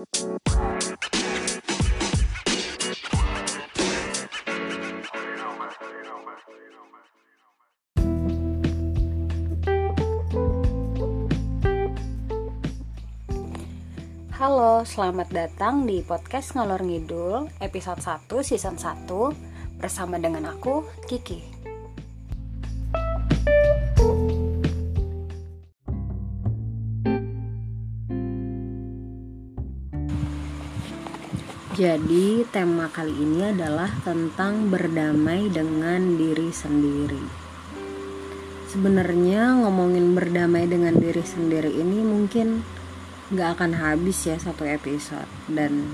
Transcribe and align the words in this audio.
Halo, 0.00 0.08
selamat 14.88 15.28
datang 15.28 15.84
di 15.84 16.00
podcast 16.00 16.56
Ngalor 16.56 16.80
Ngidul 16.80 17.52
episode 17.60 18.00
1 18.00 18.40
season 18.40 18.80
1 18.80 19.04
bersama 19.76 20.16
dengan 20.16 20.48
aku, 20.48 20.80
Kiki. 21.04 21.59
Jadi, 31.80 32.44
tema 32.52 32.92
kali 32.92 33.16
ini 33.16 33.40
adalah 33.40 33.88
tentang 34.04 34.68
berdamai 34.68 35.48
dengan 35.48 36.12
diri 36.20 36.52
sendiri. 36.52 37.24
Sebenarnya 38.68 39.64
ngomongin 39.64 40.12
berdamai 40.12 40.68
dengan 40.68 41.00
diri 41.00 41.24
sendiri 41.24 41.72
ini 41.72 42.04
mungkin 42.04 42.60
nggak 43.32 43.48
akan 43.56 43.80
habis 43.80 44.28
ya 44.28 44.36
satu 44.36 44.68
episode 44.68 45.24
dan 45.48 45.88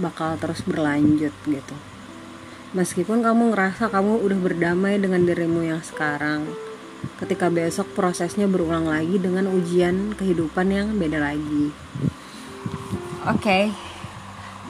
bakal 0.00 0.40
terus 0.40 0.64
berlanjut 0.64 1.34
gitu 1.44 1.76
meskipun 2.72 3.20
kamu 3.20 3.52
ngerasa 3.52 3.92
kamu 3.92 4.24
udah 4.24 4.38
berdamai 4.40 4.96
dengan 4.96 5.26
dirimu 5.26 5.66
yang 5.66 5.82
sekarang 5.84 6.48
ketika 7.20 7.52
besok 7.52 7.90
prosesnya 7.92 8.46
berulang 8.48 8.88
lagi 8.88 9.18
dengan 9.18 9.50
ujian 9.50 10.14
kehidupan 10.16 10.70
yang 10.72 10.88
beda 10.94 11.18
lagi 11.20 11.74
oke 13.26 13.42
okay. 13.42 13.91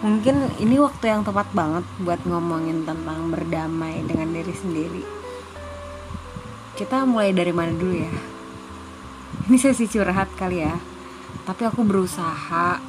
Mungkin 0.02 0.50
ini 0.58 0.82
waktu 0.82 1.14
yang 1.14 1.22
tepat 1.22 1.46
banget 1.54 1.86
buat 2.02 2.18
ngomongin 2.26 2.82
tentang 2.82 3.30
berdamai 3.30 4.02
dengan 4.02 4.34
diri 4.34 4.50
sendiri. 4.50 5.04
Kita 6.74 7.06
mulai 7.06 7.30
dari 7.30 7.54
mana 7.54 7.70
dulu 7.70 7.94
ya? 7.94 8.12
Ini 9.46 9.56
sesi 9.62 9.86
curhat 9.86 10.34
kali 10.34 10.58
ya. 10.58 10.74
Tapi 11.46 11.62
aku 11.70 11.86
berusaha 11.86 12.82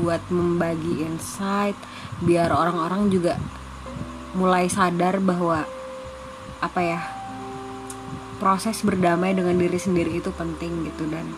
buat 0.00 0.20
membagi 0.32 1.04
insight 1.04 1.76
biar 2.24 2.52
orang-orang 2.52 3.08
juga 3.12 3.36
mulai 4.36 4.68
sadar 4.68 5.20
bahwa 5.20 5.64
apa 6.60 6.80
ya 6.80 7.00
proses 8.36 8.84
berdamai 8.84 9.32
dengan 9.32 9.56
diri 9.56 9.76
sendiri 9.76 10.16
itu 10.16 10.32
penting 10.32 10.88
gitu. 10.88 11.04
Dan 11.12 11.28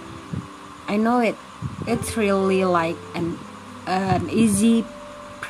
I 0.86 0.98
know 0.98 1.18
it 1.18 1.34
it's 1.90 2.14
really 2.14 2.62
like 2.62 2.98
an 3.18 3.34
an 3.90 4.30
easy 4.30 4.86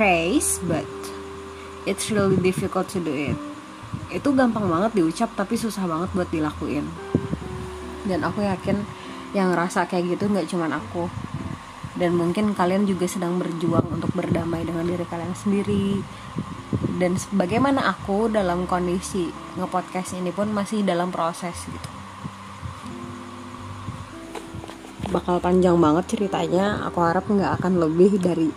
praise 0.00 0.56
but 0.64 0.88
it's 1.84 2.08
really 2.08 2.40
difficult 2.40 2.88
to 2.88 3.04
do 3.04 3.12
it. 3.12 3.36
Itu 4.08 4.32
gampang 4.32 4.64
banget 4.64 4.96
diucap 4.96 5.28
tapi 5.36 5.60
susah 5.60 5.84
banget 5.84 6.08
buat 6.16 6.28
dilakuin. 6.32 6.88
Dan 8.08 8.24
aku 8.24 8.40
yakin 8.40 8.80
yang 9.36 9.52
rasa 9.52 9.84
kayak 9.84 10.16
gitu 10.16 10.32
nggak 10.32 10.48
cuman 10.48 10.80
aku. 10.80 11.04
Dan 12.00 12.16
mungkin 12.16 12.56
kalian 12.56 12.88
juga 12.88 13.04
sedang 13.04 13.36
berjuang 13.36 13.92
untuk 13.92 14.08
berdamai 14.16 14.64
dengan 14.64 14.88
diri 14.88 15.04
kalian 15.04 15.36
sendiri. 15.36 16.00
Dan 16.96 17.20
bagaimana 17.36 17.92
aku 17.92 18.32
dalam 18.32 18.64
kondisi 18.64 19.28
ngepodcast 19.60 20.16
ini 20.16 20.32
pun 20.32 20.48
masih 20.48 20.80
dalam 20.80 21.12
proses 21.12 21.52
gitu. 21.68 21.88
Bakal 25.12 25.44
panjang 25.44 25.76
banget 25.76 26.16
ceritanya. 26.16 26.88
Aku 26.88 27.04
harap 27.04 27.28
nggak 27.28 27.60
akan 27.60 27.84
lebih 27.84 28.16
dari 28.16 28.48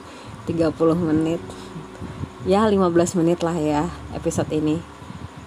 30 0.46 0.74
menit 1.00 1.42
ya 2.44 2.68
15 2.68 3.20
menit 3.20 3.40
lah 3.42 3.56
ya 3.56 3.88
episode 4.12 4.52
ini 4.52 4.80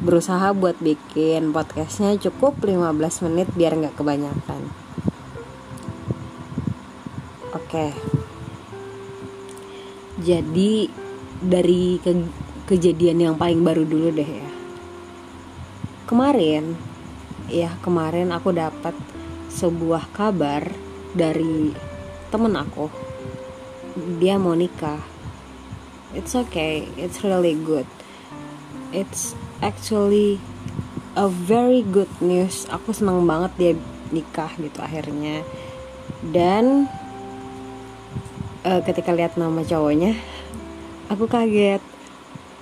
berusaha 0.01 0.53
buat 0.53 0.77
bikin 0.81 1.53
podcastnya 1.53 2.17
cukup 2.21 2.61
15 2.61 3.25
menit 3.29 3.49
biar 3.57 3.77
nggak 3.77 3.97
kebanyakan 3.97 4.87
Oke. 7.67 7.91
Jadi 10.23 10.87
dari 11.43 11.99
ke 11.99 12.13
kejadian 12.69 13.19
yang 13.19 13.35
paling 13.35 13.65
baru 13.67 13.83
dulu 13.83 14.15
deh 14.15 14.31
ya. 14.39 14.51
Kemarin 16.07 16.79
ya 17.51 17.75
kemarin 17.83 18.31
aku 18.31 18.55
dapat 18.55 18.95
sebuah 19.51 20.15
kabar 20.15 20.69
dari 21.11 21.75
temen 22.31 22.55
aku. 22.55 22.87
Dia 24.21 24.37
mau 24.37 24.53
nikah. 24.53 25.01
It's 26.13 26.37
okay, 26.37 26.89
it's 27.01 27.25
really 27.25 27.57
good. 27.57 27.89
It's 28.93 29.33
actually 29.65 30.39
a 31.17 31.29
very 31.29 31.81
good 31.81 32.13
news. 32.21 32.69
Aku 32.69 32.93
senang 32.93 33.25
banget 33.25 33.53
dia 33.57 33.73
nikah 34.13 34.53
gitu 34.61 34.79
akhirnya. 34.85 35.43
Dan 36.21 36.89
uh, 38.67 38.81
ketika 38.83 39.15
lihat 39.15 39.39
nama 39.39 39.63
cowoknya 39.63 40.19
aku 41.07 41.31
kaget 41.31 41.79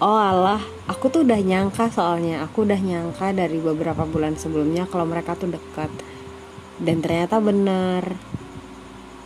oh 0.05 0.21
Allah 0.21 0.61
aku 0.85 1.09
tuh 1.09 1.25
udah 1.25 1.41
nyangka 1.41 1.89
soalnya 1.89 2.45
aku 2.45 2.69
udah 2.69 2.77
nyangka 2.77 3.33
dari 3.33 3.57
beberapa 3.57 4.05
bulan 4.05 4.37
sebelumnya 4.37 4.85
kalau 4.85 5.09
mereka 5.09 5.33
tuh 5.33 5.49
dekat 5.49 5.89
dan 6.77 7.01
ternyata 7.01 7.41
bener 7.41 8.13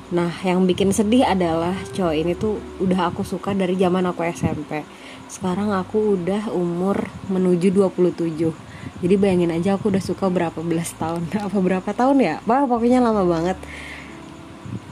nah 0.08 0.32
yang 0.40 0.64
bikin 0.64 0.88
sedih 0.90 1.28
adalah 1.28 1.76
cowok 1.92 2.14
ini 2.16 2.32
tuh 2.32 2.56
udah 2.80 3.12
aku 3.12 3.24
suka 3.24 3.52
dari 3.52 3.76
zaman 3.76 4.08
aku 4.08 4.24
SMP 4.24 4.84
sekarang 5.28 5.68
aku 5.76 6.16
udah 6.16 6.48
umur 6.52 7.12
menuju 7.28 7.68
27 7.72 8.68
jadi 9.04 9.14
bayangin 9.20 9.52
aja 9.52 9.76
aku 9.76 9.94
udah 9.94 10.02
suka 10.02 10.26
berapa 10.26 10.58
belas 10.58 10.90
tahun. 10.98 11.30
Apa 11.46 11.58
berapa 11.62 11.86
tahun 11.94 12.18
ya? 12.18 12.34
Wah, 12.50 12.66
pokoknya 12.66 12.98
lama 12.98 13.22
banget. 13.22 13.54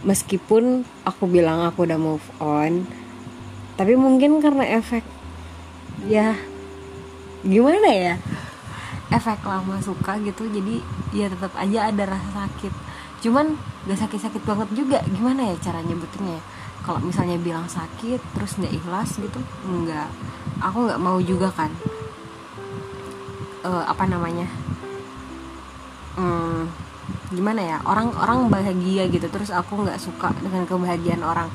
Meskipun 0.06 0.86
aku 1.02 1.26
bilang 1.26 1.66
aku 1.66 1.82
udah 1.82 1.98
move 1.98 2.22
on 2.38 2.86
tapi 3.76 3.92
mungkin 3.92 4.40
karena 4.40 4.64
efek 4.80 5.04
ya 6.08 6.32
gimana 7.44 7.88
ya? 7.92 8.14
Efek 9.12 9.44
lama 9.44 9.78
suka 9.84 10.18
gitu 10.24 10.48
jadi 10.48 10.80
ya 11.12 11.30
tetap 11.30 11.52
aja 11.54 11.92
ada 11.92 12.16
rasa 12.16 12.28
sakit 12.48 12.72
cuman 13.24 13.56
gak 13.88 14.00
sakit-sakit 14.06 14.42
banget 14.44 14.68
juga. 14.76 14.98
Gimana 15.08 15.52
ya 15.52 15.54
cara 15.60 15.80
nyebutinnya 15.80 16.40
kalau 16.86 17.02
misalnya 17.02 17.34
bilang 17.42 17.66
sakit 17.66 18.22
terus 18.38 18.54
nggak 18.62 18.70
ikhlas 18.70 19.18
gitu 19.18 19.40
nggak. 19.66 20.08
Aku 20.62 20.86
nggak 20.86 21.02
mau 21.02 21.18
juga 21.18 21.50
kan. 21.50 21.74
Uh, 23.66 23.82
apa 23.82 24.06
namanya? 24.06 24.46
Hmm, 26.14 26.70
gimana 27.34 27.60
ya? 27.60 27.78
Orang 27.82 28.14
orang 28.14 28.46
bahagia 28.46 29.10
gitu 29.10 29.26
terus 29.26 29.50
aku 29.50 29.82
nggak 29.82 29.98
suka 29.98 30.30
dengan 30.38 30.62
kebahagiaan 30.62 31.26
orang. 31.26 31.50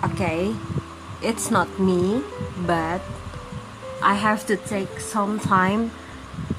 Oke 0.00 0.16
okay, 0.16 0.40
it's 1.20 1.50
not 1.50 1.68
me 1.76 2.22
but 2.64 3.02
I 4.00 4.16
have 4.16 4.46
to 4.48 4.56
take 4.56 5.02
some 5.02 5.36
time 5.36 5.92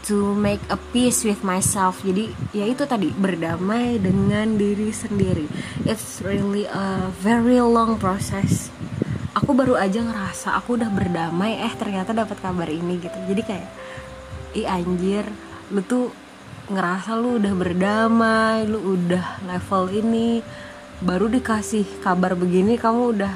to 0.08 0.34
make 0.34 0.62
a 0.74 0.78
peace 0.96 1.22
with 1.28 1.46
myself. 1.46 2.02
Jadi 2.02 2.34
ya 2.56 2.66
itu 2.66 2.86
tadi 2.90 3.14
berdamai 3.14 4.02
dengan 4.02 4.58
diri 4.58 4.90
sendiri. 4.90 5.46
It's 5.86 6.22
really 6.26 6.66
a 6.66 7.14
very 7.22 7.62
long 7.62 8.02
process. 8.02 8.74
Aku 9.38 9.56
baru 9.56 9.80
aja 9.80 10.04
ngerasa 10.04 10.60
aku 10.60 10.76
udah 10.76 10.92
berdamai 10.92 11.64
eh 11.64 11.74
ternyata 11.78 12.12
dapat 12.12 12.38
kabar 12.42 12.68
ini 12.68 13.00
gitu. 13.00 13.16
Jadi 13.30 13.42
kayak 13.46 13.70
i 14.52 14.68
anjir 14.68 15.24
lu 15.72 15.80
tuh 15.88 16.12
ngerasa 16.68 17.16
lu 17.16 17.40
udah 17.40 17.54
berdamai 17.56 18.68
lu 18.68 19.00
udah 19.00 19.44
level 19.48 19.88
ini 19.92 20.44
baru 21.00 21.32
dikasih 21.32 22.04
kabar 22.04 22.36
begini 22.36 22.76
kamu 22.76 23.16
udah 23.16 23.34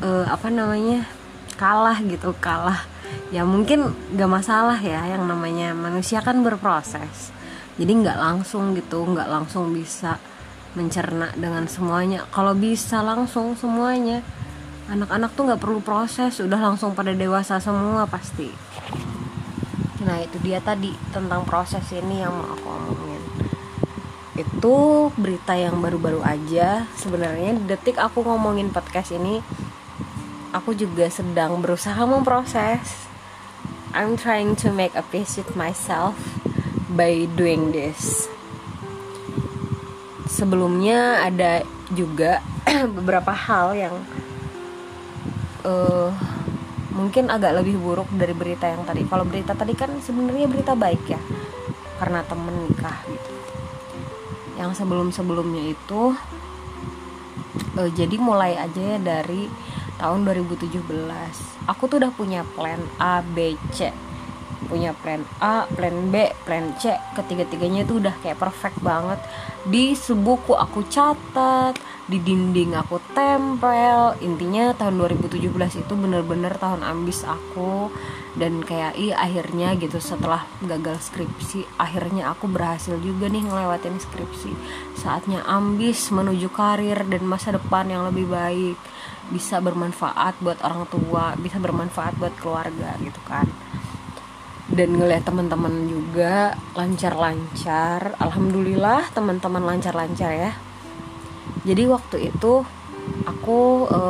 uh, 0.00 0.24
apa 0.30 0.48
namanya 0.48 1.04
kalah 1.58 1.98
gitu 2.02 2.32
kalah 2.38 2.86
ya 3.34 3.42
mungkin 3.42 3.90
gak 4.14 4.30
masalah 4.30 4.78
ya 4.78 5.02
yang 5.10 5.26
namanya 5.26 5.74
manusia 5.74 6.22
kan 6.22 6.42
berproses. 6.46 7.34
Jadi 7.76 7.92
nggak 7.92 8.16
langsung 8.16 8.72
gitu 8.72 9.04
nggak 9.04 9.28
langsung 9.28 9.68
bisa 9.76 10.16
mencerna 10.72 11.28
dengan 11.36 11.68
semuanya. 11.68 12.24
Kalau 12.32 12.56
bisa 12.56 13.04
langsung 13.04 13.52
semuanya 13.52 14.24
anak-anak 14.86 15.34
tuh 15.34 15.50
nggak 15.50 15.60
perlu 15.60 15.80
proses 15.82 16.38
udah 16.40 16.56
langsung 16.56 16.96
pada 16.96 17.12
dewasa 17.12 17.60
semua 17.60 18.08
pasti. 18.08 18.48
Nah 20.06 20.22
itu 20.22 20.40
dia 20.40 20.62
tadi 20.62 20.94
tentang 21.10 21.42
proses 21.44 21.84
ini 21.92 22.24
yang 22.24 22.32
mau 22.32 22.48
aku 22.54 22.68
omongin. 22.70 23.22
Itu 24.40 24.76
berita 25.20 25.52
yang 25.52 25.82
baru-baru 25.84 26.24
aja. 26.24 26.88
Sebenarnya 26.96 27.60
detik 27.66 28.00
aku 28.00 28.24
ngomongin 28.24 28.72
podcast 28.72 29.12
ini 29.12 29.44
aku 30.56 30.72
juga 30.72 31.12
sedang 31.12 31.60
berusaha 31.60 32.00
memproses 32.08 33.10
I'm 33.96 34.20
trying 34.20 34.60
to 34.60 34.68
make 34.68 34.92
a 34.92 35.00
peace 35.00 35.40
with 35.40 35.56
myself 35.56 36.20
by 36.92 37.24
doing 37.32 37.72
this. 37.72 38.28
Sebelumnya 40.28 41.24
ada 41.24 41.64
juga 41.96 42.44
beberapa 43.00 43.32
hal 43.32 43.72
yang 43.72 43.96
uh, 45.64 46.12
mungkin 46.92 47.32
agak 47.32 47.64
lebih 47.64 47.80
buruk 47.80 48.12
dari 48.12 48.36
berita 48.36 48.68
yang 48.68 48.84
tadi. 48.84 49.08
Kalau 49.08 49.24
berita 49.24 49.56
tadi 49.56 49.72
kan 49.72 49.88
sebenarnya 50.04 50.44
berita 50.44 50.76
baik 50.76 51.16
ya 51.16 51.20
karena 51.96 52.20
temen 52.28 52.68
nikah 52.68 53.00
gitu. 53.08 53.32
Yang 54.60 54.84
sebelum 54.84 55.08
sebelumnya 55.08 55.72
itu 55.72 56.12
uh, 57.80 57.90
jadi 57.96 58.20
mulai 58.20 58.60
aja 58.60 58.76
ya 58.76 58.98
dari 59.00 59.48
tahun 59.96 60.28
2017 60.28 61.55
aku 61.66 61.90
tuh 61.90 61.98
udah 62.02 62.14
punya 62.14 62.46
plan 62.54 62.80
A 62.96 63.20
B 63.20 63.58
C. 63.74 63.90
Punya 64.66 64.96
plan 64.98 65.22
A, 65.38 65.68
plan 65.68 66.10
B, 66.10 66.32
plan 66.42 66.74
C. 66.80 66.90
Ketiga-tiganya 67.14 67.86
itu 67.86 68.02
udah 68.02 68.14
kayak 68.18 68.40
perfect 68.40 68.82
banget. 68.82 69.20
Di 69.62 69.94
sebuku 69.94 70.58
aku 70.58 70.82
catat 70.90 71.78
di 72.10 72.18
dinding 72.18 72.74
aku 72.74 72.98
tempel. 73.14 74.18
Intinya 74.18 74.74
tahun 74.74 74.98
2017 74.98 75.86
itu 75.86 75.92
bener-bener 75.94 76.56
tahun 76.58 76.82
ambis 76.82 77.22
aku. 77.22 77.94
Dan 78.36 78.60
kayak 78.60 79.00
i 79.00 79.16
akhirnya 79.16 79.72
gitu 79.80 79.96
setelah 79.96 80.44
gagal 80.60 81.08
skripsi 81.08 81.64
akhirnya 81.80 82.28
aku 82.36 82.52
berhasil 82.52 82.98
juga 83.00 83.32
nih 83.32 83.48
ngelewatin 83.48 83.96
skripsi. 83.96 84.52
Saatnya 84.98 85.40
ambis 85.48 86.12
menuju 86.12 86.52
karir 86.52 87.00
dan 87.06 87.22
masa 87.24 87.56
depan 87.56 87.88
yang 87.88 88.04
lebih 88.04 88.28
baik 88.28 88.76
bisa 89.26 89.58
bermanfaat 89.58 90.38
buat 90.38 90.62
orang 90.62 90.86
tua 90.86 91.34
bisa 91.34 91.58
bermanfaat 91.58 92.14
buat 92.18 92.34
keluarga 92.38 92.94
gitu 93.02 93.18
kan. 93.26 93.46
Dan 94.66 94.98
ngeliat 94.98 95.22
teman-teman 95.22 95.86
juga 95.86 96.58
lancar-lancar. 96.74 98.18
Alhamdulillah 98.18 99.14
teman-teman 99.14 99.62
lancar-lancar 99.62 100.30
ya. 100.34 100.52
Jadi 101.62 101.86
waktu 101.86 102.34
itu 102.34 102.66
aku 103.26 103.86
e, 103.86 104.00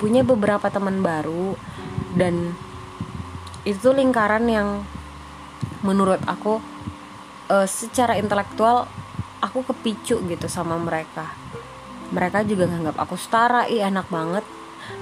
punya 0.00 0.24
beberapa 0.24 0.72
teman 0.72 1.04
baru. 1.04 1.52
Dan 2.16 2.56
itu 3.68 3.92
lingkaran 3.92 4.48
yang 4.48 4.80
menurut 5.84 6.24
aku 6.24 6.56
e, 7.52 7.68
secara 7.68 8.16
intelektual 8.16 8.88
aku 9.44 9.60
kepicu 9.68 10.24
gitu 10.24 10.48
sama 10.48 10.80
mereka 10.80 11.36
mereka 12.08 12.40
juga 12.44 12.64
nganggap 12.68 12.96
aku 12.96 13.14
setara. 13.20 13.68
Ih 13.68 13.84
enak 13.84 14.08
banget. 14.08 14.44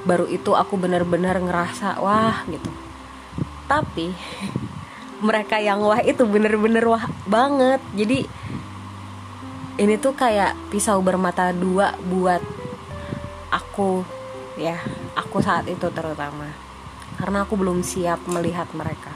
Baru 0.02 0.26
itu 0.26 0.54
aku 0.54 0.74
bener-bener 0.74 1.38
ngerasa 1.38 2.02
wah 2.02 2.42
gitu. 2.50 2.70
Tapi 3.70 4.10
mereka 5.26 5.62
yang 5.62 5.82
wah 5.82 6.02
itu 6.02 6.26
bener-bener 6.26 6.82
wah 6.86 7.06
banget. 7.26 7.78
Jadi 7.94 8.26
ini 9.76 9.94
tuh 10.00 10.16
kayak 10.16 10.56
pisau 10.72 10.98
bermata 11.04 11.52
dua 11.52 11.92
buat 12.08 12.40
aku 13.52 14.02
ya 14.56 14.80
aku 15.14 15.38
saat 15.38 15.70
itu 15.70 15.86
terutama. 15.94 16.50
Karena 17.16 17.46
aku 17.46 17.56
belum 17.56 17.80
siap 17.86 18.26
melihat 18.28 18.66
mereka. 18.74 19.14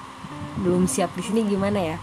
Belum 0.60 0.87
siap 0.87 1.12
di 1.19 1.22
sini 1.26 1.44
gimana 1.44 1.82
ya? 1.82 1.96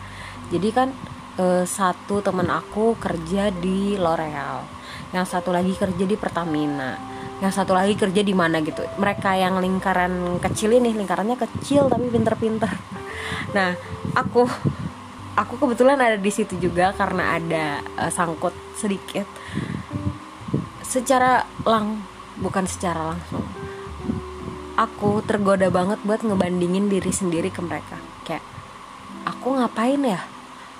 Jadi 0.51 0.69
kan 0.75 0.91
eh, 1.39 1.63
satu 1.63 2.19
teman 2.19 2.51
aku 2.51 2.99
kerja 2.99 3.49
di 3.49 3.95
L'Oreal 3.95 4.76
yang 5.15 5.23
satu 5.23 5.55
lagi 5.55 5.71
kerja 5.75 6.03
di 6.03 6.15
Pertamina. 6.19 6.97
Yang 7.37 7.53
satu 7.61 7.77
lagi 7.77 7.93
kerja 7.93 8.21
di 8.25 8.33
mana 8.33 8.59
gitu. 8.65 8.81
Mereka 8.97 9.37
yang 9.37 9.61
lingkaran 9.61 10.41
kecil 10.41 10.73
ini 10.73 10.91
lingkarannya 10.95 11.37
kecil 11.37 11.87
tapi 11.87 12.09
pinter-pinter. 12.09 12.71
Nah 13.47 13.75
aku 14.11 14.43
aku 15.39 15.53
kebetulan 15.55 15.95
ada 15.99 16.19
di 16.19 16.31
situ 16.31 16.59
juga 16.59 16.91
karena 16.91 17.39
ada 17.39 17.79
uh, 17.95 18.11
sangkut 18.11 18.51
sedikit. 18.75 19.23
Secara 20.83 21.47
lang 21.63 22.03
bukan 22.39 22.67
secara 22.67 23.15
langsung. 23.15 23.45
Aku 24.77 25.23
tergoda 25.25 25.71
banget 25.71 25.99
buat 26.03 26.21
ngebandingin 26.21 26.91
diri 26.91 27.11
sendiri 27.11 27.49
ke 27.49 27.63
mereka. 27.63 27.97
Kayak 28.27 28.43
aku 29.23 29.57
ngapain 29.57 30.03
ya 30.03 30.36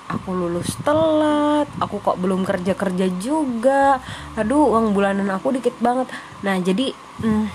aku 0.08 0.32
lulus 0.32 0.72
telat 0.80 1.68
aku 1.78 2.00
kok 2.00 2.18
belum 2.18 2.42
kerja 2.42 2.72
kerja 2.72 3.06
juga. 3.20 4.00
Aduh 4.34 4.72
uang 4.72 4.96
bulanan 4.96 5.28
aku 5.28 5.54
dikit 5.54 5.76
banget. 5.78 6.08
Nah 6.42 6.56
jadi 6.58 6.96
mm, 7.22 7.46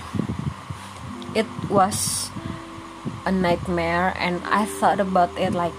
it 1.34 1.50
was 1.68 2.30
a 3.26 3.32
nightmare 3.34 4.14
and 4.16 4.40
I 4.48 4.64
thought 4.64 5.02
about 5.02 5.34
it 5.34 5.52
like 5.52 5.74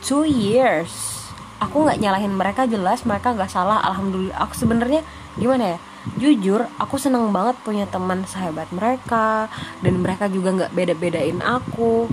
two 0.00 0.24
years. 0.24 1.18
Aku 1.60 1.84
nggak 1.84 2.00
nyalahin 2.00 2.32
mereka 2.32 2.64
jelas 2.64 3.04
mereka 3.04 3.36
nggak 3.36 3.52
salah 3.52 3.82
alhamdulillah. 3.84 4.38
Aku 4.48 4.54
sebenarnya 4.56 5.04
gimana 5.36 5.76
ya? 5.76 5.78
Jujur 6.16 6.64
aku 6.80 6.96
seneng 6.96 7.28
banget 7.28 7.60
punya 7.60 7.84
teman 7.84 8.24
sahabat 8.24 8.72
mereka 8.72 9.52
dan 9.84 10.00
mereka 10.00 10.32
juga 10.32 10.56
nggak 10.56 10.72
beda-bedain 10.72 11.44
aku 11.44 12.08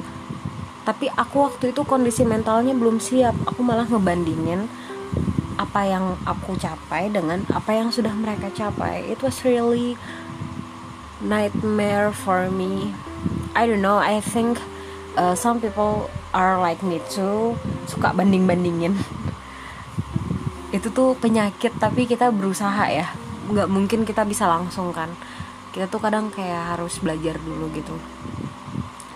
tapi 0.88 1.12
aku 1.12 1.52
waktu 1.52 1.76
itu 1.76 1.84
kondisi 1.84 2.24
mentalnya 2.24 2.72
belum 2.72 3.04
siap. 3.04 3.36
Aku 3.44 3.60
malah 3.60 3.84
ngebandingin 3.92 4.72
apa 5.60 5.84
yang 5.84 6.16
aku 6.24 6.56
capai 6.56 7.12
dengan 7.12 7.44
apa 7.52 7.76
yang 7.76 7.92
sudah 7.92 8.16
mereka 8.16 8.48
capai. 8.56 9.04
It 9.12 9.20
was 9.20 9.44
really 9.44 10.00
nightmare 11.20 12.16
for 12.16 12.48
me. 12.48 12.96
I 13.52 13.68
don't 13.68 13.84
know. 13.84 14.00
I 14.00 14.24
think 14.24 14.64
uh, 15.20 15.36
some 15.36 15.60
people 15.60 16.08
are 16.32 16.56
like 16.56 16.80
me 16.80 17.04
too. 17.12 17.60
Suka 17.92 18.16
banding 18.16 18.48
bandingin 18.48 18.96
itu 20.78 20.88
tuh 20.88 21.20
penyakit 21.20 21.76
tapi 21.84 22.08
kita 22.08 22.32
berusaha 22.32 22.88
ya. 22.88 23.12
Nggak 23.52 23.68
mungkin 23.68 24.00
kita 24.08 24.24
bisa 24.24 24.48
langsung 24.48 24.96
kan. 24.96 25.12
Kita 25.76 25.92
tuh 25.92 26.00
kadang 26.00 26.32
kayak 26.32 26.80
harus 26.80 26.96
belajar 27.04 27.36
dulu 27.44 27.68
gitu. 27.76 28.00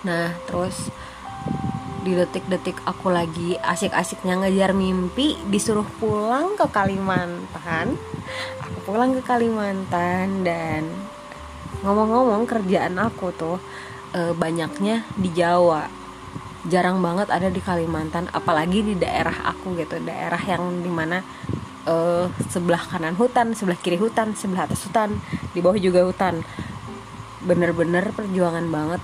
Nah 0.03 0.35
terus 0.51 0.91
di 2.01 2.17
detik-detik 2.17 2.81
aku 2.81 3.13
lagi 3.13 3.53
asik-asiknya 3.61 4.41
ngejar 4.41 4.73
mimpi 4.73 5.37
disuruh 5.45 5.85
pulang 6.01 6.57
ke 6.57 6.65
Kalimantan. 6.73 7.93
Aku 8.65 8.77
pulang 8.89 9.13
ke 9.13 9.21
Kalimantan 9.21 10.41
dan 10.41 10.89
ngomong-ngomong 11.85 12.49
kerjaan 12.49 12.97
aku 12.97 13.29
tuh 13.37 13.57
e, 14.17 14.33
banyaknya 14.33 15.05
di 15.13 15.29
Jawa. 15.29 15.85
Jarang 16.65 17.01
banget 17.05 17.29
ada 17.29 17.53
di 17.53 17.61
Kalimantan 17.61 18.33
apalagi 18.33 18.81
di 18.81 18.97
daerah 18.97 19.53
aku 19.53 19.77
gitu. 19.77 20.01
Daerah 20.01 20.41
yang 20.41 20.81
di 20.81 20.89
mana 20.89 21.21
e, 21.85 22.25
sebelah 22.49 22.81
kanan 22.81 23.13
hutan 23.13 23.53
sebelah 23.53 23.77
kiri 23.77 24.01
hutan 24.01 24.33
sebelah 24.33 24.65
atas 24.65 24.89
hutan 24.89 25.21
di 25.53 25.61
bawah 25.61 25.77
juga 25.77 26.01
hutan. 26.01 26.41
Bener-bener 27.45 28.09
perjuangan 28.09 28.65
banget 28.73 29.01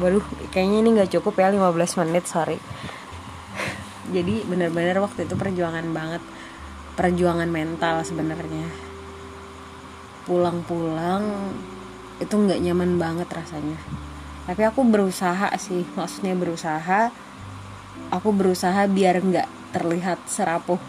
waduh 0.00 0.24
kayaknya 0.48 0.76
ini 0.80 0.88
nggak 0.96 1.12
cukup 1.18 1.40
ya 1.40 1.52
15 1.52 2.00
menit 2.04 2.24
sorry. 2.24 2.56
Jadi 4.14 4.44
bener-bener 4.48 5.00
waktu 5.02 5.28
itu 5.28 5.34
perjuangan 5.36 5.84
banget. 5.92 6.22
Perjuangan 6.96 7.48
mental 7.48 8.04
sebenarnya. 8.04 8.68
Pulang-pulang 10.28 11.52
itu 12.20 12.34
nggak 12.36 12.60
nyaman 12.62 12.96
banget 12.96 13.28
rasanya. 13.28 13.80
Tapi 14.48 14.62
aku 14.64 14.84
berusaha 14.86 15.52
sih 15.58 15.84
maksudnya 15.96 16.36
berusaha. 16.36 17.12
Aku 18.12 18.32
berusaha 18.32 18.84
biar 18.88 19.20
nggak 19.20 19.48
terlihat 19.72 20.20
serapuh 20.28 20.80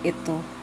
itu 0.00 0.53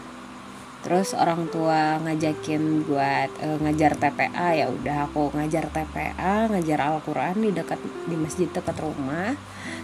terus 0.82 1.14
orang 1.14 1.46
tua 1.54 2.02
ngajakin 2.02 2.90
buat 2.90 3.30
uh, 3.38 3.58
ngajar 3.62 3.94
TPA 4.02 4.48
ya 4.58 4.66
udah 4.66 5.06
aku 5.06 5.30
ngajar 5.38 5.70
TPA 5.70 6.50
ngajar 6.50 6.80
Al-Quran 6.82 7.36
di 7.38 7.50
dekat 7.54 7.80
di 8.10 8.16
masjid 8.18 8.50
dekat 8.50 8.82
rumah. 8.82 9.38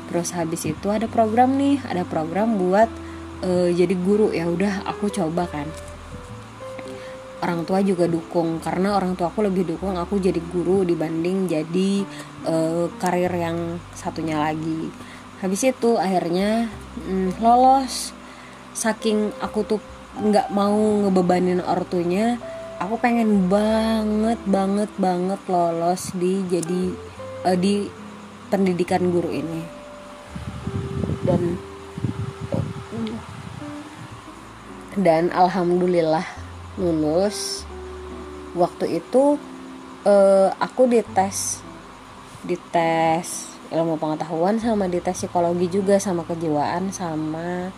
Terus 0.09 0.33
habis 0.33 0.65
itu 0.65 0.87
ada 0.89 1.05
program 1.05 1.53
nih 1.53 1.77
ada 1.85 2.01
program 2.01 2.57
buat 2.57 2.89
uh, 3.45 3.69
jadi 3.69 3.93
guru. 3.93 4.33
Ya 4.33 4.49
udah 4.49 4.89
aku 4.89 5.13
coba 5.13 5.45
kan. 5.45 5.69
Orang 7.37 7.69
tua 7.69 7.85
juga 7.85 8.09
dukung 8.09 8.57
karena 8.57 8.97
orang 8.97 9.13
tua 9.13 9.29
aku 9.29 9.45
lebih 9.45 9.69
dukung 9.69 9.93
aku 9.93 10.17
jadi 10.17 10.41
guru 10.49 10.81
dibanding 10.81 11.45
jadi 11.45 12.01
uh, 12.49 12.89
karir 12.97 13.29
yang 13.29 13.77
satunya 13.93 14.41
lagi. 14.41 14.89
Habis 15.45 15.69
itu 15.69 16.01
akhirnya 16.01 16.73
mm, 17.05 17.37
lolos. 17.37 18.17
Saking 18.73 19.33
aku 19.37 19.61
tuh 19.65 19.81
nggak 20.17 20.49
mau 20.49 21.05
ngebebanin 21.05 21.61
ortunya 21.61 22.41
aku 22.77 23.01
pengen 23.01 23.49
banget 23.49 24.37
banget 24.45 24.89
banget 25.01 25.41
lolos 25.49 26.13
di 26.13 26.45
jadi 26.45 26.81
uh, 27.49 27.57
di 27.57 27.89
pendidikan 28.47 29.09
guru 29.09 29.29
ini. 29.33 29.61
Dan 31.25 31.57
dan 34.97 35.29
alhamdulillah 35.33 36.25
lulus. 36.79 37.65
Waktu 38.57 39.01
itu 39.03 39.37
uh, 40.05 40.49
aku 40.57 40.89
dites 40.89 41.61
dites 42.41 43.53
ilmu 43.67 43.99
pengetahuan 43.99 44.57
sama 44.57 44.87
dites 44.87 45.27
psikologi 45.27 45.67
juga 45.67 45.99
sama 45.99 46.23
kejiwaan 46.23 46.89
sama 46.95 47.69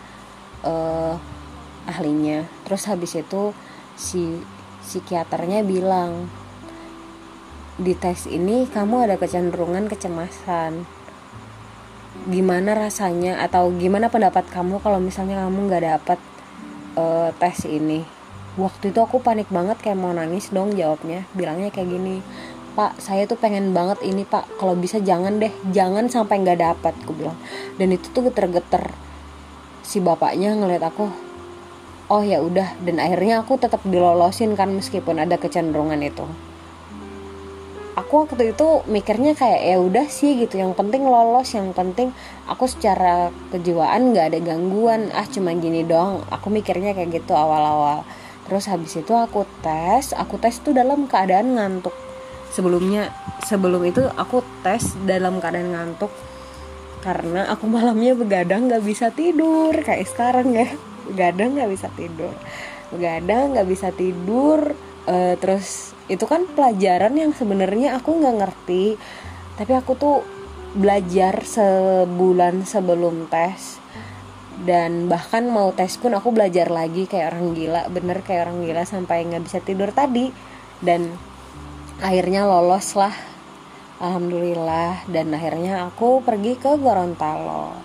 uh, 0.62 1.18
ahlinya. 1.90 2.46
Terus 2.70 2.86
habis 2.86 3.18
itu 3.18 3.58
si 3.98 4.40
psikiaternya 4.86 5.66
bilang 5.66 6.30
di 7.80 7.96
tes 7.96 8.28
ini 8.28 8.68
kamu 8.68 9.08
ada 9.08 9.16
kecenderungan 9.16 9.88
kecemasan. 9.88 10.84
Gimana 12.28 12.76
rasanya 12.76 13.40
atau 13.40 13.72
gimana 13.72 14.12
pendapat 14.12 14.44
kamu 14.52 14.84
kalau 14.84 15.00
misalnya 15.00 15.48
kamu 15.48 15.60
nggak 15.72 15.84
dapat 15.88 16.20
uh, 17.00 17.32
tes 17.40 17.64
ini? 17.64 18.04
Waktu 18.60 18.92
itu 18.92 19.00
aku 19.00 19.24
panik 19.24 19.48
banget 19.48 19.80
kayak 19.80 19.96
mau 19.96 20.12
nangis 20.12 20.52
dong 20.52 20.76
jawabnya. 20.76 21.24
Bilangnya 21.32 21.72
kayak 21.72 21.88
gini 21.88 22.20
pak 22.78 23.02
saya 23.02 23.28
tuh 23.28 23.40
pengen 23.40 23.72
banget 23.72 24.04
ini 24.04 24.28
pak. 24.28 24.60
Kalau 24.60 24.76
bisa 24.76 25.00
jangan 25.00 25.40
deh 25.40 25.52
jangan 25.72 26.12
sampai 26.12 26.44
nggak 26.44 26.60
dapat 26.60 26.94
aku 27.08 27.16
bilang. 27.16 27.40
Dan 27.80 27.96
itu 27.96 28.12
tuh 28.12 28.28
geter-geter. 28.28 28.92
Si 29.80 30.04
bapaknya 30.04 30.52
ngeliat 30.52 30.84
aku 30.84 31.29
oh 32.10 32.26
ya 32.26 32.42
udah. 32.42 32.76
Dan 32.84 32.98
akhirnya 32.98 33.46
aku 33.46 33.56
tetap 33.62 33.86
dilolosin 33.86 34.58
kan 34.58 34.74
meskipun 34.74 35.22
ada 35.22 35.38
kecenderungan 35.38 36.02
itu. 36.02 36.26
Aku 37.98 38.26
waktu 38.26 38.56
itu 38.56 38.82
mikirnya 38.90 39.36
kayak 39.38 39.62
ya 39.62 39.78
udah 39.78 40.08
sih 40.10 40.42
gitu. 40.42 40.58
Yang 40.58 40.74
penting 40.76 41.06
lolos 41.06 41.54
yang 41.54 41.72
penting 41.72 42.16
aku 42.50 42.66
secara 42.66 43.30
kejiwaan 43.54 44.12
nggak 44.12 44.34
ada 44.34 44.40
gangguan. 44.42 45.14
Ah 45.14 45.30
cuma 45.30 45.54
gini 45.54 45.86
doang. 45.86 46.26
Aku 46.34 46.50
mikirnya 46.50 46.98
kayak 46.98 47.22
gitu 47.24 47.38
awal-awal. 47.38 48.04
Terus 48.50 48.66
habis 48.66 48.98
itu 48.98 49.14
aku 49.14 49.46
tes. 49.62 50.18
Aku 50.18 50.42
tes 50.42 50.58
tuh 50.58 50.74
dalam 50.74 51.06
keadaan 51.06 51.60
ngantuk. 51.60 51.94
Sebelumnya 52.50 53.14
sebelum 53.46 53.86
itu 53.86 54.02
aku 54.18 54.42
tes 54.66 54.96
dalam 55.06 55.38
keadaan 55.38 55.76
ngantuk. 55.76 56.10
Karena 57.04 57.52
aku 57.52 57.68
malamnya 57.68 58.16
begadang 58.16 58.72
nggak 58.72 58.84
bisa 58.84 59.12
tidur 59.12 59.72
kayak 59.72 60.08
sekarang 60.08 60.52
ya 60.52 60.68
begadang 61.10 61.58
nggak 61.58 61.72
bisa 61.74 61.90
tidur. 61.98 62.34
Begadang 62.94 63.58
nggak 63.58 63.68
bisa 63.70 63.90
tidur 63.90 64.78
uh, 65.10 65.36
terus 65.42 65.98
itu 66.10 66.26
kan 66.26 66.46
pelajaran 66.50 67.14
yang 67.18 67.32
sebenarnya 67.34 67.98
aku 67.98 68.18
nggak 68.22 68.38
ngerti. 68.46 68.98
Tapi 69.58 69.72
aku 69.76 69.92
tuh 69.98 70.18
belajar 70.78 71.42
sebulan 71.46 72.66
sebelum 72.66 73.30
tes. 73.30 73.82
Dan 74.60 75.08
bahkan 75.08 75.48
mau 75.48 75.72
tes 75.72 75.96
pun 75.96 76.12
aku 76.12 76.36
belajar 76.36 76.68
lagi 76.68 77.08
kayak 77.08 77.34
orang 77.34 77.54
gila. 77.56 77.82
Bener 77.94 78.26
kayak 78.26 78.50
orang 78.50 78.66
gila 78.66 78.84
sampai 78.84 79.26
nggak 79.30 79.44
bisa 79.46 79.60
tidur 79.62 79.94
tadi. 79.94 80.34
Dan 80.82 81.14
akhirnya 82.02 82.50
lolos 82.50 82.98
lah. 82.98 83.14
Alhamdulillah. 84.02 85.06
Dan 85.06 85.32
akhirnya 85.36 85.88
aku 85.88 86.26
pergi 86.26 86.58
ke 86.58 86.76
Gorontalo. 86.80 87.76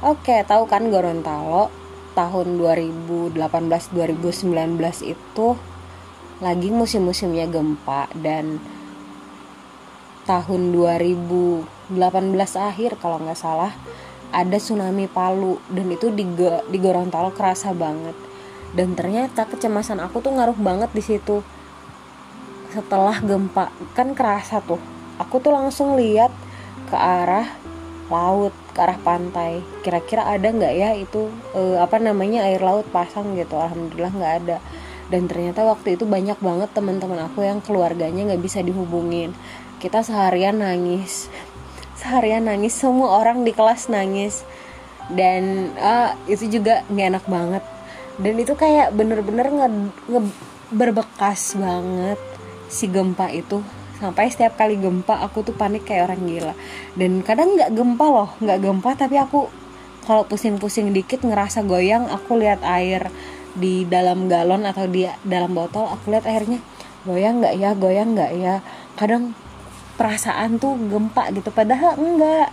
Oke 0.00 0.44
tahu 0.48 0.64
kan 0.64 0.88
Gorontalo 0.88 1.79
tahun 2.12 2.58
2018 2.58 3.36
2019 3.36 4.50
itu 5.06 5.46
lagi 6.40 6.68
musim-musimnya 6.72 7.46
gempa 7.46 8.08
dan 8.16 8.58
tahun 10.24 10.72
2018 10.72 11.66
akhir 12.56 12.96
kalau 13.02 13.20
nggak 13.20 13.38
salah 13.38 13.74
ada 14.30 14.56
tsunami 14.62 15.10
Palu 15.10 15.58
dan 15.66 15.90
itu 15.90 16.08
di 16.14 16.22
di 16.70 16.78
Gorontalo 16.78 17.34
kerasa 17.34 17.74
banget. 17.74 18.14
Dan 18.70 18.94
ternyata 18.94 19.50
kecemasan 19.50 19.98
aku 19.98 20.22
tuh 20.22 20.30
ngaruh 20.30 20.54
banget 20.54 20.90
di 20.94 21.02
situ. 21.02 21.42
Setelah 22.70 23.18
gempa 23.18 23.74
kan 23.98 24.14
kerasa 24.14 24.62
tuh. 24.62 24.78
Aku 25.18 25.42
tuh 25.42 25.50
langsung 25.50 25.98
lihat 25.98 26.30
ke 26.86 26.96
arah 26.96 27.59
laut 28.10 28.52
ke 28.74 28.80
arah 28.82 28.98
pantai. 29.00 29.62
Kira-kira 29.86 30.26
ada 30.26 30.50
nggak 30.50 30.74
ya 30.74 30.90
itu 30.98 31.30
eh, 31.54 31.78
apa 31.78 31.96
namanya 32.02 32.44
air 32.44 32.60
laut 32.60 32.84
pasang 32.90 33.38
gitu? 33.38 33.56
Alhamdulillah 33.56 34.12
nggak 34.12 34.34
ada. 34.44 34.58
Dan 35.10 35.26
ternyata 35.26 35.66
waktu 35.66 35.98
itu 35.98 36.06
banyak 36.06 36.38
banget 36.38 36.70
teman-teman 36.74 37.26
aku 37.26 37.42
yang 37.46 37.62
keluarganya 37.62 38.34
nggak 38.34 38.42
bisa 38.42 38.60
dihubungin. 38.60 39.32
Kita 39.78 40.02
seharian 40.02 40.60
nangis. 40.60 41.30
Seharian 41.96 42.46
nangis 42.46 42.76
semua 42.76 43.22
orang 43.22 43.46
di 43.46 43.54
kelas 43.54 43.88
nangis. 43.90 44.42
Dan 45.10 45.74
uh, 45.78 46.14
itu 46.30 46.46
juga 46.46 46.86
nggak 46.90 47.06
enak 47.16 47.24
banget. 47.26 47.64
Dan 48.20 48.34
itu 48.38 48.52
kayak 48.54 48.94
bener-bener 48.94 49.46
nge, 49.50 49.68
nge 50.12 50.20
berbekas 50.70 51.58
banget 51.58 52.20
si 52.70 52.86
gempa 52.86 53.26
itu 53.34 53.58
sampai 54.00 54.32
setiap 54.32 54.56
kali 54.56 54.80
gempa 54.80 55.20
aku 55.20 55.44
tuh 55.44 55.54
panik 55.54 55.84
kayak 55.84 56.08
orang 56.08 56.24
gila. 56.24 56.54
Dan 56.96 57.20
kadang 57.20 57.54
nggak 57.54 57.70
gempa 57.76 58.06
loh 58.08 58.30
nggak 58.40 58.58
gempa 58.64 58.90
tapi 58.96 59.20
aku 59.20 59.52
kalau 60.08 60.24
pusing-pusing 60.24 60.90
dikit 60.96 61.22
ngerasa 61.22 61.62
goyang 61.62 62.08
aku 62.08 62.40
lihat 62.40 62.64
air 62.64 63.12
di 63.52 63.84
dalam 63.84 64.26
galon 64.26 64.64
atau 64.64 64.88
di 64.88 65.04
dalam 65.22 65.52
botol 65.52 65.84
aku 65.84 66.16
lihat 66.16 66.24
airnya 66.24 66.58
goyang 67.04 67.44
nggak 67.44 67.54
ya 67.60 67.70
goyang 67.76 68.16
nggak 68.16 68.32
ya? 68.40 68.64
Kadang 68.96 69.36
perasaan 70.00 70.56
tuh 70.56 70.80
gempa 70.88 71.28
gitu 71.36 71.52
padahal 71.52 72.00
enggak. 72.00 72.48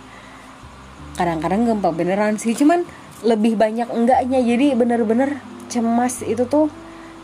Kadang-kadang 1.16 1.64
gempa 1.66 1.88
beneran 1.90 2.36
sih 2.36 2.52
cuman 2.52 2.84
lebih 3.24 3.56
banyak 3.58 3.88
enggaknya. 3.88 4.38
Jadi 4.44 4.76
bener-bener 4.76 5.40
cemas 5.72 6.20
itu 6.22 6.44
tuh 6.44 6.68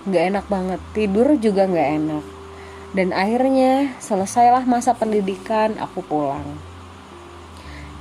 nggak 0.05 0.25
enak 0.33 0.47
banget 0.53 0.81
tidur 0.93 1.33
juga 1.41 1.65
nggak 1.65 1.91
enak 1.97 2.34
dan 2.95 3.11
akhirnya 3.11 3.99
selesailah 3.99 4.65
masa 4.65 4.95
pendidikan 4.95 5.75
aku 5.83 6.01
pulang 6.01 6.47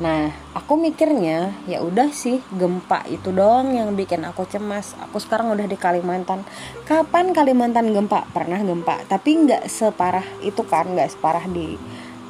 Nah, 0.01 0.33
aku 0.57 0.73
mikirnya 0.73 1.53
ya 1.69 1.77
udah 1.85 2.09
sih 2.09 2.41
gempa 2.49 3.05
itu 3.07 3.29
doang 3.29 3.77
yang 3.77 3.93
bikin 3.93 4.25
aku 4.25 4.43
cemas. 4.49 4.97
Aku 4.97 5.21
sekarang 5.21 5.53
udah 5.53 5.69
di 5.69 5.77
Kalimantan. 5.77 6.41
Kapan 6.89 7.29
Kalimantan 7.29 7.93
gempa? 7.93 8.25
Pernah 8.33 8.57
gempa, 8.65 9.05
tapi 9.05 9.45
nggak 9.45 9.69
separah 9.69 10.25
itu 10.41 10.65
kan, 10.65 10.89
nggak 10.89 11.13
separah 11.13 11.45
di 11.45 11.77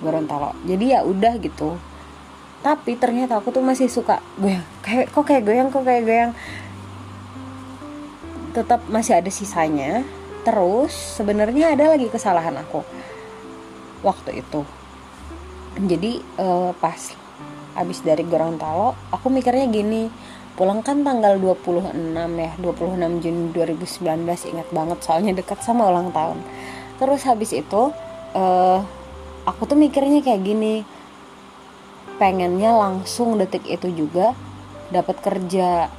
Gorontalo. 0.04 0.52
Jadi 0.68 0.92
ya 0.92 1.08
udah 1.08 1.40
gitu. 1.40 1.80
Tapi 2.60 3.00
ternyata 3.00 3.40
aku 3.40 3.56
tuh 3.56 3.64
masih 3.64 3.88
suka 3.88 4.20
goyang. 4.36 4.64
Kayak 4.84 5.16
kok 5.16 5.24
kayak 5.24 5.44
goyang, 5.48 5.68
kok 5.72 5.88
kayak 5.88 6.04
goyang. 6.04 6.32
Tetap 8.52 8.86
masih 8.92 9.24
ada 9.24 9.32
sisanya. 9.32 10.04
Terus 10.44 10.92
sebenarnya 10.92 11.76
ada 11.76 11.96
lagi 11.96 12.08
kesalahan 12.12 12.56
aku 12.60 12.84
waktu 14.04 14.44
itu. 14.44 14.62
Jadi 15.74 16.22
uh, 16.38 16.76
pas 16.78 17.24
abis 17.74 18.06
dari 18.06 18.22
Gorontalo 18.26 18.94
aku 19.10 19.34
mikirnya 19.34 19.66
gini 19.70 20.10
pulang 20.54 20.86
kan 20.86 21.02
tanggal 21.02 21.42
26 21.42 21.98
ya 22.14 22.52
26 22.62 23.24
Juni 23.26 23.44
2019 23.50 24.54
ingat 24.54 24.68
banget 24.70 25.00
soalnya 25.02 25.34
dekat 25.34 25.66
sama 25.66 25.90
ulang 25.90 26.14
tahun 26.14 26.38
terus 27.02 27.26
habis 27.26 27.50
itu 27.58 27.90
uh, 28.38 28.80
aku 29.50 29.62
tuh 29.66 29.78
mikirnya 29.78 30.22
kayak 30.22 30.46
gini 30.46 30.86
pengennya 32.22 32.78
langsung 32.78 33.42
detik 33.42 33.66
itu 33.66 33.90
juga 33.90 34.38
dapat 34.94 35.18
kerja 35.26 35.90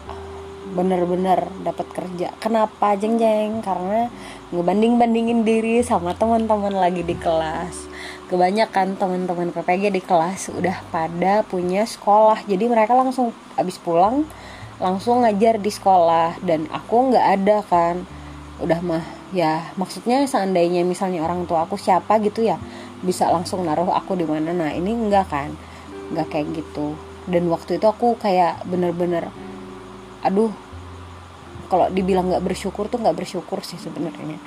bener-bener 0.75 1.47
dapat 1.63 1.87
kerja. 1.95 2.35
Kenapa 2.43 2.99
jeng 2.99 3.17
jeng 3.17 3.63
karena 3.63 4.11
ngebanding 4.51 4.99
bandingin 4.99 5.41
diri 5.47 5.81
sama 5.87 6.13
teman-teman 6.19 6.75
lagi 6.75 7.07
di 7.07 7.15
kelas. 7.15 7.87
Kebanyakan 8.27 8.99
teman-teman 8.99 9.55
PPG 9.55 9.95
di 9.95 10.03
kelas 10.03 10.51
udah 10.51 10.83
pada 10.91 11.47
punya 11.47 11.87
sekolah. 11.87 12.43
Jadi 12.45 12.67
mereka 12.67 12.99
langsung 12.99 13.31
habis 13.55 13.79
pulang 13.79 14.27
langsung 14.83 15.23
ngajar 15.23 15.63
di 15.63 15.71
sekolah. 15.71 16.43
Dan 16.43 16.67
aku 16.75 17.15
nggak 17.15 17.27
ada 17.41 17.57
kan. 17.63 18.03
Udah 18.59 18.83
mah 18.83 19.05
ya 19.31 19.71
maksudnya 19.79 20.27
seandainya 20.27 20.83
misalnya 20.83 21.23
orang 21.23 21.47
tua 21.47 21.67
aku 21.67 21.75
siapa 21.75 22.23
gitu 22.23 22.47
ya 22.47 22.55
bisa 23.03 23.27
langsung 23.31 23.63
naruh 23.63 23.95
aku 23.95 24.19
di 24.19 24.27
mana. 24.27 24.51
Nah 24.51 24.75
ini 24.75 24.91
enggak 24.91 25.31
kan? 25.31 25.55
Nggak 26.11 26.27
kayak 26.35 26.47
gitu. 26.59 26.99
Dan 27.25 27.49
waktu 27.49 27.81
itu 27.81 27.87
aku 27.89 28.21
kayak 28.21 28.67
bener-bener 28.69 29.33
aduh 30.25 30.51
kalau 31.69 31.89
dibilang 31.93 32.33
nggak 32.33 32.45
bersyukur 32.45 32.89
tuh 32.89 33.01
nggak 33.01 33.17
bersyukur 33.17 33.61
sih 33.65 33.77
sebenarnya. 33.81 34.41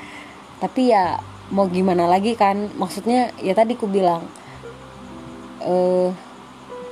Tapi 0.58 0.94
ya 0.94 1.22
mau 1.54 1.70
gimana 1.70 2.10
lagi 2.10 2.36
kan 2.36 2.72
maksudnya 2.76 3.32
ya 3.40 3.56
tadi 3.56 3.80
ku 3.80 3.88
bilang 3.88 4.26
uh, 5.64 6.10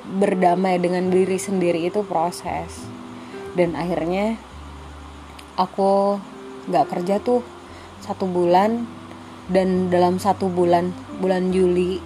berdamai 0.05 0.77
dengan 0.77 1.09
diri 1.09 1.37
sendiri 1.41 1.85
itu 1.87 2.05
proses. 2.05 2.85
Dan 3.55 3.73
akhirnya 3.73 4.35
aku 5.55 6.19
nggak 6.67 6.85
kerja 6.91 7.17
tuh 7.23 7.41
satu 8.03 8.27
bulan 8.27 8.85
dan 9.49 9.87
dalam 9.93 10.17
satu 10.17 10.49
bulan 10.49 10.91
bulan 11.21 11.53
Juli 11.53 12.01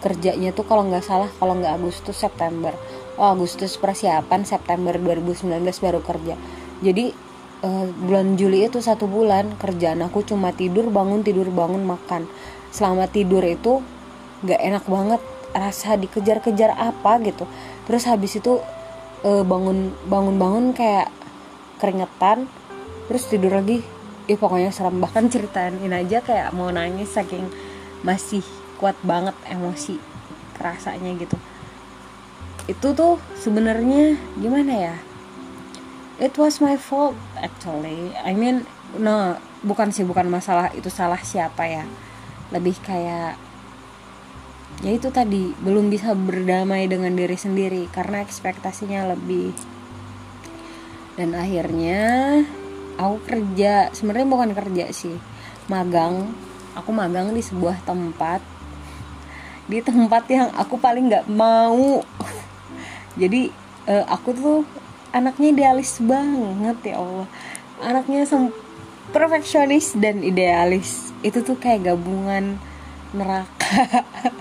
kerjanya 0.00 0.50
tuh 0.56 0.64
kalau 0.64 0.88
nggak 0.88 1.04
salah 1.04 1.28
kalau 1.36 1.60
nggak 1.60 1.76
Agustus 1.76 2.16
September 2.16 2.72
oh 3.20 3.36
Agustus 3.36 3.76
persiapan 3.76 4.48
September 4.48 4.96
2019 4.96 5.60
baru 5.84 6.00
kerja. 6.00 6.40
Jadi 6.80 7.12
uh, 7.60 7.86
bulan 7.92 8.40
Juli 8.40 8.64
itu 8.64 8.80
satu 8.80 9.04
bulan 9.04 9.60
kerjaan 9.60 10.00
aku 10.00 10.24
cuma 10.24 10.56
tidur 10.56 10.88
bangun 10.88 11.20
tidur 11.20 11.52
bangun 11.52 11.84
makan. 11.84 12.24
Selama 12.72 13.04
tidur 13.12 13.44
itu 13.44 13.84
nggak 14.40 14.60
enak 14.64 14.84
banget 14.88 15.22
rasa 15.52 16.00
dikejar-kejar 16.00 16.72
apa 16.72 17.20
gitu. 17.20 17.44
Terus 17.84 18.08
habis 18.08 18.40
itu 18.40 18.56
uh, 19.28 19.44
bangun 19.44 19.92
bangun 20.08 20.40
bangun 20.40 20.64
kayak 20.72 21.12
keringetan 21.76 22.48
terus 23.12 23.28
tidur 23.28 23.52
lagi. 23.52 23.84
Ih 24.32 24.40
pokoknya 24.40 24.72
serem 24.72 24.96
bahkan 24.96 25.28
ceritain 25.32 25.76
aja 25.92 26.24
kayak 26.24 26.56
mau 26.56 26.72
nangis 26.72 27.12
saking 27.12 27.44
masih 28.00 28.40
kuat 28.80 28.96
banget 29.04 29.36
emosi 29.44 30.00
kerasanya 30.56 31.12
gitu 31.20 31.36
itu 32.70 32.94
tuh 32.94 33.18
sebenarnya 33.34 34.14
gimana 34.38 34.72
ya? 34.72 34.96
It 36.22 36.38
was 36.38 36.62
my 36.62 36.78
fault 36.78 37.18
actually. 37.34 38.14
I 38.22 38.36
mean 38.38 38.62
no 38.94 39.34
bukan 39.66 39.90
sih 39.90 40.06
bukan 40.06 40.30
masalah 40.30 40.70
itu 40.78 40.86
salah 40.86 41.18
siapa 41.18 41.66
ya. 41.66 41.84
Lebih 42.54 42.78
kayak 42.86 43.34
ya 44.80 44.90
itu 44.94 45.10
tadi 45.10 45.50
belum 45.60 45.90
bisa 45.90 46.14
berdamai 46.14 46.86
dengan 46.86 47.12
diri 47.18 47.34
sendiri 47.34 47.90
karena 47.90 48.22
ekspektasinya 48.22 49.10
lebih. 49.16 49.50
Dan 51.18 51.34
akhirnya 51.34 52.00
aku 52.94 53.16
kerja. 53.26 53.90
Sebenarnya 53.90 54.28
bukan 54.30 54.50
kerja 54.54 54.94
sih 54.94 55.18
magang. 55.66 56.30
Aku 56.78 56.94
magang 56.94 57.34
di 57.34 57.42
sebuah 57.42 57.82
tempat. 57.82 58.38
Di 59.66 59.82
tempat 59.82 60.26
yang 60.30 60.50
aku 60.54 60.78
paling 60.78 61.10
nggak 61.10 61.26
mau 61.30 62.02
jadi 63.20 63.52
uh, 63.84 64.04
aku 64.08 64.32
tuh 64.32 64.58
anaknya 65.12 65.52
idealis 65.52 66.00
banget 66.00 66.94
ya 66.94 67.04
Allah. 67.04 67.28
Anaknya 67.84 68.24
sem 68.24 68.48
perfeksionis 69.12 69.92
dan 70.00 70.24
idealis. 70.24 71.12
Itu 71.20 71.44
tuh 71.44 71.60
kayak 71.60 71.92
gabungan 71.94 72.56
neraka. 73.12 73.84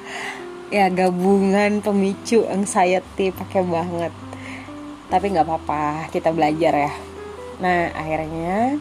Ya 0.69 0.85
gabungan 0.85 1.81
pemicu 1.81 2.45
anxiety 2.45 3.33
pakai 3.33 3.65
banget. 3.65 4.13
Tapi 5.09 5.33
nggak 5.33 5.49
apa-apa 5.49 6.13
kita 6.13 6.29
belajar 6.29 6.77
ya. 6.77 6.93
Nah 7.57 7.89
akhirnya 7.97 8.77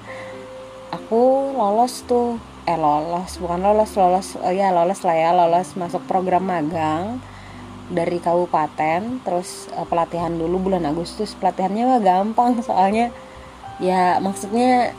aku 0.93 1.57
lolos 1.57 2.05
tuh. 2.05 2.37
Eh 2.69 2.77
lolos 2.77 3.41
bukan 3.41 3.65
lolos 3.65 3.97
lolos. 3.97 4.37
Oh 4.37 4.53
ya 4.53 4.69
lolos 4.69 5.01
lah 5.01 5.17
ya 5.17 5.33
lolos 5.33 5.73
masuk 5.81 6.05
program 6.05 6.45
magang 6.53 7.25
dari 7.89 8.21
kabupaten 8.21 9.25
terus 9.25 9.67
uh, 9.73 9.89
pelatihan 9.89 10.33
dulu 10.33 10.71
bulan 10.71 10.85
Agustus. 10.85 11.33
Pelatihannya 11.37 11.85
mah 11.89 12.01
gampang 12.05 12.61
soalnya 12.61 13.09
ya 13.81 14.21
maksudnya 14.21 14.93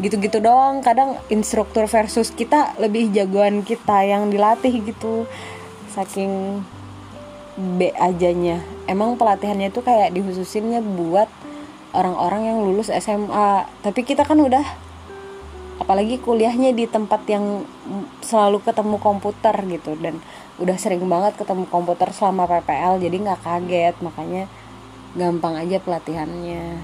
gitu-gitu 0.00 0.40
doang. 0.40 0.80
Kadang 0.80 1.20
instruktur 1.28 1.84
versus 1.86 2.32
kita 2.32 2.74
lebih 2.80 3.12
jagoan 3.12 3.60
kita 3.62 4.04
yang 4.04 4.32
dilatih 4.32 4.72
gitu. 4.82 5.28
Saking 5.92 6.64
B 7.54 7.94
ajanya. 7.94 8.64
Emang 8.90 9.14
pelatihannya 9.14 9.70
itu 9.70 9.84
kayak 9.84 10.10
dihususinnya 10.16 10.82
buat 10.82 11.30
orang-orang 11.94 12.50
yang 12.50 12.58
lulus 12.66 12.90
SMA 12.90 13.70
tapi 13.86 14.02
kita 14.02 14.26
kan 14.26 14.42
udah 14.42 14.66
apalagi 15.78 16.18
kuliahnya 16.18 16.74
di 16.74 16.90
tempat 16.90 17.22
yang 17.30 17.62
selalu 18.24 18.62
ketemu 18.64 18.96
komputer 18.98 19.54
gitu. 19.70 19.94
Dan 20.00 20.18
udah 20.54 20.76
sering 20.78 21.02
banget 21.10 21.34
ketemu 21.34 21.66
komputer 21.66 22.14
selama 22.14 22.46
PPL 22.46 23.02
jadi 23.02 23.16
nggak 23.18 23.40
kaget. 23.42 23.94
Makanya 24.02 24.44
gampang 25.14 25.54
aja 25.58 25.78
pelatihannya. 25.82 26.82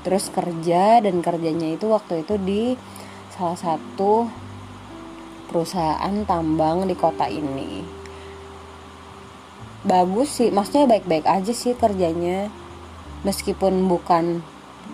Terus 0.00 0.32
kerja 0.32 1.04
dan 1.04 1.20
kerjanya 1.20 1.76
itu 1.76 1.88
waktu 1.92 2.24
itu 2.24 2.40
di 2.40 2.62
salah 3.36 3.56
satu 3.56 4.28
perusahaan 5.48 6.14
tambang 6.24 6.88
di 6.88 6.96
kota 6.96 7.28
ini. 7.28 7.84
Bagus 9.80 10.40
sih 10.40 10.52
maksudnya 10.52 10.84
baik-baik 10.88 11.24
aja 11.24 11.52
sih 11.56 11.72
kerjanya 11.72 12.52
meskipun 13.24 13.88
bukan 13.88 14.44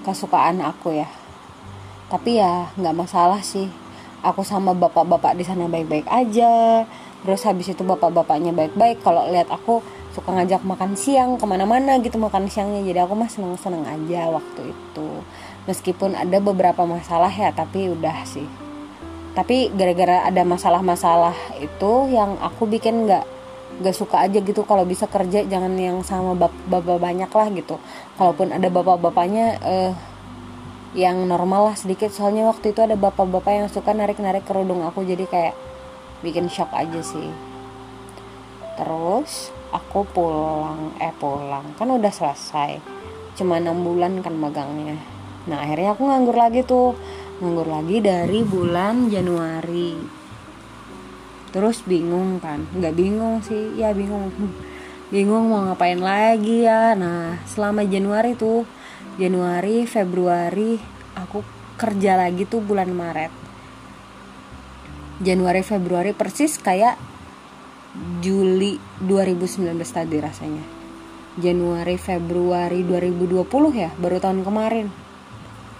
kesukaan 0.07 0.63
aku 0.63 0.95
ya. 0.95 1.11
Tapi 2.07 2.39
ya 2.39 2.71
nggak 2.79 2.97
masalah 2.97 3.43
sih. 3.43 3.71
Aku 4.23 4.43
sama 4.43 4.75
bapak-bapak 4.75 5.39
di 5.39 5.47
sana 5.47 5.71
baik-baik 5.71 6.07
aja 6.11 6.83
terus 7.27 7.43
habis 7.43 7.67
itu 7.67 7.83
bapak-bapaknya 7.83 8.55
baik-baik 8.55 9.03
kalau 9.03 9.27
lihat 9.27 9.51
aku 9.51 9.83
suka 10.17 10.33
ngajak 10.33 10.65
makan 10.65 10.97
siang 10.97 11.37
ke 11.37 11.45
mana-mana 11.45 12.01
gitu 12.01 12.17
makan 12.17 12.49
siangnya. 12.49 12.81
Jadi 12.81 12.99
aku 13.05 13.13
mah 13.13 13.29
seneng-seneng 13.29 13.85
aja 13.85 14.33
waktu 14.33 14.73
itu. 14.73 15.09
Meskipun 15.69 16.17
ada 16.17 16.41
beberapa 16.41 16.89
masalah 16.89 17.29
ya 17.29 17.53
tapi 17.53 17.93
udah 17.93 18.25
sih. 18.25 18.49
Tapi 19.37 19.69
gara-gara 19.77 20.25
ada 20.25 20.41
masalah-masalah 20.49 21.37
itu 21.61 22.09
yang 22.09 22.41
aku 22.41 22.65
bikin 22.65 23.05
nggak 23.05 23.29
gak 23.85 23.93
suka 23.93 24.25
aja 24.25 24.41
gitu. 24.41 24.65
Kalau 24.65 24.89
bisa 24.89 25.05
kerja 25.05 25.45
jangan 25.45 25.77
yang 25.77 26.01
sama 26.01 26.33
bapak-bapak 26.33 26.97
banyak 26.97 27.29
lah 27.29 27.49
gitu. 27.53 27.77
Kalaupun 28.17 28.57
ada 28.57 28.73
bapak-bapaknya 28.73 29.61
eh, 29.61 29.93
yang 30.97 31.29
normal 31.29 31.69
lah 31.69 31.77
sedikit. 31.77 32.09
Soalnya 32.09 32.49
waktu 32.49 32.73
itu 32.73 32.81
ada 32.81 32.97
bapak-bapak 32.97 33.53
yang 33.53 33.69
suka 33.69 33.93
narik-narik 33.93 34.49
kerudung 34.49 34.81
aku. 34.81 35.05
Jadi 35.05 35.29
kayak 35.29 35.66
bikin 36.27 36.51
shock 36.51 36.75
aja 36.75 36.99
sih. 36.99 37.31
Terus 38.75 39.55
aku 39.71 40.03
pulang 40.11 40.91
eh 40.99 41.15
pulang. 41.15 41.71
Kan 41.79 41.95
udah 41.95 42.11
selesai. 42.11 42.83
Cuma 43.39 43.63
enam 43.63 43.79
bulan 43.87 44.19
kan 44.27 44.35
magangnya 44.35 44.99
nah 45.47 45.63
akhirnya 45.63 45.95
aku 45.95 46.03
nganggur 46.11 46.35
lagi 46.35 46.67
tuh. 46.67 46.99
Nganggur 47.39 47.71
lagi 47.71 48.03
dari 48.03 48.43
bulan 48.43 49.07
Januari. 49.07 49.95
Terus 51.55 51.87
bingung 51.87 52.43
kan. 52.43 52.67
Nggak 52.75 52.95
bingung 52.99 53.39
sih. 53.47 53.79
Ya 53.79 53.95
bingung. 53.95 54.35
Bingung 55.07 55.47
mau 55.47 55.63
ngapain 55.63 56.03
lagi 56.03 56.67
ya. 56.67 56.99
Nah 56.99 57.39
selama 57.47 57.87
Januari 57.87 58.35
tuh 58.35 58.67
Januari 59.23 59.87
Februari 59.87 60.83
aku 61.15 61.47
kerja 61.79 62.19
lagi 62.19 62.43
tuh 62.43 62.59
bulan 62.59 62.91
Maret 62.91 63.46
Januari 65.17 65.65
Februari 65.65 66.13
persis 66.13 66.61
kayak 66.61 67.01
Juli 68.21 68.77
2019 69.01 69.73
tadi 69.89 70.21
rasanya. 70.21 70.61
Januari 71.41 71.97
Februari 71.97 72.85
2020 72.85 73.49
ya 73.73 73.89
baru 73.97 74.21
tahun 74.21 74.45
kemarin. 74.45 74.93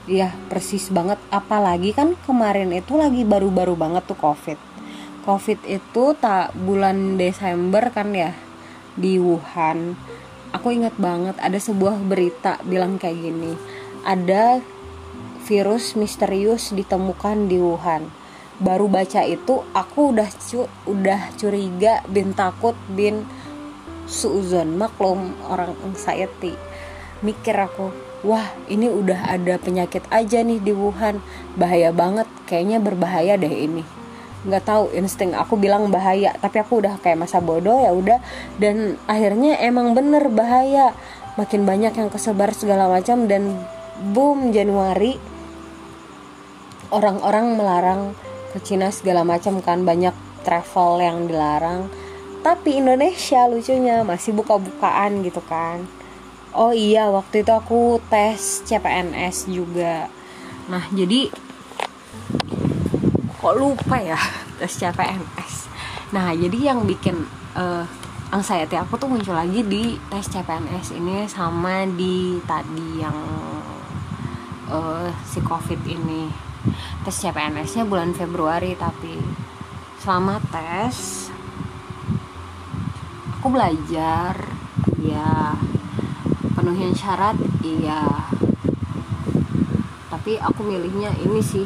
Iya 0.09 0.33
persis 0.49 0.89
banget. 0.89 1.21
Apalagi 1.29 1.93
kan 1.93 2.17
kemarin 2.25 2.73
itu 2.73 2.97
lagi 2.97 3.29
baru-baru 3.29 3.77
banget 3.77 4.09
tuh 4.09 4.17
covid. 4.17 4.57
Covid 5.29 5.61
itu 5.69 6.05
tak 6.17 6.57
bulan 6.57 7.21
Desember 7.21 7.93
kan 7.93 8.17
ya 8.17 8.33
di 8.97 9.21
Wuhan. 9.21 10.01
Aku 10.57 10.73
ingat 10.73 10.97
banget 10.97 11.37
ada 11.45 11.61
sebuah 11.61 12.01
berita 12.01 12.57
bilang 12.65 12.97
kayak 12.97 13.21
gini. 13.21 13.53
Ada 14.01 14.65
virus 15.45 15.93
misterius 15.93 16.73
ditemukan 16.73 17.53
di 17.53 17.61
Wuhan 17.61 18.16
baru 18.57 18.89
baca 18.89 19.21
itu 19.25 19.61
aku 19.77 20.17
udah 20.17 20.29
cu 20.33 20.65
udah 20.89 21.37
curiga 21.37 22.01
bin 22.09 22.33
takut 22.33 22.77
bin 22.89 23.29
suuzon. 24.09 24.79
Maklum 24.79 25.37
orang 25.49 25.77
anxiety. 25.85 26.57
Mikir 27.21 27.57
aku 27.57 27.93
wah 28.25 28.49
ini 28.67 28.89
udah 28.89 29.29
ada 29.29 29.61
penyakit 29.61 30.05
aja 30.09 30.41
nih 30.41 30.61
di 30.61 30.73
Wuhan. 30.73 31.21
Bahaya 31.59 31.93
banget 31.93 32.29
kayaknya 32.49 32.81
berbahaya 32.81 33.37
deh 33.37 33.53
ini. 33.53 33.85
Nggak 34.47 34.65
tahu 34.65 34.85
insting 34.95 35.35
aku 35.35 35.59
bilang 35.59 35.91
bahaya 35.91 36.33
tapi 36.39 36.63
aku 36.63 36.81
udah 36.81 36.97
kayak 37.03 37.21
masa 37.27 37.43
bodoh 37.43 37.77
ya 37.77 37.93
udah. 37.93 38.23
Dan 38.57 38.97
akhirnya 39.05 39.61
emang 39.61 39.93
bener 39.93 40.33
bahaya. 40.33 40.97
Makin 41.37 41.69
banyak 41.69 41.93
yang 41.93 42.09
kesebar 42.09 42.57
segala 42.57 42.89
macam 42.89 43.29
dan 43.29 43.61
boom 44.17 44.57
Januari 44.57 45.21
orang-orang 46.89 47.47
melarang 47.59 48.03
ke 48.57 48.65
Cina 48.65 48.89
segala 48.89 49.21
macam 49.21 49.61
kan 49.61 49.85
banyak 49.85 50.17
travel 50.41 51.05
yang 51.05 51.29
dilarang. 51.29 51.93
Tapi 52.41 52.81
Indonesia 52.81 53.45
lucunya 53.45 54.01
masih 54.01 54.33
buka-bukaan 54.33 55.21
gitu 55.21 55.45
kan. 55.45 55.85
Oh 56.57 56.73
iya 56.73 57.13
waktu 57.13 57.45
itu 57.45 57.53
aku 57.53 58.01
tes 58.09 58.65
CPNS 58.65 59.53
juga. 59.53 60.09
Nah 60.73 60.89
jadi 60.89 61.29
kok 63.47 63.63
lupa 63.63 64.03
ya 64.03 64.19
tes 64.59 64.75
CPNS 64.75 65.71
nah 66.11 66.35
jadi 66.35 66.75
yang 66.75 66.83
bikin 66.83 67.15
uh, 67.55 67.87
anxiety 68.35 68.75
aku 68.75 68.99
tuh 68.99 69.07
muncul 69.07 69.39
lagi 69.39 69.63
di 69.63 69.95
tes 70.11 70.27
CPNS 70.27 70.99
ini 70.99 71.31
sama 71.31 71.87
di 71.87 72.43
tadi 72.43 72.99
yang 72.99 73.15
uh, 74.67 75.07
si 75.23 75.39
covid 75.47 75.79
ini 75.87 76.27
tes 77.03 77.17
CPNS 77.17 77.81
nya 77.81 77.85
bulan 77.87 78.11
Februari 78.13 78.75
tapi 78.75 79.19
selama 80.03 80.39
tes 80.51 81.29
aku 83.39 83.55
belajar 83.55 84.35
ya 85.03 85.55
penuhin 86.57 86.91
syarat 86.97 87.39
iya. 87.63 88.03
Tapi 90.11 90.35
aku 90.41 90.67
milihnya 90.67 91.15
ini 91.23 91.39
sih 91.39 91.63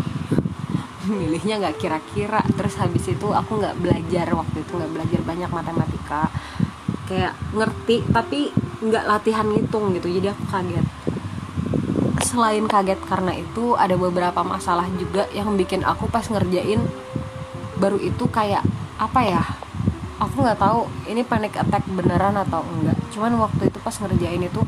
milihnya 1.09 1.57
nggak 1.57 1.81
kira-kira. 1.81 2.45
Terus 2.53 2.77
habis 2.77 3.09
itu 3.09 3.33
aku 3.33 3.57
nggak 3.57 3.81
belajar 3.81 4.27
waktu 4.37 4.61
itu 4.61 4.73
nggak 4.77 4.93
belajar 4.93 5.21
banyak 5.25 5.49
matematika. 5.49 6.29
Kayak 7.09 7.33
ngerti 7.57 8.05
tapi 8.13 8.53
nggak 8.81 9.05
latihan 9.05 9.45
ngitung 9.45 9.93
gitu 9.93 10.09
jadi 10.09 10.33
aku 10.33 10.45
kaget 10.49 10.87
selain 12.21 12.65
kaget 12.69 13.01
karena 13.09 13.33
itu 13.37 13.75
ada 13.75 13.97
beberapa 13.97 14.41
masalah 14.45 14.87
juga 14.97 15.27
yang 15.33 15.57
bikin 15.57 15.83
aku 15.83 16.07
pas 16.09 16.25
ngerjain 16.29 16.81
baru 17.81 17.97
itu 17.97 18.29
kayak 18.29 18.65
apa 19.01 19.21
ya 19.25 19.43
aku 20.21 20.45
nggak 20.45 20.61
tahu 20.61 20.85
ini 21.09 21.25
panic 21.25 21.57
attack 21.57 21.83
beneran 21.89 22.37
atau 22.37 22.61
enggak. 22.61 22.97
Cuman 23.09 23.41
waktu 23.41 23.73
itu 23.73 23.79
pas 23.81 23.97
ngerjain 23.97 24.45
itu 24.45 24.61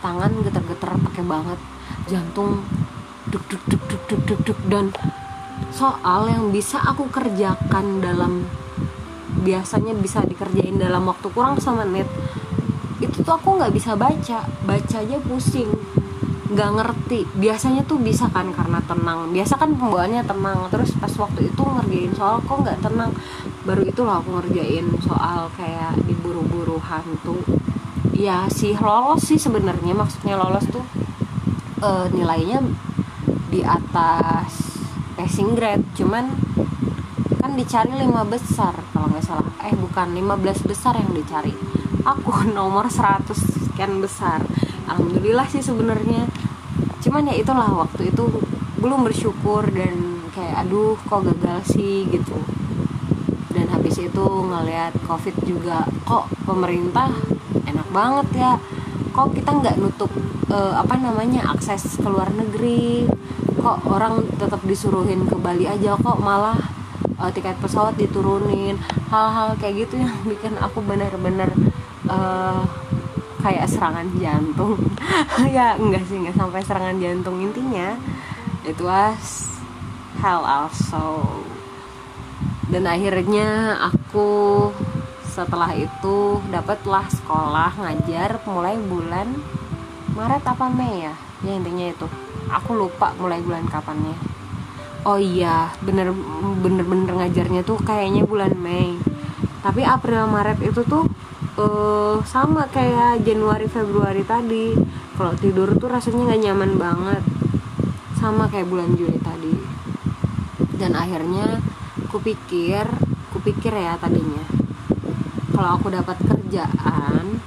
tangan 0.00 0.32
geter-geter 0.40 0.90
pakai 0.96 1.24
banget 1.24 1.60
jantung 2.08 2.64
duk 3.28 3.42
duk 3.50 3.62
duk 3.66 3.82
duk 3.90 4.02
duk 4.06 4.22
duk 4.24 4.40
duk 4.46 4.60
dan 4.70 4.86
soal 5.74 6.30
yang 6.30 6.54
bisa 6.54 6.78
aku 6.78 7.10
kerjakan 7.10 7.98
dalam 7.98 8.46
biasanya 9.42 9.92
bisa 9.98 10.22
dikerjain 10.22 10.78
dalam 10.78 11.04
waktu 11.10 11.26
kurang 11.34 11.58
sama 11.58 11.84
menit 11.84 12.06
itu 13.02 13.20
tuh 13.20 13.34
aku 13.36 13.60
nggak 13.60 13.74
bisa 13.74 13.98
baca 13.98 14.46
baca 14.64 14.96
aja 14.96 15.16
pusing 15.20 15.68
nggak 16.46 16.70
ngerti. 16.78 17.20
Biasanya 17.34 17.82
tuh 17.86 17.98
bisa 17.98 18.30
kan 18.30 18.50
karena 18.54 18.78
tenang. 18.86 19.30
Biasa 19.34 19.58
kan 19.58 19.74
pembawaannya 19.74 20.22
tenang. 20.22 20.70
Terus 20.70 20.94
pas 20.98 21.10
waktu 21.18 21.50
itu 21.50 21.62
ngerjain 21.62 22.12
soal 22.14 22.38
kok 22.42 22.58
nggak 22.62 22.78
tenang? 22.82 23.10
Baru 23.66 23.82
itulah 23.82 24.22
aku 24.22 24.38
ngerjain 24.38 24.86
soal 25.02 25.50
kayak 25.58 25.98
diburu-buru 26.06 26.78
hantu. 26.78 27.42
Ya 28.14 28.46
sih 28.46 28.78
lolos 28.78 29.26
sih 29.26 29.38
sebenarnya. 29.40 29.92
Maksudnya 29.96 30.38
lolos 30.38 30.64
tuh 30.70 30.84
uh, 31.82 32.06
nilainya 32.14 32.62
di 33.50 33.66
atas 33.66 34.78
passing 35.18 35.58
grade. 35.58 35.82
Cuman 35.98 36.30
kan 37.42 37.52
dicari 37.58 37.90
lima 37.98 38.22
besar 38.22 38.74
kalau 38.94 39.10
nggak 39.10 39.24
salah. 39.26 39.50
Eh 39.66 39.74
bukan 39.74 40.14
15 40.14 40.70
besar 40.70 40.94
yang 40.94 41.10
dicari. 41.10 41.50
Aku 42.06 42.46
nomor 42.58 42.86
100 42.86 43.34
sekian 43.34 43.98
besar 43.98 44.46
alhamdulillah 44.86 45.46
sih 45.50 45.62
sebenarnya. 45.62 46.26
Cuman 47.02 47.30
ya 47.30 47.34
itulah 47.38 47.86
waktu 47.86 48.10
itu 48.10 48.24
belum 48.80 49.06
bersyukur 49.06 49.66
dan 49.70 50.22
kayak 50.34 50.66
aduh 50.66 50.98
kok 51.06 51.26
gagal 51.26 51.76
sih? 51.76 52.06
gitu. 52.10 52.38
Dan 53.50 53.72
habis 53.72 53.96
itu 53.96 54.24
ngelihat 54.24 54.92
covid 55.08 55.32
juga 55.48 55.88
kok 56.04 56.28
pemerintah 56.44 57.08
enak 57.64 57.88
banget 57.90 58.28
ya? 58.36 58.52
Kok 59.16 59.32
kita 59.32 59.50
nggak 59.64 59.80
nutup 59.80 60.12
uh, 60.52 60.76
apa 60.76 61.00
namanya 61.00 61.48
akses 61.56 61.96
ke 61.96 62.08
luar 62.08 62.28
negeri? 62.36 63.08
Kok 63.56 63.88
orang 63.88 64.28
tetap 64.36 64.60
disuruhin 64.68 65.24
ke 65.24 65.34
Bali 65.40 65.64
aja 65.64 65.96
kok 65.96 66.20
malah 66.20 66.60
uh, 67.16 67.30
tiket 67.32 67.56
pesawat 67.58 67.96
diturunin? 67.96 68.76
Hal-hal 69.08 69.56
kayak 69.56 69.88
gitu 69.88 70.04
yang 70.04 70.12
bikin 70.30 70.54
aku 70.60 70.84
bener-bener 70.84 71.48
uh, 72.12 72.60
kayak 73.46 73.70
serangan 73.70 74.10
jantung. 74.18 74.74
Ya 75.54 75.78
enggak 75.78 76.02
sih 76.10 76.18
enggak 76.18 76.34
sampai 76.34 76.60
serangan 76.66 76.98
jantung. 76.98 77.38
Intinya 77.38 77.94
it 78.66 78.78
was 78.82 79.54
hell 80.18 80.42
also. 80.42 81.22
Dan 82.66 82.90
akhirnya 82.90 83.78
aku 83.94 84.68
setelah 85.22 85.70
itu 85.78 86.42
dapatlah 86.50 87.06
sekolah 87.06 87.70
ngajar 87.78 88.42
mulai 88.50 88.74
bulan 88.80 89.30
Maret 90.18 90.42
apa 90.42 90.66
Mei 90.66 91.06
ya? 91.06 91.14
Ya 91.46 91.52
intinya 91.54 91.86
itu. 91.86 92.06
Aku 92.50 92.74
lupa 92.74 93.14
mulai 93.22 93.38
bulan 93.38 93.70
kapannya. 93.70 94.18
Oh 95.06 95.22
iya 95.22 95.70
bener 95.86 96.10
bener 96.58 96.82
bener 96.82 97.12
ngajarnya 97.14 97.62
tuh 97.62 97.78
kayaknya 97.78 98.26
bulan 98.26 98.58
Mei. 98.58 98.98
Tapi 99.62 99.86
April 99.86 100.26
Maret 100.26 100.58
itu 100.66 100.82
tuh 100.82 101.06
uh, 101.56 102.20
sama 102.22 102.68
kayak 102.68 103.24
Januari 103.24 103.66
Februari 103.66 104.22
tadi. 104.22 104.76
Kalau 105.16 105.32
tidur 105.36 105.72
tuh 105.80 105.88
rasanya 105.88 106.32
nggak 106.32 106.42
nyaman 106.44 106.72
banget. 106.76 107.22
Sama 108.16 108.48
kayak 108.48 108.68
bulan 108.68 108.92
Juli 108.96 109.16
tadi. 109.20 109.56
Dan 110.76 110.92
akhirnya 110.92 111.60
kupikir 112.12 112.84
kupikir 113.32 113.72
ya 113.72 113.96
tadinya. 114.00 114.44
Kalau 115.52 115.80
aku 115.80 115.88
dapat 115.88 116.20
kerjaan 116.20 117.40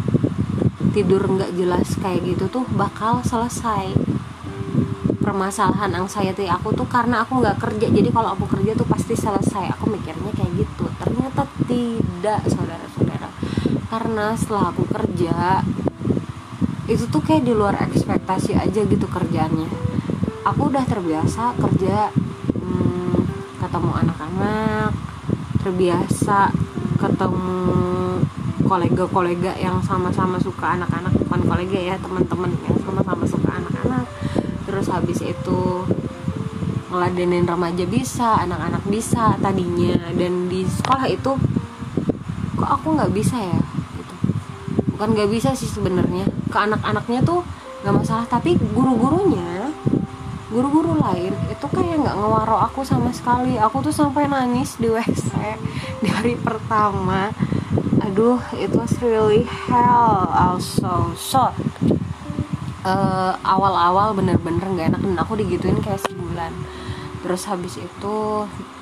tidur 0.89 1.21
nggak 1.29 1.53
jelas 1.53 1.93
kayak 2.01 2.25
gitu 2.25 2.49
tuh 2.49 2.65
bakal 2.73 3.21
selesai. 3.21 3.93
Permasalahan 5.21 5.93
anxiety 5.93 6.49
aku 6.49 6.73
tuh 6.73 6.89
karena 6.89 7.21
aku 7.21 7.37
nggak 7.37 7.61
kerja. 7.61 7.85
Jadi 7.93 8.09
kalau 8.09 8.33
aku 8.33 8.49
kerja 8.49 8.73
tuh 8.73 8.89
pasti 8.89 9.13
selesai. 9.13 9.77
Aku 9.77 9.93
mikirnya 9.93 10.33
kayak 10.33 10.65
gitu. 10.65 10.89
Ternyata 10.97 11.45
tidak 11.69 12.41
saudara-saudara 12.49 13.08
karena 13.89 14.37
setelah 14.37 14.69
aku 14.69 14.85
kerja 14.85 15.65
itu 16.85 17.05
tuh 17.09 17.21
kayak 17.25 17.45
di 17.45 17.53
luar 17.53 17.77
ekspektasi 17.89 18.53
aja 18.53 18.81
gitu 18.85 19.05
kerjaannya. 19.09 19.69
Aku 20.45 20.69
udah 20.69 20.85
terbiasa 20.85 21.57
kerja 21.57 22.13
hmm, 22.57 23.17
ketemu 23.61 23.91
anak-anak 23.93 24.93
terbiasa 25.59 26.49
ketemu 26.97 27.77
kolega-kolega 28.63 29.57
yang 29.57 29.81
sama-sama 29.81 30.37
suka 30.37 30.77
anak-anak 30.77 31.13
bukan 31.25 31.41
kolega 31.49 31.79
ya 31.93 31.95
teman-teman 31.97 32.53
yang 32.65 32.77
sama-sama 32.85 33.25
suka 33.25 33.49
anak-anak. 33.57 34.05
Terus 34.69 34.85
habis 34.93 35.19
itu 35.25 35.61
ngeladenin 36.89 37.45
remaja 37.45 37.85
bisa 37.89 38.37
anak-anak 38.45 38.81
bisa 38.85 39.37
tadinya. 39.41 39.97
Dan 40.13 40.45
di 40.49 40.65
sekolah 40.65 41.05
itu 41.09 41.37
kok 42.57 42.69
aku 42.69 42.97
nggak 42.97 43.13
bisa 43.13 43.37
ya 43.37 43.68
bukan 44.99 45.15
nggak 45.15 45.31
bisa 45.31 45.55
sih 45.55 45.71
sebenarnya. 45.71 46.27
Ke 46.51 46.67
anak-anaknya 46.67 47.23
tuh 47.23 47.47
nggak 47.87 47.95
masalah 47.95 48.27
tapi 48.27 48.59
guru-gurunya 48.59 49.71
guru-guru 50.51 50.97
lain 50.99 51.31
itu 51.47 51.65
kayak 51.71 52.03
nggak 52.03 52.19
ngewaro 52.19 52.59
aku 52.67 52.83
sama 52.83 53.15
sekali. 53.15 53.55
Aku 53.55 53.79
tuh 53.79 53.95
sampai 53.95 54.27
nangis 54.27 54.75
di 54.75 54.91
WC 54.91 55.31
di 56.03 56.11
hari 56.11 56.35
pertama. 56.35 57.31
Aduh 58.03 58.43
it 58.59 58.75
was 58.75 58.91
really 58.99 59.47
hell. 59.47 60.27
Also 60.35 61.15
so 61.15 61.55
uh, 62.83 63.39
awal-awal 63.47 64.11
bener-bener 64.11 64.67
nggak 64.67 64.87
enak 64.91 65.01
dan 65.07 65.15
aku 65.15 65.39
digituin 65.39 65.79
kayak 65.79 66.03
sebulan. 66.03 66.51
Terus 67.23 67.47
habis 67.47 67.79
itu 67.79 68.19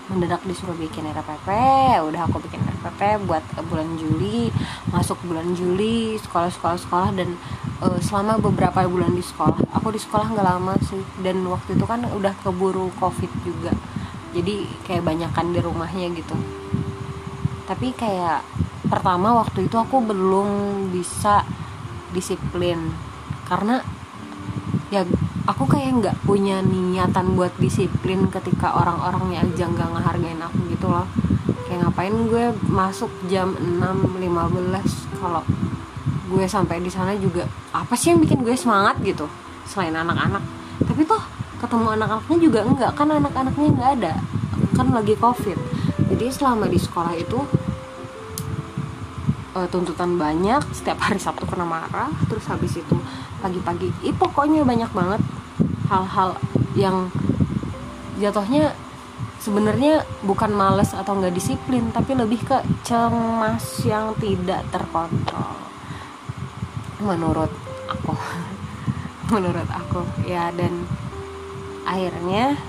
mendadak 0.08 0.40
disuruh 0.48 0.76
bikin 0.76 1.08
RPP 1.12 1.48
udah 2.08 2.22
aku 2.28 2.40
bikin 2.48 2.64
RPP 2.64 3.28
buat 3.28 3.44
bulan 3.68 4.00
Juli 4.00 4.48
masuk 4.90 5.20
bulan 5.28 5.52
Juli 5.52 6.16
sekolah-sekolah 6.20 6.78
sekolah 6.80 7.10
dan 7.16 7.36
uh, 7.82 8.00
selama 8.02 8.42
beberapa 8.42 8.86
bulan 8.88 9.14
di 9.14 9.24
sekolah. 9.24 9.62
Aku 9.78 9.94
di 9.94 10.00
sekolah 10.02 10.34
nggak 10.34 10.48
lama 10.48 10.74
sih 10.82 11.02
dan 11.22 11.42
waktu 11.46 11.78
itu 11.78 11.86
kan 11.86 12.06
udah 12.06 12.34
keburu 12.42 12.90
covid 12.98 13.30
juga. 13.46 13.74
Jadi 14.34 14.68
kayak 14.86 15.04
banyakan 15.06 15.56
di 15.56 15.60
rumahnya 15.64 16.08
gitu. 16.14 16.36
Tapi 17.68 17.92
kayak 17.96 18.44
pertama 18.88 19.36
waktu 19.36 19.68
itu 19.68 19.76
aku 19.76 20.00
belum 20.04 20.48
bisa 20.94 21.44
disiplin. 22.16 22.92
Karena 23.48 23.82
ya 24.88 25.04
aku 25.48 25.64
kayak 25.64 25.92
nggak 26.04 26.16
punya 26.28 26.60
niatan 26.60 27.40
buat 27.40 27.56
disiplin 27.56 28.28
ketika 28.28 28.76
orang-orang 28.76 29.40
yang 29.40 29.48
aja 29.48 29.66
nggak 29.72 29.90
ngehargain 29.96 30.42
aku 30.44 30.60
gitu 30.68 30.92
loh. 30.92 31.08
Kayak 31.66 31.88
ngapain 31.88 32.16
gue 32.28 32.46
masuk 32.68 33.12
jam 33.32 33.56
6.15 33.56 35.24
kalau 35.24 35.44
gue 36.28 36.44
sampai 36.44 36.84
di 36.84 36.92
sana 36.92 37.16
juga 37.16 37.48
apa 37.72 37.96
sih 37.96 38.12
yang 38.12 38.20
bikin 38.20 38.44
gue 38.44 38.56
semangat 38.60 39.00
gitu 39.00 39.32
selain 39.64 39.96
anak-anak? 39.96 40.44
Tapi 40.84 41.08
toh 41.08 41.24
ketemu 41.64 41.88
anak-anaknya 41.96 42.38
juga 42.44 42.60
enggak 42.68 42.92
kan 42.94 43.08
anak-anaknya 43.10 43.68
nggak 43.72 43.92
ada 44.04 44.14
kan 44.76 44.88
lagi 44.92 45.16
covid. 45.16 45.58
Jadi 46.12 46.26
selama 46.30 46.68
di 46.68 46.80
sekolah 46.80 47.16
itu 47.16 47.40
uh, 49.58 49.68
tuntutan 49.72 50.20
banyak 50.20 50.62
setiap 50.76 51.02
hari 51.02 51.18
Sabtu 51.18 51.50
kena 51.50 51.66
marah 51.66 52.12
terus 52.30 52.46
habis 52.46 52.78
itu 52.78 52.96
pagi-pagi 53.42 53.90
ih 54.06 54.14
pokoknya 54.14 54.62
banyak 54.62 54.92
banget 54.94 55.22
hal-hal 55.88 56.36
yang 56.76 57.10
jatuhnya 58.20 58.76
sebenarnya 59.40 60.04
bukan 60.26 60.52
males 60.52 60.92
atau 60.92 61.16
nggak 61.16 61.36
disiplin 61.36 61.90
tapi 61.96 62.18
lebih 62.18 62.44
ke 62.44 62.58
cemas 62.84 63.86
yang 63.88 64.12
tidak 64.20 64.68
terkontrol. 64.74 65.56
Menurut 67.00 67.52
aku. 67.88 68.14
Menurut 69.34 69.70
aku. 69.72 70.04
Ya 70.28 70.52
dan 70.52 70.84
akhirnya 71.88 72.60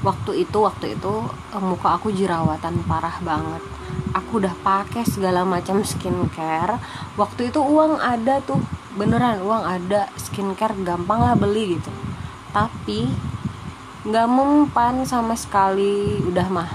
waktu 0.00 0.46
itu 0.48 0.58
waktu 0.62 0.96
itu 0.96 1.12
muka 1.60 1.98
aku 2.00 2.08
jerawatan 2.14 2.80
parah 2.88 3.18
banget 3.20 3.79
aku 4.14 4.42
udah 4.42 4.54
pakai 4.60 5.06
segala 5.06 5.46
macam 5.46 5.82
skincare. 5.86 6.78
Waktu 7.14 7.54
itu 7.54 7.60
uang 7.62 7.98
ada 7.98 8.42
tuh 8.42 8.58
beneran 8.94 9.42
uang 9.46 9.62
ada 9.62 10.10
skincare 10.18 10.74
gampang 10.82 11.20
lah 11.22 11.34
beli 11.38 11.78
gitu. 11.78 11.90
Tapi 12.50 13.06
nggak 14.06 14.28
mempan 14.30 15.06
sama 15.06 15.38
sekali 15.38 16.18
udah 16.26 16.46
mah. 16.50 16.70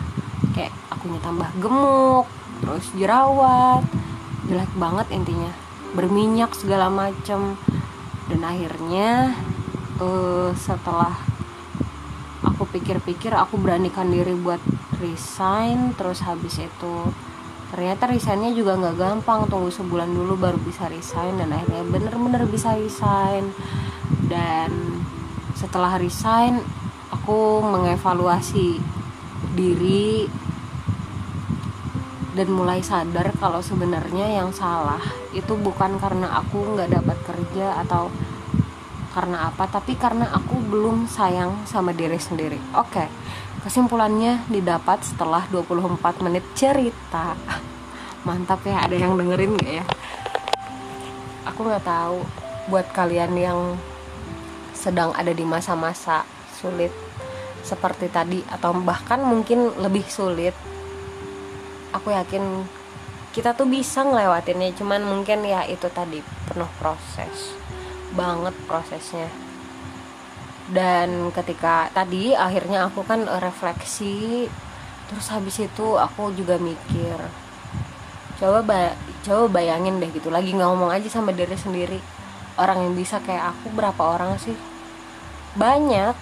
Kayak 0.56 0.72
akunya 0.94 1.20
tambah 1.20 1.50
gemuk 1.60 2.26
terus 2.64 2.88
jerawat 2.96 3.84
jelek 4.48 4.72
banget 4.78 5.08
intinya. 5.12 5.52
Berminyak 5.96 6.54
segala 6.56 6.92
macem 6.92 7.56
dan 8.28 8.42
akhirnya 8.42 9.36
uh, 10.02 10.52
setelah 10.56 11.14
aku 12.46 12.66
pikir-pikir 12.70 13.34
aku 13.34 13.58
beranikan 13.58 14.10
diri 14.10 14.34
buat 14.38 14.62
resign 15.06 15.94
terus 15.94 16.26
habis 16.26 16.58
itu 16.58 16.96
ternyata 17.70 18.10
resignnya 18.10 18.50
juga 18.56 18.78
nggak 18.78 18.98
gampang 18.98 19.46
tunggu 19.46 19.70
sebulan 19.70 20.10
dulu 20.10 20.34
baru 20.38 20.58
bisa 20.62 20.90
resign 20.90 21.38
dan 21.38 21.54
akhirnya 21.54 21.86
bener-bener 21.86 22.44
bisa 22.50 22.74
resign 22.74 23.54
dan 24.26 24.72
setelah 25.54 25.98
resign 26.02 26.62
aku 27.14 27.62
mengevaluasi 27.62 28.82
diri 29.54 30.26
dan 32.36 32.52
mulai 32.52 32.84
sadar 32.84 33.32
kalau 33.40 33.64
sebenarnya 33.64 34.28
yang 34.28 34.52
salah 34.52 35.00
itu 35.32 35.56
bukan 35.56 35.96
karena 35.98 36.36
aku 36.44 36.76
nggak 36.76 36.92
dapat 36.92 37.18
kerja 37.24 37.80
atau 37.88 38.12
karena 39.16 39.48
apa 39.48 39.64
tapi 39.72 39.96
karena 39.96 40.28
aku 40.36 40.60
belum 40.60 41.08
sayang 41.08 41.64
sama 41.64 41.96
diri 41.96 42.20
sendiri 42.20 42.60
oke 42.76 42.92
okay. 42.92 43.08
Kesimpulannya 43.66 44.46
didapat 44.46 45.02
setelah 45.02 45.42
24 45.50 46.22
menit 46.22 46.46
cerita. 46.54 47.34
Mantap 48.22 48.62
ya 48.62 48.86
ada 48.86 48.94
yang 48.94 49.18
dengerin 49.18 49.58
gak 49.58 49.72
ya? 49.82 49.86
Aku 51.50 51.66
nggak 51.66 51.82
tahu 51.82 52.22
buat 52.70 52.86
kalian 52.94 53.34
yang 53.34 53.74
sedang 54.78 55.18
ada 55.18 55.34
di 55.34 55.42
masa-masa 55.42 56.30
sulit 56.54 56.94
seperti 57.66 58.06
tadi 58.14 58.46
atau 58.54 58.78
bahkan 58.86 59.26
mungkin 59.26 59.74
lebih 59.82 60.06
sulit 60.06 60.54
aku 61.90 62.14
yakin 62.14 62.70
kita 63.34 63.58
tuh 63.58 63.66
bisa 63.66 64.06
ngelewatinnya. 64.06 64.78
Cuman 64.78 65.02
mungkin 65.02 65.42
ya 65.42 65.66
itu 65.66 65.90
tadi 65.90 66.22
penuh 66.46 66.70
proses. 66.78 67.58
Banget 68.14 68.54
prosesnya 68.70 69.26
dan 70.74 71.30
ketika 71.30 71.94
tadi 71.94 72.34
akhirnya 72.34 72.90
aku 72.90 73.06
kan 73.06 73.26
refleksi 73.42 74.50
terus 75.06 75.30
habis 75.30 75.62
itu 75.62 75.98
aku 75.98 76.34
juga 76.34 76.58
mikir 76.58 77.14
coba 78.42 78.60
ba 78.66 78.82
coba 79.22 79.62
bayangin 79.62 80.02
deh 80.02 80.10
gitu 80.10 80.34
lagi 80.34 80.58
ngomong 80.58 80.90
aja 80.90 81.06
sama 81.08 81.30
diri 81.30 81.54
sendiri 81.54 82.02
orang 82.56 82.88
yang 82.88 82.94
bisa 82.96 83.20
kayak 83.20 83.52
aku 83.56 83.68
berapa 83.76 84.00
orang 84.00 84.40
sih? 84.40 84.56
Banyak 85.56 86.16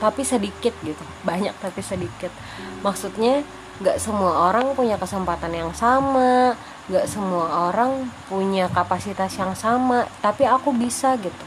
tapi 0.00 0.24
sedikit 0.24 0.72
gitu 0.80 1.04
banyak 1.28 1.52
tapi 1.60 1.84
sedikit. 1.84 2.32
Maksudnya 2.80 3.44
nggak 3.80 3.96
semua 4.00 4.52
orang 4.52 4.76
punya 4.76 5.00
kesempatan 5.00 5.56
yang 5.56 5.72
sama 5.72 6.52
nggak 6.92 7.06
semua 7.08 7.72
orang 7.72 8.12
punya 8.28 8.68
kapasitas 8.68 9.32
yang 9.40 9.56
sama 9.56 10.04
tapi 10.20 10.44
aku 10.44 10.68
bisa 10.76 11.16
gitu 11.16 11.44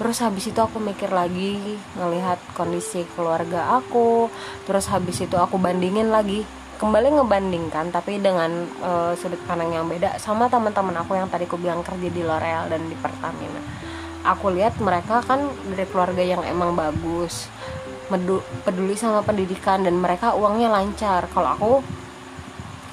terus 0.00 0.24
habis 0.24 0.48
itu 0.48 0.56
aku 0.56 0.80
mikir 0.80 1.12
lagi 1.12 1.60
ngelihat 2.00 2.40
kondisi 2.56 3.04
keluarga 3.12 3.76
aku. 3.76 4.32
Terus 4.64 4.88
habis 4.88 5.20
itu 5.20 5.36
aku 5.36 5.60
bandingin 5.60 6.08
lagi. 6.08 6.48
Kembali 6.80 7.20
ngebandingkan 7.20 7.92
tapi 7.92 8.16
dengan 8.16 8.64
uh, 8.80 9.12
sudut 9.12 9.36
pandang 9.44 9.76
yang 9.76 9.84
beda 9.84 10.16
sama 10.16 10.48
teman-teman 10.48 10.96
aku 11.04 11.12
yang 11.12 11.28
tadi 11.28 11.44
aku 11.44 11.60
bilang 11.60 11.84
kerja 11.84 12.08
di 12.08 12.24
L'Oreal 12.24 12.72
dan 12.72 12.80
di 12.88 12.96
Pertamina. 12.96 13.60
Aku 14.24 14.48
lihat 14.48 14.80
mereka 14.80 15.20
kan 15.20 15.44
dari 15.68 15.84
keluarga 15.84 16.24
yang 16.24 16.40
emang 16.48 16.72
bagus 16.72 17.52
peduli 18.66 18.98
sama 18.98 19.22
pendidikan 19.22 19.86
dan 19.86 19.94
mereka 20.00 20.34
uangnya 20.34 20.72
lancar. 20.72 21.30
Kalau 21.30 21.50
aku 21.54 21.72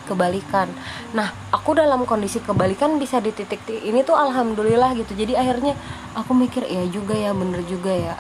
kebalikan. 0.08 0.72
Nah 1.12 1.36
aku 1.52 1.76
dalam 1.76 2.08
kondisi 2.08 2.40
kebalikan 2.40 2.96
bisa 2.96 3.20
di 3.20 3.36
titik 3.36 3.68
ini 3.68 4.08
tuh 4.08 4.16
alhamdulillah 4.16 4.96
gitu. 4.96 5.12
Jadi 5.12 5.36
akhirnya 5.36 5.76
aku 6.16 6.32
mikir 6.32 6.64
ya 6.64 6.88
juga 6.88 7.14
ya 7.14 7.36
bener 7.36 7.60
juga 7.68 7.92
ya. 7.92 8.16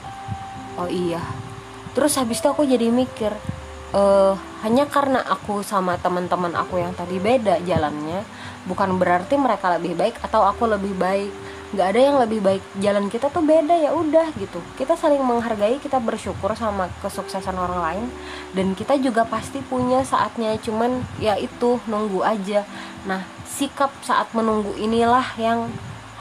Oh 0.75 0.91
iya. 0.91 1.23
Terus 1.95 2.19
habis 2.19 2.43
itu 2.43 2.47
aku 2.51 2.67
jadi 2.67 2.91
mikir 2.91 3.31
uh, 3.95 4.35
hanya 4.61 4.85
karena 4.89 5.23
aku 5.23 5.63
sama 5.63 5.95
teman-teman 5.97 6.51
aku 6.57 6.81
yang 6.81 6.91
tadi 6.91 7.21
beda 7.21 7.63
jalannya 7.63 8.25
bukan 8.67 8.99
berarti 8.99 9.39
mereka 9.39 9.79
lebih 9.79 9.95
baik 9.95 10.19
atau 10.19 10.43
aku 10.43 10.67
lebih 10.67 10.91
baik 10.97 11.31
nggak 11.75 11.87
ada 11.93 11.99
yang 11.99 12.17
lebih 12.23 12.39
baik. 12.39 12.63
Jalan 12.79 13.11
kita 13.11 13.27
tuh 13.27 13.43
beda 13.43 13.75
ya 13.75 13.91
udah 13.91 14.31
gitu. 14.39 14.63
Kita 14.79 14.95
saling 14.95 15.19
menghargai 15.19 15.81
kita 15.83 15.99
bersyukur 15.99 16.55
sama 16.55 16.87
kesuksesan 17.03 17.55
orang 17.55 17.79
lain. 17.83 18.05
Dan 18.55 18.71
kita 18.71 18.95
juga 18.99 19.27
pasti 19.27 19.59
punya 19.59 20.03
saatnya 20.07 20.55
cuman 20.63 21.03
ya 21.19 21.35
itu 21.35 21.79
nunggu 21.89 22.23
aja. 22.23 22.63
Nah 23.03 23.27
sikap 23.47 23.91
saat 24.05 24.31
menunggu 24.31 24.75
inilah 24.79 25.35
yang 25.35 25.67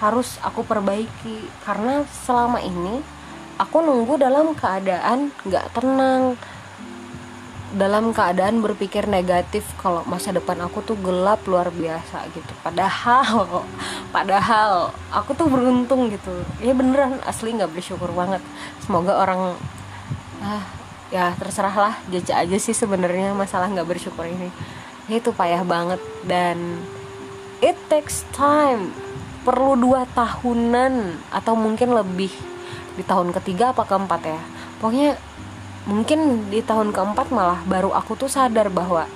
harus 0.02 0.38
aku 0.42 0.66
perbaiki. 0.66 1.46
Karena 1.62 2.02
selama 2.26 2.58
ini 2.58 3.00
aku 3.56 3.80
nunggu 3.80 4.18
dalam 4.18 4.52
keadaan 4.52 5.30
nggak 5.46 5.66
tenang 5.72 6.34
dalam 7.74 8.14
keadaan 8.14 8.62
berpikir 8.62 9.10
negatif 9.10 9.66
kalau 9.82 10.06
masa 10.06 10.30
depan 10.30 10.54
aku 10.62 10.86
tuh 10.86 10.94
gelap 11.02 11.42
luar 11.50 11.74
biasa 11.74 12.30
gitu. 12.30 12.52
Padahal 12.62 13.66
padahal 14.14 14.94
aku 15.10 15.34
tuh 15.34 15.50
beruntung 15.50 16.06
gitu. 16.14 16.30
Ya 16.62 16.70
beneran 16.76 17.18
asli 17.26 17.50
nggak 17.58 17.74
bersyukur 17.74 18.14
banget. 18.14 18.38
Semoga 18.86 19.18
orang 19.18 19.58
ah 20.38 20.62
ya 21.10 21.34
terserah 21.34 21.74
lah 21.74 21.94
aja 22.10 22.56
sih 22.58 22.74
sebenarnya 22.74 23.34
masalah 23.34 23.66
nggak 23.66 23.88
bersyukur 23.98 24.30
ini. 24.30 24.54
Itu 25.10 25.34
payah 25.34 25.66
banget 25.66 25.98
dan 26.22 26.78
it 27.58 27.74
takes 27.90 28.22
time. 28.30 28.94
Perlu 29.42 29.78
dua 29.78 30.06
tahunan 30.10 31.22
atau 31.30 31.54
mungkin 31.54 31.94
lebih 31.94 32.30
di 32.94 33.02
tahun 33.02 33.30
ketiga 33.34 33.74
apa 33.74 33.86
keempat 33.86 34.22
ya. 34.22 34.40
Pokoknya 34.82 35.18
mungkin 35.86 36.50
di 36.50 36.60
tahun 36.66 36.90
keempat 36.90 37.30
malah 37.30 37.62
baru 37.62 37.94
aku 37.94 38.18
tuh 38.18 38.26
sadar 38.26 38.66
bahwa 38.74 39.06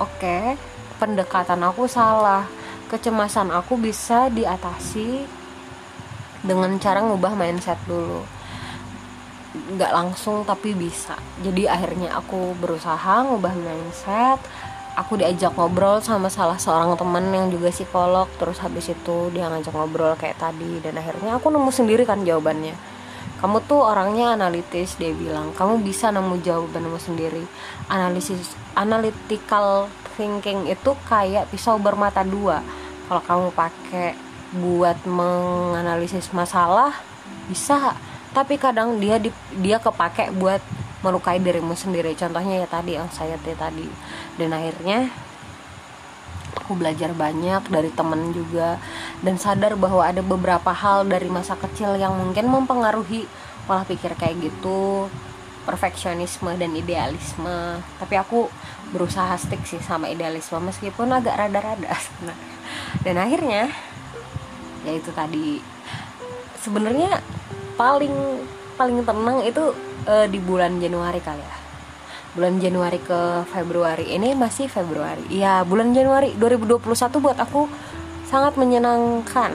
oke 0.00 0.16
okay, 0.16 0.56
pendekatan 1.00 1.64
aku 1.64 1.88
salah. 1.88 2.44
Kecemasan 2.92 3.54
aku 3.54 3.78
bisa 3.78 4.26
diatasi 4.28 5.22
dengan 6.42 6.74
cara 6.82 7.00
ngubah 7.00 7.38
mindset 7.38 7.78
dulu. 7.86 8.26
Nggak 9.78 9.92
langsung 9.94 10.42
tapi 10.42 10.74
bisa. 10.74 11.14
Jadi 11.40 11.70
akhirnya 11.70 12.18
aku 12.18 12.58
berusaha 12.58 13.22
ngubah 13.30 13.54
mindset. 13.54 14.42
Aku 14.98 15.14
diajak 15.14 15.54
ngobrol 15.54 16.02
sama 16.02 16.26
salah 16.26 16.58
seorang 16.58 16.98
teman 16.98 17.30
yang 17.30 17.46
juga 17.46 17.70
psikolog. 17.70 18.26
Terus 18.42 18.58
habis 18.58 18.90
itu 18.90 19.30
dia 19.30 19.46
ngajak 19.46 19.70
ngobrol 19.70 20.18
kayak 20.18 20.42
tadi. 20.42 20.82
Dan 20.82 20.98
akhirnya 20.98 21.38
aku 21.38 21.46
nemu 21.46 21.70
sendiri 21.70 22.02
kan 22.02 22.26
jawabannya 22.26 22.89
kamu 23.40 23.64
tuh 23.64 23.80
orangnya 23.80 24.36
analitis 24.36 25.00
dia 25.00 25.16
bilang. 25.16 25.56
Kamu 25.56 25.80
bisa 25.80 26.12
nemu 26.12 26.44
jawabanmu 26.44 27.00
sendiri. 27.00 27.40
Analisis 27.88 28.52
analytical 28.76 29.88
thinking 30.20 30.68
itu 30.68 30.92
kayak 31.08 31.48
pisau 31.48 31.80
bermata 31.80 32.20
dua. 32.20 32.60
Kalau 33.08 33.22
kamu 33.24 33.46
pakai 33.56 34.12
buat 34.60 35.00
menganalisis 35.08 36.28
masalah 36.36 36.92
bisa. 37.48 37.96
Tapi 38.30 38.60
kadang 38.60 39.00
dia 39.00 39.16
di, 39.16 39.32
dia 39.56 39.80
kepake 39.80 40.36
buat 40.36 40.60
melukai 41.00 41.40
dirimu 41.40 41.72
sendiri. 41.72 42.12
Contohnya 42.12 42.60
ya 42.60 42.68
tadi 42.68 43.00
yang 43.00 43.08
saya 43.08 43.40
tadi. 43.40 43.88
Dan 44.36 44.52
akhirnya 44.52 45.08
aku 46.70 46.78
belajar 46.78 47.10
banyak 47.10 47.66
dari 47.66 47.90
temen 47.90 48.30
juga. 48.30 48.78
Dan 49.26 49.42
sadar 49.42 49.74
bahwa 49.74 50.06
ada 50.06 50.22
beberapa 50.22 50.70
hal 50.70 51.02
dari 51.10 51.26
masa 51.26 51.58
kecil 51.58 51.98
yang 51.98 52.14
mungkin 52.14 52.46
mempengaruhi 52.46 53.26
pola 53.66 53.82
pikir 53.82 54.14
kayak 54.14 54.38
gitu. 54.38 55.10
Perfeksionisme 55.66 56.54
dan 56.54 56.70
idealisme. 56.78 57.82
Tapi 57.98 58.14
aku 58.14 58.46
berusaha 58.94 59.34
stick 59.34 59.66
sih 59.66 59.82
sama 59.82 60.06
idealisme 60.06 60.62
meskipun 60.62 61.10
agak 61.10 61.34
rada-rada. 61.34 61.90
Dan 63.04 63.18
akhirnya 63.18 63.66
ya 64.86 64.92
itu 64.94 65.10
tadi. 65.10 65.58
Sebenarnya 66.62 67.18
paling 67.74 68.14
paling 68.78 69.02
tenang 69.02 69.42
itu 69.42 69.74
uh, 70.06 70.26
di 70.30 70.38
bulan 70.38 70.78
Januari 70.78 71.18
kali 71.18 71.42
ya 71.42 71.59
bulan 72.34 72.62
Januari 72.62 73.02
ke 73.02 73.42
Februari. 73.50 74.14
Ini 74.14 74.38
masih 74.38 74.70
Februari. 74.70 75.26
Ya 75.34 75.66
bulan 75.66 75.90
Januari 75.90 76.34
2021 76.38 76.86
buat 77.18 77.38
aku 77.38 77.66
sangat 78.30 78.54
menyenangkan. 78.54 79.50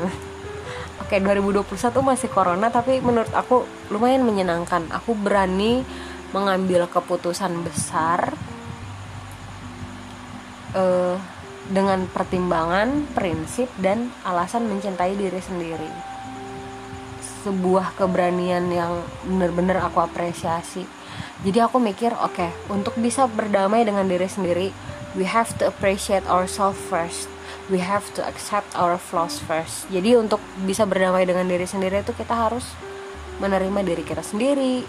Oke 0.99 1.21
2021 1.21 1.71
masih 2.03 2.27
corona 2.33 2.67
tapi 2.67 2.99
menurut 2.99 3.31
aku 3.31 3.63
lumayan 3.93 4.27
menyenangkan. 4.27 4.91
Aku 4.91 5.15
berani 5.15 5.87
mengambil 6.35 6.89
keputusan 6.91 7.63
besar 7.63 8.35
uh, 10.75 11.15
dengan 11.71 12.05
pertimbangan 12.11 13.07
prinsip 13.15 13.71
dan 13.79 14.11
alasan 14.27 14.67
mencintai 14.67 15.15
diri 15.15 15.39
sendiri. 15.39 15.91
Sebuah 17.47 17.95
keberanian 17.95 18.67
yang 18.73 19.05
benar-benar 19.23 19.87
aku 19.87 20.01
apresiasi 20.03 21.04
jadi 21.43 21.67
aku 21.67 21.81
mikir 21.81 22.15
oke 22.15 22.37
okay, 22.37 22.51
untuk 22.71 22.95
bisa 22.95 23.27
berdamai 23.27 23.83
dengan 23.83 24.07
diri 24.07 24.29
sendiri 24.29 24.69
we 25.15 25.23
have 25.23 25.55
to 25.57 25.63
appreciate 25.65 26.27
ourselves 26.27 26.77
first. 26.91 27.31
We 27.71 27.81
have 27.81 28.05
to 28.13 28.21
accept 28.21 28.75
our 28.77 28.99
flaws 28.99 29.41
first. 29.41 29.89
Jadi 29.89 30.19
untuk 30.19 30.37
bisa 30.67 30.85
berdamai 30.85 31.25
dengan 31.25 31.47
diri 31.49 31.65
sendiri 31.65 32.05
itu 32.05 32.13
kita 32.13 32.35
harus 32.35 32.67
menerima 33.41 33.81
diri 33.81 34.03
kita 34.05 34.21
sendiri. 34.21 34.85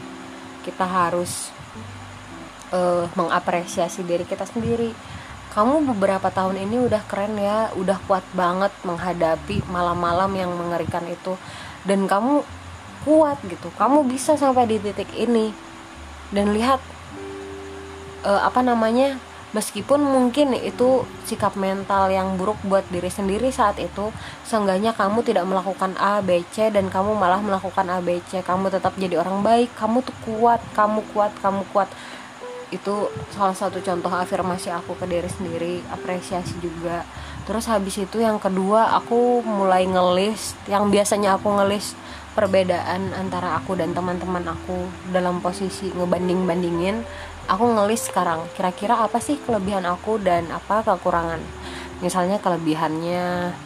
Kita 0.61 0.85
harus 0.85 1.49
uh, 2.75 3.09
mengapresiasi 3.17 4.05
diri 4.05 4.29
kita 4.29 4.45
sendiri. 4.45 4.93
Kamu 5.57 5.89
beberapa 5.97 6.29
tahun 6.29 6.69
ini 6.69 6.85
udah 6.85 7.01
keren 7.09 7.41
ya 7.41 7.73
udah 7.81 7.97
kuat 8.05 8.27
banget 8.37 8.75
menghadapi 8.85 9.65
malam-malam 9.73 10.29
yang 10.37 10.53
mengerikan 10.53 11.07
itu. 11.09 11.33
Dan 11.89 12.05
kamu 12.05 12.45
kuat 13.07 13.39
gitu 13.47 13.71
kamu 13.79 14.03
bisa 14.11 14.35
sampai 14.35 14.67
di 14.67 14.83
titik 14.83 15.07
ini 15.15 15.55
dan 16.35 16.55
lihat 16.55 16.83
uh, 18.27 18.43
apa 18.47 18.61
namanya 18.63 19.19
meskipun 19.55 20.05
mungkin 20.05 20.53
itu 20.53 21.07
sikap 21.25 21.57
mental 21.57 22.13
yang 22.13 22.37
buruk 22.37 22.61
buat 22.67 22.85
diri 22.93 23.09
sendiri 23.09 23.49
saat 23.49 23.81
itu 23.81 24.13
seenggaknya 24.45 24.93
kamu 24.93 25.25
tidak 25.25 25.49
melakukan 25.49 25.97
A, 25.97 26.21
B, 26.21 26.45
C 26.53 26.69
dan 26.69 26.93
kamu 26.93 27.17
malah 27.17 27.41
melakukan 27.41 27.89
A, 27.89 28.05
B, 28.05 28.21
C. 28.29 28.45
Kamu 28.45 28.69
tetap 28.69 28.93
jadi 29.01 29.17
orang 29.23 29.41
baik 29.41 29.73
kamu 29.79 30.05
tuh 30.05 30.17
kuat, 30.29 30.61
kamu 30.77 31.01
kuat, 31.17 31.33
kamu 31.41 31.65
kuat. 31.73 31.89
Itu 32.69 33.09
salah 33.33 33.55
satu 33.55 33.79
contoh 33.81 34.11
afirmasi 34.11 34.75
aku 34.75 34.99
ke 34.99 35.09
diri 35.09 35.31
sendiri 35.31 35.81
apresiasi 35.89 36.59
juga. 36.61 37.07
Terus 37.47 37.71
habis 37.71 37.95
itu 37.97 38.19
yang 38.19 38.43
kedua 38.43 38.99
aku 38.99 39.41
mulai 39.47 39.87
ngelis 39.87 40.59
yang 40.67 40.91
biasanya 40.91 41.39
aku 41.39 41.47
ngelis 41.63 41.95
perbedaan 42.37 43.17
antara 43.17 43.57
aku 43.57 43.73
dan 43.81 43.97
teman-teman 43.97 44.45
aku 44.45 44.85
dalam 45.09 45.41
posisi 45.41 45.89
ngebanding-bandingin 45.97 47.01
aku 47.49 47.65
ngelis 47.65 48.13
sekarang 48.13 48.45
kira-kira 48.53 49.01
apa 49.01 49.17
sih 49.23 49.41
kelebihan 49.41 49.89
aku 49.89 50.21
dan 50.21 50.45
apa 50.53 50.85
kekurangan? 50.85 51.41
Misalnya 52.05 52.37
kelebihannya 52.37 53.57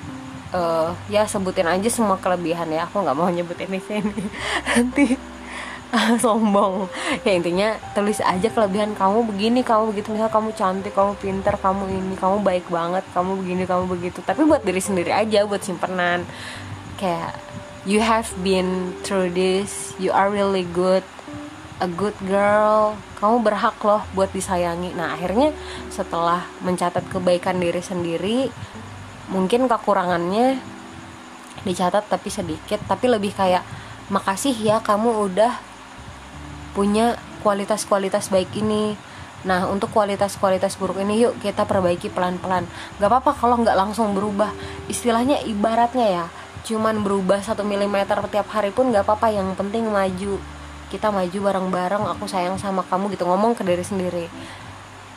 uh, 0.55 0.95
ya 1.11 1.27
sebutin 1.27 1.67
aja 1.67 1.89
semua 1.91 2.21
kelebihan 2.23 2.71
ya 2.71 2.87
aku 2.87 3.03
nggak 3.03 3.17
mau 3.19 3.27
nyebutin 3.27 3.75
di 3.75 3.81
sini 3.83 4.23
nanti 4.69 5.07
sombong. 6.23 6.87
Ya 7.27 7.35
intinya 7.35 7.75
tulis 7.97 8.23
aja 8.23 8.49
kelebihan 8.51 8.95
kamu 8.95 9.27
begini 9.35 9.61
kamu 9.67 9.91
begitu 9.91 10.15
misal 10.15 10.31
kamu 10.31 10.55
cantik 10.55 10.95
kamu 10.95 11.19
pinter 11.19 11.55
kamu 11.59 11.91
ini 11.91 12.15
kamu 12.15 12.47
baik 12.47 12.67
banget 12.71 13.03
kamu 13.11 13.43
begini 13.43 13.65
kamu 13.67 13.85
begitu. 13.91 14.19
Tapi 14.23 14.47
buat 14.47 14.63
diri 14.63 14.79
sendiri 14.79 15.11
aja 15.11 15.43
buat 15.49 15.63
simpenan. 15.63 16.23
Kayak 17.01 17.33
you 17.89 18.01
have 18.05 18.29
been 18.45 18.93
through 19.07 19.33
this. 19.33 19.97
You 19.97 20.13
are 20.13 20.29
really 20.29 20.67
good. 20.69 21.05
A 21.81 21.89
good 21.89 22.17
girl. 22.29 22.97
Kamu 23.17 23.41
berhak 23.41 23.77
loh 23.81 24.05
buat 24.13 24.29
disayangi. 24.33 24.93
Nah 24.93 25.17
akhirnya 25.17 25.57
setelah 25.89 26.45
mencatat 26.61 27.09
kebaikan 27.09 27.57
diri 27.57 27.81
sendiri 27.81 28.39
mungkin 29.33 29.71
kekurangannya 29.71 30.61
dicatat 31.65 32.05
tapi 32.09 32.29
sedikit. 32.29 32.81
Tapi 32.85 33.07
lebih 33.09 33.33
kayak 33.33 33.65
makasih 34.13 34.53
ya 34.57 34.85
kamu 34.85 35.33
udah 35.33 35.53
punya 36.77 37.17
kualitas-kualitas 37.41 38.29
baik 38.29 38.53
ini. 38.61 38.93
Nah 39.49 39.65
untuk 39.73 39.89
kualitas-kualitas 39.97 40.77
buruk 40.77 41.01
ini 41.01 41.25
yuk 41.25 41.41
kita 41.41 41.65
perbaiki 41.65 42.13
pelan-pelan. 42.13 42.69
Gak 43.01 43.09
apa-apa 43.09 43.33
kalau 43.33 43.57
nggak 43.65 43.73
langsung 43.73 44.13
berubah. 44.13 44.53
Istilahnya 44.93 45.41
ibaratnya 45.49 46.09
ya 46.13 46.27
Cuman 46.71 47.03
berubah 47.03 47.43
satu 47.43 47.67
milimeter 47.67 48.15
setiap 48.23 48.47
hari 48.55 48.71
pun 48.71 48.95
gak 48.95 49.03
apa-apa. 49.03 49.35
Yang 49.35 49.59
penting 49.59 49.91
maju. 49.91 50.39
Kita 50.87 51.11
maju 51.11 51.39
bareng-bareng 51.43 52.07
aku 52.07 52.31
sayang 52.31 52.55
sama 52.63 52.87
kamu 52.87 53.11
gitu. 53.19 53.27
Ngomong 53.27 53.59
ke 53.59 53.67
diri 53.67 53.83
sendiri. 53.83 54.31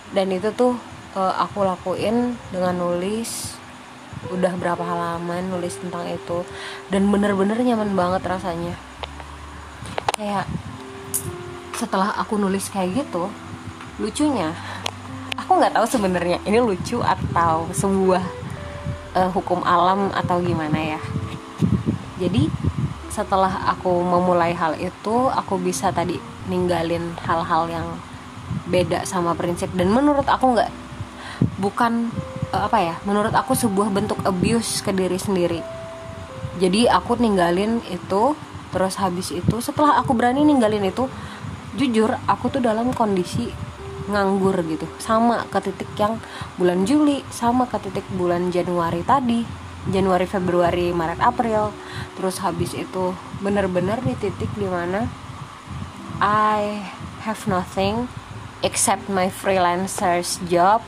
Dan 0.10 0.34
itu 0.34 0.50
tuh 0.58 0.74
uh, 1.14 1.34
aku 1.38 1.62
lakuin 1.62 2.34
dengan 2.50 2.74
nulis. 2.82 3.54
Udah 4.34 4.58
berapa 4.58 4.82
halaman 4.82 5.54
nulis 5.54 5.78
tentang 5.78 6.10
itu. 6.10 6.42
Dan 6.90 7.14
bener-bener 7.14 7.62
nyaman 7.62 7.94
banget 7.94 8.26
rasanya. 8.26 8.74
Kayak 10.18 10.50
setelah 11.78 12.16
aku 12.18 12.40
nulis 12.40 12.72
kayak 12.72 13.06
gitu 13.06 13.30
lucunya 14.00 14.56
aku 15.36 15.60
nggak 15.60 15.76
tahu 15.76 15.86
sebenarnya 15.86 16.38
ini 16.48 16.64
lucu 16.64 17.04
atau 17.04 17.68
sebuah 17.76 18.24
uh, 19.20 19.30
hukum 19.36 19.60
alam 19.68 20.10
atau 20.16 20.40
gimana 20.40 20.98
ya 20.98 21.02
jadi 22.22 22.48
setelah 23.14 23.70
aku 23.70 24.02
memulai 24.02 24.58
hal 24.58 24.74
itu 24.82 25.30
aku 25.30 25.62
bisa 25.62 25.94
tadi 25.94 26.18
ninggalin 26.50 27.14
hal-hal 27.22 27.70
yang 27.70 27.88
beda 28.66 29.06
sama 29.06 29.38
prinsip. 29.38 29.70
Dan 29.74 29.94
menurut 29.94 30.26
aku 30.26 30.58
nggak 30.58 30.72
bukan 31.62 32.10
uh, 32.50 32.66
apa 32.66 32.80
ya 32.82 32.96
menurut 33.06 33.34
aku 33.34 33.54
sebuah 33.54 33.94
bentuk 33.94 34.18
abuse 34.26 34.82
ke 34.82 34.90
diri 34.90 35.18
sendiri. 35.18 35.62
Jadi 36.58 36.86
aku 36.90 37.18
ninggalin 37.18 37.82
itu 37.90 38.38
terus 38.74 38.98
habis 38.98 39.30
itu 39.30 39.62
setelah 39.62 40.02
aku 40.02 40.18
berani 40.18 40.42
ninggalin 40.42 40.86
itu 40.86 41.06
jujur 41.78 42.18
aku 42.26 42.50
tuh 42.50 42.62
dalam 42.62 42.94
kondisi 42.94 43.50
nganggur 44.10 44.58
gitu. 44.66 44.90
Sama 44.98 45.46
ke 45.50 45.60
titik 45.70 45.90
yang 45.98 46.18
bulan 46.58 46.86
Juli 46.86 47.22
sama 47.30 47.70
ke 47.70 47.78
titik 47.78 48.06
bulan 48.18 48.50
Januari 48.50 49.06
tadi 49.06 49.63
Januari 49.90 50.30
Februari 50.30 50.96
Maret 50.96 51.20
April. 51.20 51.76
Terus 52.16 52.40
habis 52.40 52.72
itu 52.78 53.12
bener-bener 53.44 54.00
di 54.04 54.16
titik 54.16 54.52
di 54.56 54.68
mana 54.70 55.10
I 56.24 56.84
have 57.28 57.44
nothing 57.50 58.08
except 58.64 59.12
my 59.12 59.28
freelancer's 59.28 60.40
job. 60.48 60.80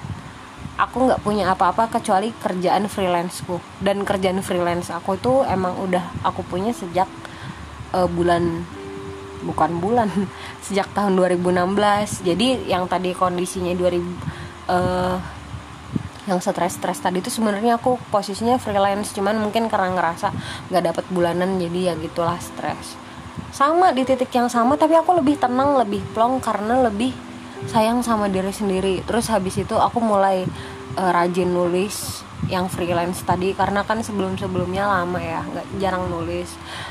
Aku 0.75 1.08
nggak 1.08 1.23
punya 1.23 1.55
apa-apa 1.55 1.88
kecuali 1.88 2.36
kerjaan 2.36 2.88
freelanceku. 2.91 3.60
Dan 3.79 4.03
kerjaan 4.03 4.43
freelance 4.43 4.91
aku 4.91 5.19
itu 5.19 5.43
emang 5.47 5.75
udah 5.79 6.03
aku 6.23 6.43
punya 6.47 6.71
sejak 6.71 7.08
uh, 7.95 8.08
bulan 8.08 8.63
bukan 9.45 9.77
bulan 9.77 10.10
sejak 10.65 10.89
tahun 10.97 11.13
2016 11.21 12.25
jadi 12.25 12.47
yang 12.65 12.89
tadi 12.89 13.13
kondisinya 13.13 13.77
2000 13.77 14.01
uh, 14.73 15.15
yang 16.25 16.41
stres-stres 16.41 16.97
tadi 17.01 17.21
itu 17.21 17.29
sebenarnya 17.29 17.77
aku 17.77 18.01
posisinya 18.09 18.57
freelance 18.57 19.13
cuman 19.13 19.38
mungkin 19.38 19.69
karena 19.69 19.93
ngerasa 19.93 20.33
nggak 20.73 20.83
dapat 20.93 21.05
bulanan 21.13 21.61
jadi 21.61 21.91
ya 21.91 21.95
gitulah 21.97 22.38
stres. 22.41 22.97
Sama 23.53 23.93
di 23.95 24.03
titik 24.03 24.33
yang 24.33 24.49
sama 24.49 24.75
tapi 24.75 24.97
aku 24.97 25.15
lebih 25.15 25.38
tenang 25.38 25.77
lebih 25.77 26.01
plong 26.11 26.41
karena 26.41 26.81
lebih 26.81 27.13
sayang 27.69 28.01
sama 28.01 28.27
diri 28.27 28.51
sendiri. 28.51 29.05
Terus 29.05 29.29
habis 29.29 29.55
itu 29.61 29.77
aku 29.77 30.01
mulai 30.01 30.43
uh, 30.97 31.11
rajin 31.13 31.53
nulis 31.53 32.25
yang 32.45 32.69
freelance 32.69 33.25
tadi 33.25 33.57
karena 33.57 33.81
kan 33.81 34.05
sebelum 34.05 34.38
sebelumnya 34.38 34.85
lama 34.85 35.17
ya 35.21 35.45
nggak 35.45 35.67
jarang 35.77 36.09
nulis. 36.09 36.49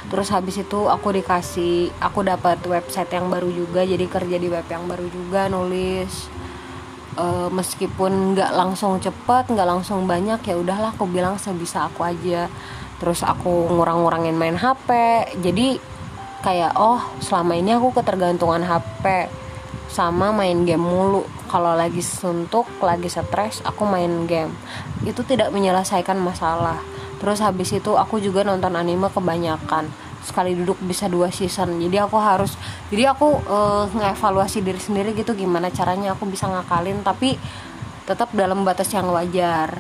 Terus 0.09 0.31
habis 0.31 0.62
itu 0.62 0.87
aku 0.87 1.11
dikasih 1.11 1.90
aku 1.99 2.23
dapat 2.23 2.62
website 2.70 3.11
yang 3.11 3.27
baru 3.29 3.51
juga 3.51 3.83
jadi 3.83 4.07
kerja 4.07 4.37
di 4.38 4.47
web 4.47 4.66
yang 4.70 4.87
baru 4.87 5.11
juga 5.11 5.51
nulis 5.51 6.31
uh, 7.16 7.48
meskipun 7.50 8.35
nggak 8.35 8.53
langsung 8.55 8.98
cepet 8.98 9.50
nggak 9.50 9.68
langsung 9.68 10.05
banyak 10.05 10.40
ya 10.44 10.55
udahlah 10.59 10.94
aku 10.94 11.07
bilang 11.09 11.38
sebisa 11.40 11.88
aku 11.88 12.05
aja. 12.07 12.46
Terus 13.03 13.27
aku 13.27 13.68
ngurang-ngurangin 13.74 14.38
main 14.38 14.55
HP 14.55 14.88
jadi 15.42 15.79
kayak 16.44 16.77
oh 16.77 17.00
selama 17.24 17.57
ini 17.57 17.74
aku 17.74 17.96
ketergantungan 17.96 18.62
HP 18.62 19.31
sama 19.90 20.35
main 20.35 20.66
game 20.66 20.83
mulu. 20.83 21.27
Kalau 21.50 21.79
lagi 21.79 22.03
suntuk 22.03 22.66
lagi 22.83 23.07
stres 23.07 23.62
aku 23.62 23.87
main 23.87 24.27
game. 24.27 24.50
Itu 25.07 25.22
tidak 25.22 25.55
menyelesaikan 25.55 26.18
masalah. 26.18 26.83
Terus 27.22 27.40
habis 27.40 27.70
itu 27.72 27.94
aku 27.94 28.18
juga 28.18 28.44
nonton 28.44 28.74
anime 28.74 29.09
kebanyakan 29.09 30.04
sekali 30.25 30.57
duduk 30.57 30.81
bisa 30.83 31.07
dua 31.07 31.29
season. 31.29 31.77
Jadi 31.79 32.01
aku 32.01 32.17
harus 32.17 32.57
jadi 32.89 33.13
aku 33.13 33.45
uh, 33.45 33.87
ngevaluasi 33.93 34.65
diri 34.65 34.81
sendiri 34.81 35.13
gitu 35.13 35.37
gimana 35.37 35.69
caranya 35.69 36.17
aku 36.17 36.25
bisa 36.27 36.49
ngakalin 36.49 37.05
tapi 37.05 37.37
tetap 38.09 38.33
dalam 38.33 38.65
batas 38.65 38.89
yang 38.91 39.09
wajar. 39.13 39.77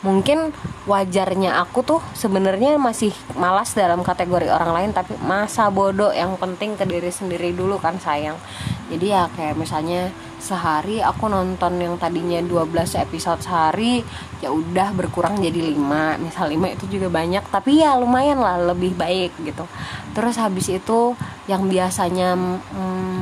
Mungkin 0.00 0.56
wajarnya 0.88 1.60
aku 1.60 1.84
tuh 1.84 2.00
sebenarnya 2.16 2.80
masih 2.80 3.12
malas 3.36 3.76
dalam 3.76 4.00
kategori 4.00 4.48
orang 4.48 4.72
lain 4.72 4.90
tapi 4.96 5.12
masa 5.20 5.68
bodoh 5.68 6.08
yang 6.08 6.40
penting 6.40 6.72
ke 6.78 6.88
diri 6.88 7.12
sendiri 7.12 7.52
dulu 7.52 7.76
kan 7.76 8.00
sayang. 8.00 8.40
Jadi 8.88 9.06
ya 9.12 9.28
kayak 9.36 9.60
misalnya 9.60 10.08
sehari 10.40 11.04
aku 11.04 11.28
nonton 11.28 11.78
yang 11.78 11.94
tadinya 12.00 12.40
12 12.40 12.96
episode 12.96 13.44
sehari 13.44 14.00
ya 14.40 14.48
udah 14.48 14.96
berkurang 14.96 15.38
jadi 15.38 15.76
5 15.76 16.24
misal 16.24 16.48
5 16.48 16.76
itu 16.80 16.84
juga 16.98 17.12
banyak 17.12 17.44
tapi 17.52 17.84
ya 17.84 17.94
lumayan 18.00 18.40
lah 18.40 18.58
lebih 18.72 18.96
baik 18.96 19.36
gitu. 19.44 19.68
Terus 20.16 20.40
habis 20.40 20.72
itu 20.72 21.14
yang 21.46 21.68
biasanya 21.68 22.34
hmm, 22.34 23.18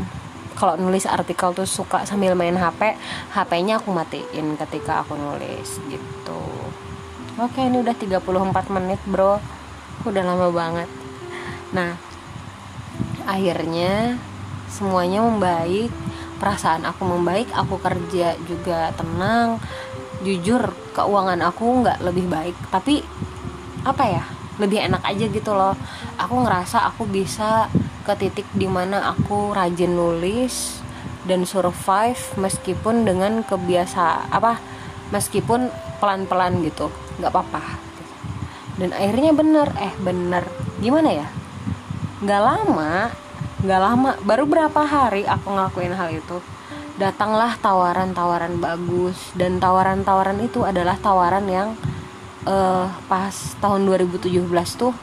kalau 0.54 0.74
nulis 0.74 1.06
artikel 1.06 1.54
tuh 1.54 1.66
suka 1.66 2.02
sambil 2.02 2.34
main 2.34 2.54
HP 2.58 2.98
HP-nya 3.34 3.78
aku 3.78 3.94
matiin 3.94 4.58
ketika 4.58 5.02
aku 5.02 5.18
nulis 5.18 5.78
gitu. 5.90 6.42
Oke 7.38 7.62
ini 7.62 7.82
udah 7.82 7.94
34 7.94 8.74
menit 8.74 8.98
bro. 9.06 9.38
Udah 10.06 10.22
lama 10.22 10.50
banget. 10.50 10.90
Nah 11.74 11.94
akhirnya 13.28 14.16
semuanya 14.68 15.24
membaik 15.24 15.92
perasaan 16.38 16.86
aku 16.86 17.02
membaik 17.04 17.50
aku 17.52 17.82
kerja 17.82 18.38
juga 18.46 18.94
tenang 18.94 19.58
jujur 20.22 20.74
keuangan 20.94 21.38
aku 21.46 21.82
nggak 21.84 21.98
lebih 22.02 22.26
baik. 22.26 22.56
Tapi 22.70 23.02
apa 23.86 24.04
ya 24.06 24.24
lebih 24.58 24.82
enak 24.90 25.02
aja 25.06 25.24
gitu 25.30 25.54
loh. 25.54 25.74
Aku 26.18 26.42
ngerasa 26.42 26.82
aku 26.90 27.06
bisa 27.06 27.70
ke 28.02 28.14
titik 28.18 28.48
di 28.56 28.66
mana 28.66 29.12
aku 29.12 29.54
rajin 29.54 29.94
nulis 29.94 30.82
dan 31.28 31.44
survive 31.44 32.18
meskipun 32.40 33.04
dengan 33.04 33.44
kebiasa 33.44 34.32
apa 34.32 34.56
meskipun 35.12 35.68
pelan-pelan 36.02 36.64
gitu 36.66 36.90
nggak 37.22 37.30
apa-apa. 37.30 37.62
Dan 38.78 38.94
akhirnya 38.94 39.34
bener 39.34 39.68
eh 39.78 39.94
bener. 39.98 40.46
Gimana 40.78 41.10
ya? 41.10 41.26
Nggak 42.22 42.42
lama 42.42 43.10
nggak 43.58 43.80
lama 43.82 44.14
baru 44.22 44.46
berapa 44.46 44.80
hari 44.86 45.26
aku 45.26 45.50
ngelakuin 45.50 45.94
hal 45.94 46.14
itu. 46.14 46.38
Datanglah 46.98 47.54
tawaran-tawaran 47.62 48.58
bagus 48.58 49.30
dan 49.38 49.62
tawaran-tawaran 49.62 50.38
itu 50.42 50.66
adalah 50.66 50.98
tawaran 50.98 51.46
yang 51.46 51.68
uh, 52.46 52.90
pas 53.06 53.34
tahun 53.62 53.86
2017 53.86 54.46
tuh 54.78 54.94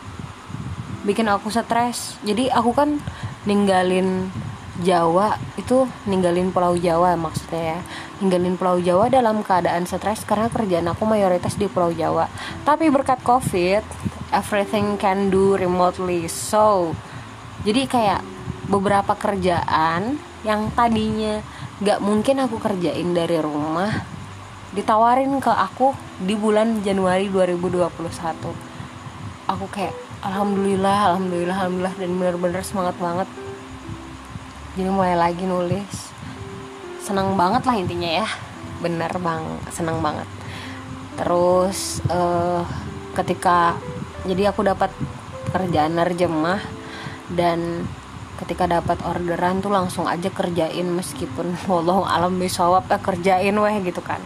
bikin 1.08 1.28
aku 1.28 1.52
stres. 1.52 2.20
Jadi 2.24 2.52
aku 2.52 2.72
kan 2.76 3.00
ninggalin 3.48 4.32
Jawa 4.76 5.40
itu 5.56 5.88
ninggalin 6.04 6.52
Pulau 6.52 6.76
Jawa 6.76 7.16
maksudnya 7.16 7.76
ya. 7.76 7.80
Ninggalin 8.20 8.60
Pulau 8.60 8.76
Jawa 8.84 9.08
dalam 9.08 9.40
keadaan 9.40 9.88
stres 9.88 10.28
karena 10.28 10.52
kerjaan 10.52 10.92
aku 10.92 11.08
mayoritas 11.08 11.56
di 11.56 11.72
Pulau 11.72 11.96
Jawa. 11.96 12.28
Tapi 12.68 12.92
berkat 12.92 13.24
COVID 13.24 13.84
everything 14.36 15.00
can 15.00 15.32
do 15.32 15.56
remotely. 15.56 16.28
So 16.28 16.92
jadi 17.64 17.88
kayak 17.88 18.35
beberapa 18.66 19.14
kerjaan 19.14 20.18
yang 20.46 20.70
tadinya 20.74 21.42
gak 21.82 22.02
mungkin 22.02 22.42
aku 22.42 22.58
kerjain 22.62 23.14
dari 23.14 23.38
rumah 23.42 23.92
ditawarin 24.74 25.38
ke 25.40 25.52
aku 25.52 25.96
di 26.22 26.36
bulan 26.36 26.82
Januari 26.84 27.30
2021 27.32 28.76
aku 29.46 29.66
kayak 29.70 29.94
alhamdulillah 30.26 31.14
alhamdulillah 31.14 31.58
alhamdulillah 31.70 31.96
dan 32.02 32.10
bener-bener 32.18 32.62
semangat 32.66 32.98
banget. 32.98 33.30
Jadi 34.76 34.90
mulai 34.90 35.14
lagi 35.14 35.46
nulis. 35.46 36.10
Senang 37.00 37.38
banget 37.38 37.62
lah 37.64 37.76
intinya 37.78 38.26
ya. 38.26 38.28
Bener 38.82 39.14
bang 39.22 39.44
senang 39.70 40.02
banget. 40.02 40.26
Terus 41.16 42.02
uh, 42.10 42.66
ketika 43.14 43.78
jadi 44.26 44.50
aku 44.50 44.66
dapat 44.66 44.90
kerjaan 45.54 45.96
nerjemah 45.96 46.60
dan 47.32 47.86
ketika 48.36 48.68
dapat 48.68 49.00
orderan 49.08 49.64
tuh 49.64 49.72
langsung 49.72 50.06
aja 50.06 50.28
kerjain 50.28 50.88
meskipun 50.92 51.56
wallahu 51.72 52.04
alam 52.04 52.36
bisawab 52.36 52.88
ya 52.92 53.00
kerjain 53.00 53.56
weh 53.56 53.78
gitu 53.84 54.04
kan. 54.04 54.20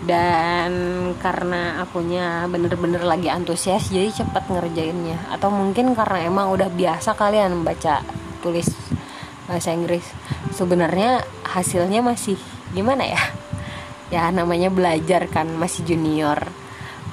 Dan 0.00 0.72
karena 1.20 1.84
akunya 1.84 2.48
bener-bener 2.48 3.04
lagi 3.04 3.28
antusias 3.28 3.92
jadi 3.92 4.08
cepet 4.08 4.48
ngerjainnya. 4.48 5.28
Atau 5.28 5.52
mungkin 5.52 5.92
karena 5.92 6.24
emang 6.24 6.48
udah 6.56 6.72
biasa 6.72 7.12
kalian 7.12 7.60
baca 7.60 8.00
tulis 8.40 8.72
bahasa 9.44 9.76
Inggris. 9.76 10.04
Sebenarnya 10.56 11.20
hasilnya 11.44 12.00
masih 12.00 12.36
gimana 12.72 13.04
ya? 13.08 13.20
Ya 14.10 14.26
namanya 14.34 14.74
belajar 14.74 15.30
kan 15.30 15.46
masih 15.54 15.86
junior. 15.86 16.42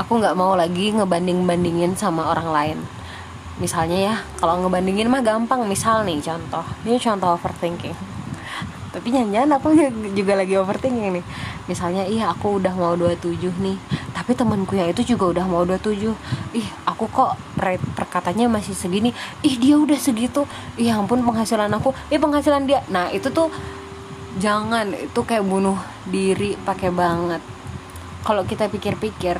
Aku 0.01 0.17
nggak 0.17 0.33
mau 0.33 0.57
lagi 0.57 0.89
ngebanding 0.97 1.45
bandingin 1.45 1.93
sama 1.93 2.33
orang 2.33 2.49
lain 2.49 2.79
misalnya 3.57 3.97
ya 3.97 4.15
kalau 4.37 4.61
ngebandingin 4.61 5.09
mah 5.09 5.25
gampang 5.25 5.65
misal 5.65 6.05
nih 6.05 6.21
contoh. 6.21 6.65
Ini 6.85 6.97
contoh 7.01 7.33
overthinking. 7.33 7.95
Tapi 8.87 9.13
nyanyian 9.13 9.51
aku 9.53 9.77
juga 10.17 10.33
lagi 10.33 10.57
overthinking 10.57 11.21
nih. 11.21 11.25
Misalnya 11.69 12.05
iya 12.05 12.33
aku 12.33 12.57
udah 12.61 12.73
mau 12.73 12.93
27 12.97 13.37
nih. 13.61 13.77
Tapi 14.13 14.31
temanku 14.33 14.73
yang 14.73 14.89
itu 14.89 15.13
juga 15.13 15.37
udah 15.37 15.45
mau 15.45 15.61
27 15.65 16.13
ih 16.57 16.67
aku 16.85 17.05
kok 17.09 17.37
perkatanya 17.97 18.49
masih 18.49 18.73
segini. 18.73 19.13
Ih 19.45 19.55
dia 19.57 19.77
udah 19.77 19.97
segitu. 19.97 20.45
Ih 20.77 20.89
ya 20.89 20.97
ampun 20.97 21.21
penghasilan 21.21 21.69
aku. 21.73 21.93
Ih 22.09 22.21
penghasilan 22.21 22.65
dia. 22.65 22.81
Nah 22.89 23.13
itu 23.13 23.29
tuh 23.29 23.53
jangan 24.37 24.93
itu 24.93 25.21
kayak 25.25 25.45
bunuh 25.45 25.77
diri 26.05 26.57
pakai 26.61 26.89
banget. 26.89 27.41
Kalau 28.25 28.43
kita 28.45 28.67
pikir-pikir 28.69 29.39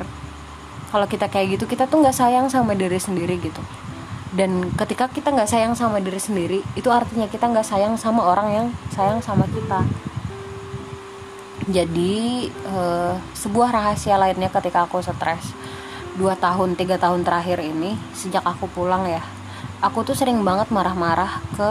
kalau 0.88 1.04
kita 1.04 1.28
kayak 1.28 1.58
gitu 1.58 1.64
kita 1.68 1.84
tuh 1.84 2.00
nggak 2.00 2.16
sayang 2.16 2.48
sama 2.48 2.72
diri 2.72 2.96
sendiri 2.96 3.36
gitu 3.36 3.60
dan 4.36 4.68
ketika 4.76 5.08
kita 5.08 5.32
nggak 5.32 5.48
sayang 5.48 5.72
sama 5.72 6.02
diri 6.04 6.20
sendiri 6.20 6.60
itu 6.76 6.88
artinya 6.92 7.24
kita 7.28 7.48
nggak 7.48 7.64
sayang 7.64 7.96
sama 7.96 8.28
orang 8.28 8.48
yang 8.52 8.66
sayang 8.92 9.24
sama 9.24 9.48
kita. 9.48 9.84
Jadi 11.68 12.48
uh, 12.68 13.16
sebuah 13.36 13.68
rahasia 13.72 14.16
lainnya 14.16 14.48
ketika 14.48 14.88
aku 14.88 15.04
stres 15.04 15.52
dua 16.16 16.32
tahun 16.36 16.76
tiga 16.76 16.96
tahun 16.96 17.22
terakhir 17.24 17.60
ini 17.60 17.94
sejak 18.16 18.42
aku 18.42 18.66
pulang 18.72 19.04
ya 19.04 19.20
aku 19.78 20.02
tuh 20.02 20.16
sering 20.16 20.42
banget 20.42 20.74
marah-marah 20.74 21.38
ke 21.54 21.70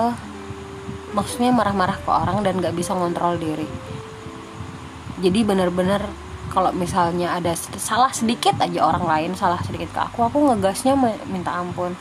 maksudnya 1.12 1.52
marah-marah 1.52 1.98
ke 2.00 2.10
orang 2.12 2.40
dan 2.46 2.60
gak 2.62 2.76
bisa 2.76 2.94
ngontrol 2.94 3.40
diri. 3.40 3.68
Jadi 5.18 5.40
bener-bener 5.42 6.06
kalau 6.54 6.72
misalnya 6.72 7.36
ada 7.36 7.58
salah 7.58 8.14
sedikit 8.14 8.56
aja 8.62 8.80
orang 8.86 9.04
lain 9.04 9.32
salah 9.36 9.60
sedikit 9.66 9.92
ke 9.92 10.00
aku 10.00 10.26
aku 10.26 10.38
ngegasnya 10.48 10.96
minta 11.28 11.52
ampun 11.52 11.94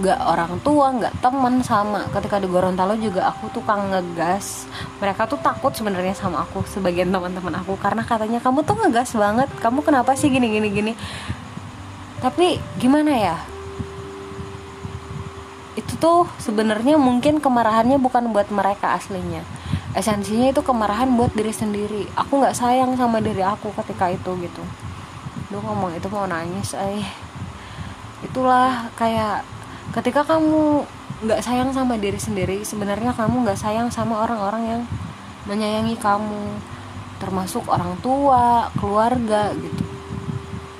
gak 0.00 0.16
orang 0.24 0.56
tua 0.64 0.88
gak 0.96 1.12
teman 1.20 1.60
sama. 1.60 2.08
Ketika 2.08 2.40
di 2.40 2.48
Gorontalo 2.48 2.96
juga 2.96 3.28
aku 3.28 3.52
tukang 3.52 3.92
ngegas. 3.92 4.64
Mereka 4.96 5.28
tuh 5.28 5.36
takut 5.44 5.76
sebenarnya 5.76 6.16
sama 6.16 6.48
aku 6.48 6.64
sebagian 6.64 7.12
teman-teman 7.12 7.60
aku. 7.60 7.76
Karena 7.76 8.00
katanya 8.00 8.40
kamu 8.40 8.64
tuh 8.64 8.80
ngegas 8.80 9.12
banget. 9.12 9.52
Kamu 9.60 9.84
kenapa 9.84 10.16
sih 10.16 10.32
gini 10.32 10.48
gini 10.48 10.68
gini? 10.72 10.92
Tapi 12.24 12.56
gimana 12.80 13.12
ya? 13.12 13.36
Itu 15.76 15.98
tuh 16.00 16.24
sebenarnya 16.40 16.96
mungkin 16.96 17.42
kemarahannya 17.44 18.00
bukan 18.00 18.32
buat 18.32 18.48
mereka 18.48 18.96
aslinya. 18.96 19.44
Esensinya 19.92 20.48
itu 20.48 20.64
kemarahan 20.64 21.12
buat 21.12 21.36
diri 21.36 21.52
sendiri. 21.52 22.08
Aku 22.16 22.40
nggak 22.40 22.56
sayang 22.56 22.96
sama 22.96 23.20
diri 23.20 23.44
aku 23.44 23.68
ketika 23.76 24.08
itu 24.08 24.32
gitu. 24.40 24.64
Lu 25.52 25.60
ngomong 25.60 25.92
itu 25.92 26.08
mau 26.08 26.24
nangis 26.24 26.72
eh. 26.72 27.04
Itulah 28.24 28.88
kayak 28.96 29.44
ketika 29.92 30.24
kamu 30.24 30.88
nggak 31.22 31.40
sayang 31.44 31.70
sama 31.70 31.94
diri 32.00 32.18
sendiri 32.18 32.66
sebenarnya 32.66 33.14
kamu 33.14 33.46
nggak 33.46 33.60
sayang 33.60 33.88
sama 33.92 34.26
orang-orang 34.26 34.62
yang 34.66 34.82
menyayangi 35.46 35.94
kamu 36.00 36.58
termasuk 37.22 37.62
orang 37.70 37.94
tua 38.02 38.66
keluarga 38.74 39.54
gitu. 39.54 39.84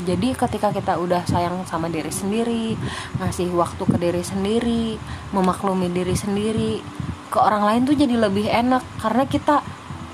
Jadi 0.02 0.34
ketika 0.34 0.74
kita 0.74 0.98
udah 0.98 1.22
sayang 1.22 1.62
sama 1.62 1.86
diri 1.86 2.10
sendiri 2.10 2.74
ngasih 3.22 3.54
waktu 3.54 3.86
ke 3.86 3.96
diri 4.02 4.22
sendiri 4.26 4.98
memaklumi 5.30 5.86
diri 5.94 6.18
sendiri 6.18 6.82
ke 7.30 7.38
orang 7.38 7.62
lain 7.62 7.82
tuh 7.86 7.94
jadi 7.94 8.18
lebih 8.18 8.50
enak. 8.50 8.82
Karena 8.98 9.22
kita 9.30 9.62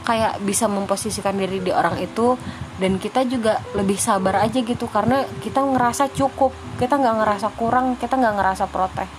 kayak 0.04 0.44
bisa 0.44 0.68
memposisikan 0.68 1.40
diri 1.40 1.64
di 1.64 1.72
orang 1.72 1.96
itu 2.04 2.36
dan 2.78 3.02
kita 3.02 3.26
juga 3.26 3.58
lebih 3.74 3.98
sabar 3.98 4.38
aja 4.46 4.62
gitu 4.62 4.86
karena 4.86 5.26
kita 5.42 5.60
ngerasa 5.62 6.14
cukup. 6.14 6.54
Kita 6.78 6.94
nggak 6.94 7.16
ngerasa 7.22 7.48
kurang 7.58 7.98
kita 7.98 8.14
nggak 8.14 8.36
ngerasa 8.38 8.64
protes. 8.70 9.10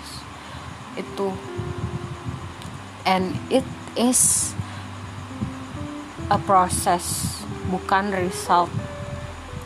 Itu. 0.95 1.36
And 3.03 3.36
it 3.51 3.68
is 3.99 4.51
a 6.32 6.39
process 6.39 7.36
bukan 7.68 8.16
result. 8.16 8.72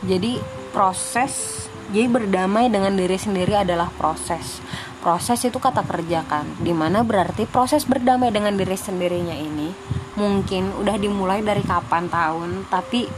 Jadi 0.02 0.42
proses 0.74 1.64
jadi 1.94 2.10
berdamai 2.10 2.66
dengan 2.66 2.98
diri 2.98 3.14
sendiri 3.14 3.54
adalah 3.54 3.94
proses. 3.94 4.58
Proses 4.98 5.38
itu 5.46 5.60
kata 5.62 5.86
kerja 5.86 6.26
kan 6.26 6.48
di 6.58 6.74
mana 6.74 7.06
berarti 7.06 7.46
proses 7.46 7.86
berdamai 7.86 8.34
dengan 8.34 8.58
diri 8.58 8.74
sendirinya 8.74 9.36
ini 9.36 9.70
mungkin 10.14 10.70
udah 10.78 10.96
dimulai 10.96 11.42
dari 11.42 11.60
kapan 11.60 12.06
tahun 12.06 12.70
tapi 12.70 13.10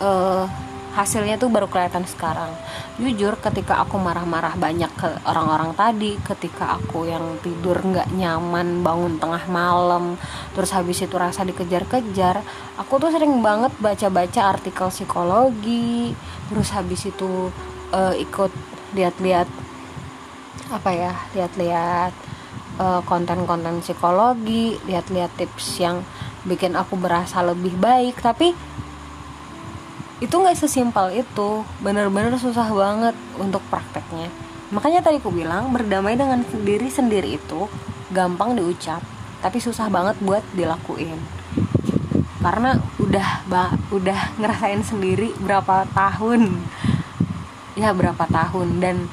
uh, 0.00 0.44
hasilnya 0.90 1.38
tuh 1.38 1.46
baru 1.46 1.70
kelihatan 1.70 2.02
sekarang. 2.02 2.50
Jujur 2.98 3.38
ketika 3.38 3.78
aku 3.78 3.96
marah-marah 3.96 4.58
banyak 4.58 4.90
ke 4.98 5.08
orang-orang 5.24 5.72
tadi 5.78 6.18
ketika 6.26 6.76
aku 6.76 7.06
yang 7.06 7.38
tidur 7.40 7.78
nggak 7.78 8.10
nyaman 8.12 8.82
bangun 8.82 9.16
tengah 9.16 9.46
malam 9.48 10.18
terus 10.52 10.74
habis 10.74 11.00
itu 11.00 11.14
rasa 11.16 11.46
dikejar-kejar 11.46 12.44
aku 12.76 13.00
tuh 13.00 13.08
sering 13.08 13.40
banget 13.40 13.72
baca-baca 13.80 14.52
artikel 14.52 14.92
psikologi 14.92 16.12
terus 16.52 16.68
habis 16.76 17.08
itu 17.08 17.48
uh, 17.94 18.12
ikut 18.18 18.52
lihat-lihat 18.92 19.48
apa 20.74 20.90
ya 20.92 21.14
lihat-lihat 21.32 22.12
uh, 22.76 23.00
konten-konten 23.08 23.80
psikologi 23.80 24.76
lihat-lihat 24.84 25.32
tips 25.40 25.80
yang 25.80 26.04
bikin 26.44 26.76
aku 26.76 26.96
berasa 26.96 27.44
lebih 27.44 27.76
baik. 27.76 28.20
Tapi 28.20 28.56
itu 30.20 30.34
nggak 30.36 30.56
sesimpel 30.56 31.12
itu. 31.16 31.64
Bener-bener 31.80 32.36
susah 32.36 32.68
banget 32.68 33.16
untuk 33.40 33.64
prakteknya. 33.72 34.28
Makanya 34.70 35.02
tadi 35.02 35.18
aku 35.18 35.34
bilang 35.34 35.72
berdamai 35.74 36.14
dengan 36.14 36.44
diri 36.62 36.86
sendiri 36.86 37.34
itu 37.34 37.66
gampang 38.14 38.54
diucap 38.54 39.02
tapi 39.40 39.56
susah 39.58 39.88
banget 39.88 40.20
buat 40.20 40.44
dilakuin. 40.52 41.16
Karena 42.40 42.76
udah 43.00 43.28
ba 43.48 43.72
udah 43.90 44.20
ngerasain 44.38 44.84
sendiri 44.84 45.32
berapa 45.40 45.88
tahun. 45.96 46.60
Ya 47.74 47.96
berapa 47.96 48.28
tahun. 48.28 48.78
Dan 48.78 49.08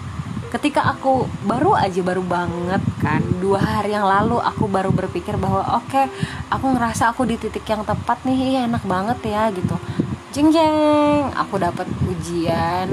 ketika 0.51 0.84
aku 0.91 1.28
baru 1.47 1.76
aja 1.76 1.99
baru 2.03 2.24
banget 2.24 2.80
kan 3.03 3.20
dua 3.43 3.60
hari 3.60 3.91
yang 3.91 4.08
lalu 4.08 4.39
aku 4.39 4.68
baru 4.72 4.95
berpikir 4.95 5.36
bahwa 5.36 5.60
oke 5.76 5.91
okay, 5.91 6.08
aku 6.47 6.72
ngerasa 6.72 7.12
aku 7.12 7.28
di 7.28 7.36
titik 7.36 7.68
yang 7.68 7.84
tepat 7.84 8.24
nih 8.24 8.64
enak 8.64 8.80
banget 8.88 9.20
ya 9.28 9.51
gitu 9.51 9.76
jeng 10.38 10.53
jeng 10.53 10.77
aku 11.33 11.57
dapat 11.57 11.89
ujian 12.05 12.85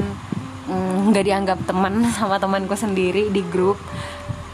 mm, 0.64 1.12
nggak 1.12 1.24
mm, 1.24 1.28
dianggap 1.28 1.58
teman 1.68 2.00
sama 2.16 2.40
temanku 2.40 2.72
sendiri 2.72 3.28
di 3.28 3.44
grup. 3.44 3.76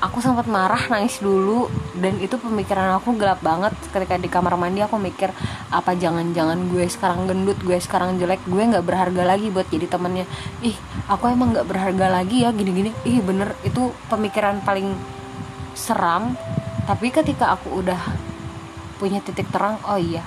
Aku 0.01 0.18
sempat 0.18 0.49
marah 0.49 0.80
nangis 0.88 1.20
dulu 1.22 1.68
dan 2.01 2.16
itu 2.18 2.34
pemikiran 2.34 2.99
aku 2.99 3.14
gelap 3.14 3.45
banget. 3.47 3.70
Ketika 3.95 4.18
di 4.18 4.26
kamar 4.26 4.59
mandi 4.59 4.82
aku 4.82 4.99
mikir 4.99 5.30
apa 5.70 5.95
jangan-jangan 5.95 6.66
gue 6.72 6.88
sekarang 6.91 7.30
gendut 7.30 7.61
gue 7.62 7.78
sekarang 7.78 8.18
jelek 8.18 8.43
gue 8.49 8.59
nggak 8.59 8.82
berharga 8.82 9.22
lagi 9.22 9.55
buat 9.55 9.70
jadi 9.70 9.86
temennya? 9.86 10.26
Ih 10.66 10.74
aku 11.07 11.30
emang 11.30 11.55
nggak 11.55 11.68
berharga 11.70 12.11
lagi 12.11 12.43
ya 12.43 12.51
gini-gini. 12.51 12.91
Ih 13.07 13.22
bener 13.22 13.55
itu 13.62 13.95
pemikiran 14.11 14.66
paling 14.66 14.99
seram 15.78 16.34
tapi 16.91 17.14
ketika 17.14 17.55
aku 17.55 17.86
udah 17.86 18.03
punya 18.99 19.22
titik 19.22 19.47
terang 19.55 19.78
oh 19.86 20.01
iya 20.01 20.24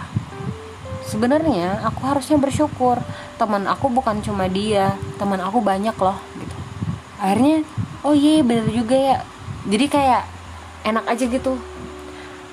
sebenarnya 1.08 1.84
aku 1.84 2.02
harusnya 2.08 2.38
bersyukur. 2.40 3.00
Teman 3.36 3.68
aku 3.68 3.92
bukan 3.92 4.24
cuma 4.24 4.48
dia 4.48 4.96
teman 5.20 5.40
aku 5.44 5.60
banyak 5.60 5.96
loh 5.98 6.18
gitu. 6.40 6.58
Akhirnya 7.20 7.64
oh 8.04 8.16
iya 8.16 8.44
bener 8.44 8.68
juga 8.72 8.96
ya. 8.96 9.18
Jadi 9.68 9.86
kayak 9.88 10.24
enak 10.84 11.06
aja 11.08 11.24
gitu. 11.28 11.56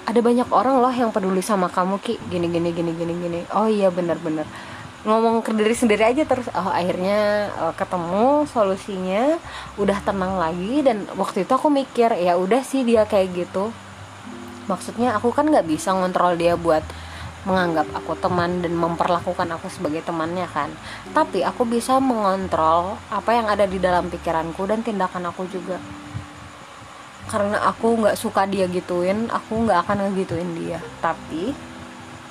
Ada 0.06 0.20
banyak 0.22 0.48
orang 0.50 0.82
loh 0.82 0.90
yang 0.90 1.10
peduli 1.14 1.42
sama 1.42 1.70
kamu 1.70 2.02
ki. 2.02 2.18
Gini 2.30 2.50
gini 2.50 2.70
gini 2.74 2.90
gini 2.94 3.12
gini. 3.14 3.40
Oh 3.54 3.66
iya 3.70 3.90
bener-bener 3.90 4.46
ngomong 5.00 5.40
ke 5.40 5.56
diri 5.56 5.72
sendiri 5.72 6.04
aja 6.04 6.22
terus. 6.28 6.50
Oh 6.52 6.70
akhirnya 6.70 7.50
uh, 7.56 7.74
ketemu 7.74 8.44
solusinya 8.50 9.38
udah 9.78 9.98
tenang 10.02 10.38
lagi. 10.38 10.82
Dan 10.82 11.06
waktu 11.14 11.46
itu 11.46 11.52
aku 11.54 11.70
mikir 11.70 12.14
ya 12.18 12.34
udah 12.38 12.62
sih 12.66 12.82
dia 12.82 13.06
kayak 13.06 13.46
gitu. 13.46 13.70
Maksudnya 14.70 15.18
aku 15.18 15.34
kan 15.34 15.50
nggak 15.50 15.66
bisa 15.66 15.90
ngontrol 15.90 16.38
dia 16.38 16.54
buat 16.54 16.82
menganggap 17.48 17.88
aku 17.96 18.12
teman 18.20 18.60
dan 18.60 18.76
memperlakukan 18.76 19.48
aku 19.56 19.72
sebagai 19.72 20.04
temannya 20.04 20.44
kan. 20.52 20.68
Tapi 21.16 21.40
aku 21.40 21.64
bisa 21.64 21.96
mengontrol 21.96 23.00
apa 23.08 23.30
yang 23.32 23.48
ada 23.48 23.64
di 23.64 23.80
dalam 23.80 24.12
pikiranku 24.12 24.68
dan 24.68 24.84
tindakan 24.84 25.32
aku 25.32 25.48
juga. 25.48 25.80
Karena 27.30 27.62
aku 27.64 27.96
nggak 28.04 28.18
suka 28.18 28.44
dia 28.44 28.66
gituin 28.66 29.30
aku 29.30 29.64
nggak 29.64 29.88
akan 29.88 30.10
ngegituin 30.10 30.50
dia. 30.58 30.84
Tapi 31.00 31.56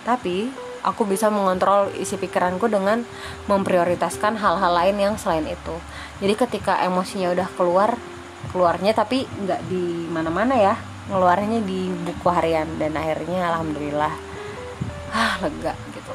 tapi 0.05 0.51
aku 0.85 1.03
bisa 1.09 1.27
mengontrol 1.33 1.89
isi 1.97 2.15
pikiranku 2.15 2.69
dengan 2.69 3.03
memprioritaskan 3.49 4.37
hal-hal 4.37 4.71
lain 4.77 4.97
yang 5.01 5.15
selain 5.17 5.49
itu. 5.49 5.75
Jadi 6.21 6.33
ketika 6.37 6.85
emosinya 6.85 7.33
udah 7.33 7.49
keluar 7.57 7.97
keluarnya 8.53 8.95
tapi 8.95 9.25
nggak 9.25 9.61
di 9.67 10.07
mana-mana 10.07 10.55
ya 10.55 10.75
ngeluarnya 11.09 11.65
di 11.65 11.89
buku 11.89 12.29
harian. 12.29 12.77
Dan 12.77 12.93
akhirnya 12.93 13.49
alhamdulillah 13.57 14.28
ah 15.13 15.41
lega 15.43 15.73
gitu. 15.93 16.13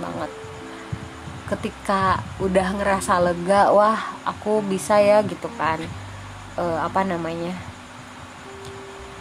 Banget. 0.00 0.30
Ketika 1.50 2.22
udah 2.38 2.68
ngerasa 2.78 3.18
lega 3.18 3.74
wah 3.74 3.98
aku 4.22 4.62
bisa 4.62 5.00
ya 5.02 5.20
gitu 5.26 5.50
kan. 5.58 5.82
E, 6.54 6.64
apa 6.78 7.02
namanya? 7.02 7.56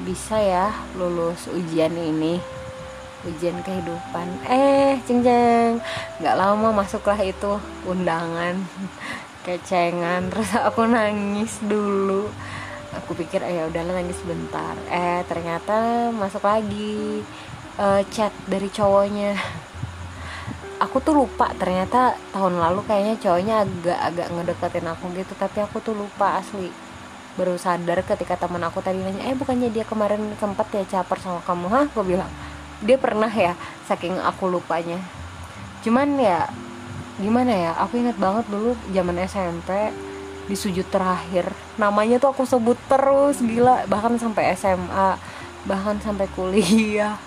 Bisa 0.04 0.40
ya 0.40 0.72
lulus 0.96 1.50
ujian 1.50 1.92
ini. 1.98 2.38
Ujian 3.28 3.60
kehidupan. 3.66 4.28
Eh 4.48 4.96
ceng 5.04 5.26
ceng 5.26 5.84
nggak 6.24 6.38
lama 6.38 6.72
masuklah 6.72 7.20
itu 7.20 7.60
undangan. 7.84 8.56
Kecengan. 9.46 10.30
Terus 10.30 10.52
aku 10.56 10.86
nangis 10.86 11.58
dulu. 11.66 12.30
Aku 12.90 13.14
pikir 13.14 13.42
eh, 13.46 13.62
ya 13.62 13.64
udahlah 13.70 14.02
nangis 14.02 14.22
bentar. 14.26 14.74
Eh 14.90 15.22
ternyata 15.26 16.10
masuk 16.14 16.42
lagi 16.46 17.26
uh, 17.80 18.02
chat 18.12 18.36
dari 18.46 18.68
cowoknya. 18.68 19.40
Aku 20.80 21.04
tuh 21.04 21.12
lupa 21.12 21.52
ternyata 21.60 22.16
tahun 22.32 22.56
lalu 22.60 22.88
kayaknya 22.88 23.16
cowoknya 23.20 23.56
agak-agak 23.68 24.28
ngedeketin 24.32 24.88
aku 24.88 25.12
gitu 25.16 25.34
tapi 25.36 25.60
aku 25.64 25.80
tuh 25.84 25.96
lupa 25.96 26.40
asli. 26.40 26.72
Baru 27.36 27.56
sadar 27.56 28.04
ketika 28.04 28.36
teman 28.36 28.64
aku 28.64 28.84
tadi 28.84 29.00
nanya 29.00 29.28
eh 29.28 29.36
bukannya 29.36 29.72
dia 29.72 29.84
kemarin 29.84 30.20
sempat 30.40 30.72
ya 30.72 30.84
caper 30.88 31.20
sama 31.20 31.44
kamu? 31.44 31.68
Hah? 31.72 31.86
Gue 31.92 32.16
bilang 32.16 32.32
dia 32.80 32.96
pernah 32.96 33.32
ya 33.32 33.60
saking 33.88 34.20
aku 34.24 34.48
lupanya. 34.48 35.00
Cuman 35.84 36.16
ya 36.16 36.48
gimana 37.20 37.52
ya 37.52 37.72
aku 37.76 38.00
ingat 38.00 38.16
banget 38.16 38.48
dulu 38.48 38.80
zaman 38.96 39.20
SMP 39.28 39.92
di 40.48 40.56
sujud 40.56 40.88
terakhir 40.88 41.52
namanya 41.76 42.24
tuh 42.24 42.32
aku 42.32 42.48
sebut 42.48 42.80
terus 42.88 43.44
gila. 43.44 43.84
Bahkan 43.84 44.16
sampai 44.16 44.56
SMA 44.56 45.20
bahkan 45.68 46.00
sampai 46.00 46.32
kuliah 46.32 47.20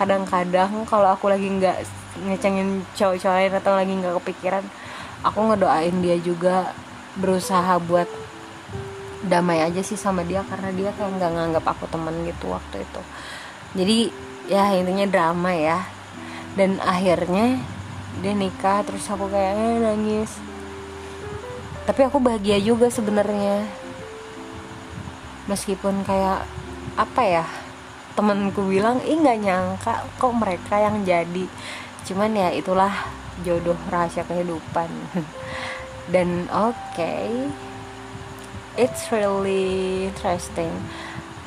kadang-kadang 0.00 0.88
kalau 0.88 1.12
aku 1.12 1.28
lagi 1.28 1.44
nggak 1.44 1.84
ngecengin 2.24 2.80
cowok-cowok 2.96 3.36
lain 3.36 3.52
atau 3.52 3.72
lagi 3.76 3.92
nggak 3.92 4.14
kepikiran 4.24 4.64
aku 5.20 5.38
ngedoain 5.52 5.96
dia 6.00 6.16
juga 6.16 6.72
berusaha 7.20 7.76
buat 7.84 8.08
damai 9.20 9.60
aja 9.60 9.84
sih 9.84 10.00
sama 10.00 10.24
dia 10.24 10.40
karena 10.48 10.72
dia 10.72 10.90
kayak 10.96 11.20
nggak 11.20 11.32
nganggap 11.36 11.64
aku 11.76 11.84
temen 11.92 12.24
gitu 12.24 12.48
waktu 12.48 12.80
itu. 12.80 13.02
Jadi 13.76 13.98
ya 14.48 14.72
intinya 14.72 15.04
drama 15.04 15.52
ya. 15.52 15.84
Dan 16.56 16.82
akhirnya 16.82 17.60
dia 18.24 18.34
nikah 18.34 18.82
terus 18.82 19.06
aku 19.06 19.28
kayak 19.28 19.54
eh, 19.54 19.78
nangis. 19.84 20.32
Tapi 21.84 22.00
aku 22.08 22.18
bahagia 22.18 22.56
juga 22.58 22.88
sebenarnya. 22.88 23.68
Meskipun 25.46 26.02
kayak 26.06 26.48
apa 26.96 27.22
ya 27.22 27.44
temenku 28.14 28.66
bilang 28.66 28.98
ih 29.02 29.18
nggak 29.18 29.38
nyangka 29.40 29.94
kok 30.18 30.34
mereka 30.34 30.80
yang 30.80 31.02
jadi. 31.02 31.44
Cuman 32.06 32.34
ya 32.34 32.48
itulah 32.54 32.92
jodoh 33.46 33.78
rahasia 33.88 34.26
kehidupan. 34.26 34.88
Dan 36.12 36.50
oke 36.50 36.74
okay, 36.94 37.50
it's 38.74 39.10
really 39.14 40.06
interesting. 40.10 40.72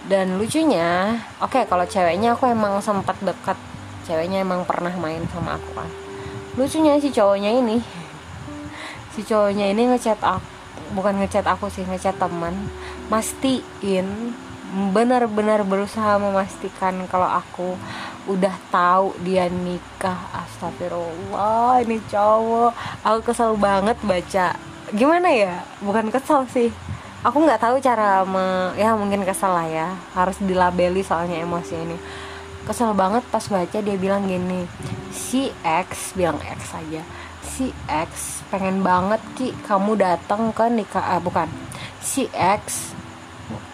Dan 0.08 0.40
lucunya 0.40 1.20
oke 1.44 1.56
okay, 1.56 1.64
kalau 1.68 1.88
ceweknya 1.88 2.36
aku 2.36 2.52
emang 2.52 2.80
sempat 2.80 3.16
dekat. 3.20 3.56
Ceweknya 4.04 4.44
emang 4.44 4.68
pernah 4.68 4.92
main 5.00 5.24
sama 5.32 5.56
aku 5.56 5.72
kan 5.80 6.04
lucunya 6.54 7.02
si 7.02 7.10
cowoknya 7.10 7.50
ini. 7.50 7.82
Si 9.14 9.26
cowoknya 9.26 9.74
ini 9.74 9.90
ngechat 9.90 10.22
aku 10.22 10.46
bukan 10.94 11.18
ngechat 11.18 11.46
aku 11.50 11.70
sih 11.74 11.82
ngechat 11.86 12.18
teman. 12.22 12.54
Mastiin 13.10 14.38
benar-benar 14.74 15.62
berusaha 15.62 16.18
memastikan 16.18 17.06
kalau 17.06 17.30
aku 17.30 17.78
udah 18.26 18.56
tahu 18.74 19.14
dia 19.22 19.48
nikah. 19.48 20.18
Astagfirullah 20.34 21.86
ini 21.86 22.02
cowok. 22.10 22.72
Aku 23.06 23.20
kesel 23.22 23.54
banget 23.56 23.98
baca. 24.02 24.58
Gimana 24.92 25.30
ya? 25.30 25.62
Bukan 25.80 26.10
kesel 26.10 26.50
sih. 26.50 26.70
Aku 27.24 27.40
nggak 27.40 27.64
tahu 27.64 27.80
cara 27.80 28.28
me, 28.28 28.76
ya 28.76 29.00
mungkin 29.00 29.24
kesel 29.24 29.54
lah 29.54 29.70
ya. 29.70 29.88
Harus 30.12 30.36
dilabeli 30.44 31.06
soalnya 31.06 31.40
emosi 31.40 31.76
ini. 31.78 31.98
Kesel 32.68 32.92
banget 32.98 33.24
pas 33.32 33.44
baca 33.48 33.78
dia 33.80 33.98
bilang 34.00 34.28
gini 34.28 34.68
si 35.12 35.52
X 35.64 36.16
bilang 36.16 36.40
X 36.40 36.72
aja 36.72 37.04
si 37.54 37.70
X 37.86 38.42
pengen 38.50 38.82
banget 38.82 39.22
ki 39.38 39.54
kamu 39.70 39.94
datang 40.00 40.50
ke 40.56 40.66
nikah 40.74 41.06
ah, 41.06 41.22
bukan. 41.22 41.46
Si 42.02 42.26
X 42.34 42.96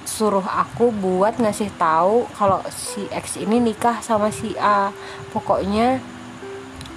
suruh 0.04 0.44
aku 0.44 0.92
buat 0.92 1.38
ngasih 1.38 1.72
tahu 1.78 2.28
kalau 2.36 2.60
si 2.74 3.06
X 3.12 3.40
ini 3.40 3.62
nikah 3.62 4.02
sama 4.04 4.34
si 4.34 4.58
A. 4.60 4.92
Pokoknya 5.32 6.02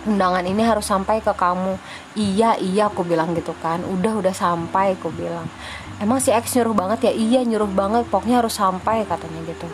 undangan 0.08 0.42
ini 0.42 0.62
harus 0.64 0.88
sampai 0.88 1.22
ke 1.22 1.30
kamu. 1.30 1.78
Iya 2.18 2.58
iya 2.58 2.90
aku 2.90 3.06
bilang 3.06 3.36
gitu 3.36 3.54
kan. 3.62 3.86
Udah 3.86 4.18
udah 4.18 4.34
sampai 4.34 4.98
aku 4.98 5.14
bilang. 5.14 5.46
Emang 6.02 6.18
si 6.18 6.34
X 6.34 6.58
nyuruh 6.58 6.74
banget 6.74 7.10
ya? 7.10 7.12
Iya 7.14 7.40
nyuruh 7.46 7.70
banget. 7.70 8.08
Pokoknya 8.10 8.42
harus 8.42 8.58
sampai 8.58 9.06
katanya 9.06 9.40
gitu. 9.46 9.68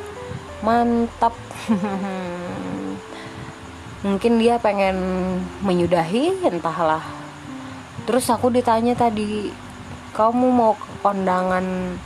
Mantap. 0.61 1.33
Mungkin 4.07 4.39
dia 4.39 4.63
pengen 4.63 4.97
menyudahi 5.65 6.47
entahlah. 6.47 7.03
Terus 8.07 8.31
aku 8.31 8.49
ditanya 8.49 8.95
tadi 8.95 9.51
kamu 10.15 10.47
mau 10.49 10.73
kondangan 11.05 11.99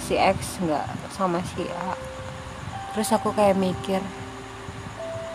si 0.00 0.14
X 0.16 0.62
nggak 0.62 0.86
sama 1.12 1.42
si 1.42 1.66
A. 1.68 1.94
Terus 2.94 3.10
aku 3.14 3.34
kayak 3.34 3.58
mikir 3.58 4.00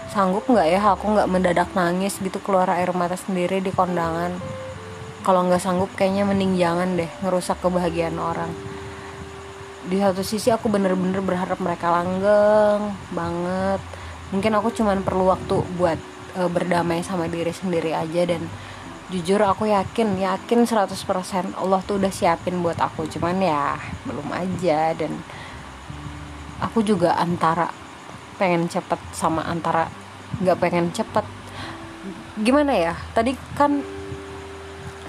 sanggup 0.09 0.47
nggak 0.49 0.67
ya? 0.67 0.81
Aku 0.95 1.13
nggak 1.13 1.29
mendadak 1.29 1.69
nangis 1.77 2.17
gitu 2.19 2.39
keluar 2.41 2.69
air 2.71 2.91
mata 2.95 3.15
sendiri 3.15 3.59
di 3.59 3.69
kondangan. 3.69 4.35
Kalau 5.23 5.47
nggak 5.47 5.63
sanggup 5.63 5.91
kayaknya 5.95 6.27
mending 6.27 6.59
jangan 6.59 6.99
deh 6.99 7.07
ngerusak 7.23 7.59
kebahagiaan 7.63 8.19
orang. 8.19 8.51
Di 9.87 9.99
satu 9.99 10.23
sisi 10.23 10.51
aku 10.51 10.71
bener-bener 10.71 11.19
berharap 11.19 11.59
mereka 11.59 11.91
langgeng 11.91 12.91
banget. 13.11 13.79
Mungkin 14.31 14.51
aku 14.59 14.71
cuman 14.75 15.03
perlu 15.03 15.29
waktu 15.29 15.63
buat 15.75 15.99
e, 16.35 16.41
berdamai 16.49 17.05
sama 17.05 17.29
diri 17.29 17.51
sendiri 17.53 17.93
aja 17.93 18.25
dan 18.25 18.47
jujur 19.13 19.37
aku 19.45 19.69
yakin 19.69 20.17
yakin 20.17 20.65
100% 20.65 21.53
Allah 21.53 21.79
tuh 21.85 22.01
udah 22.01 22.09
siapin 22.09 22.65
buat 22.65 22.81
aku. 22.81 23.05
Cuman 23.05 23.37
ya 23.37 23.77
belum 24.09 24.25
aja. 24.33 24.97
Dan 24.97 25.21
aku 26.57 26.81
juga 26.81 27.13
antara 27.21 27.69
pengen 28.41 28.65
cepet 28.65 28.97
sama 29.13 29.45
antara 29.45 29.85
nggak 30.41 30.57
pengen 30.57 30.89
cepet. 30.89 31.21
Gimana 32.41 32.73
ya? 32.73 32.93
Tadi 33.13 33.37
kan 33.53 33.85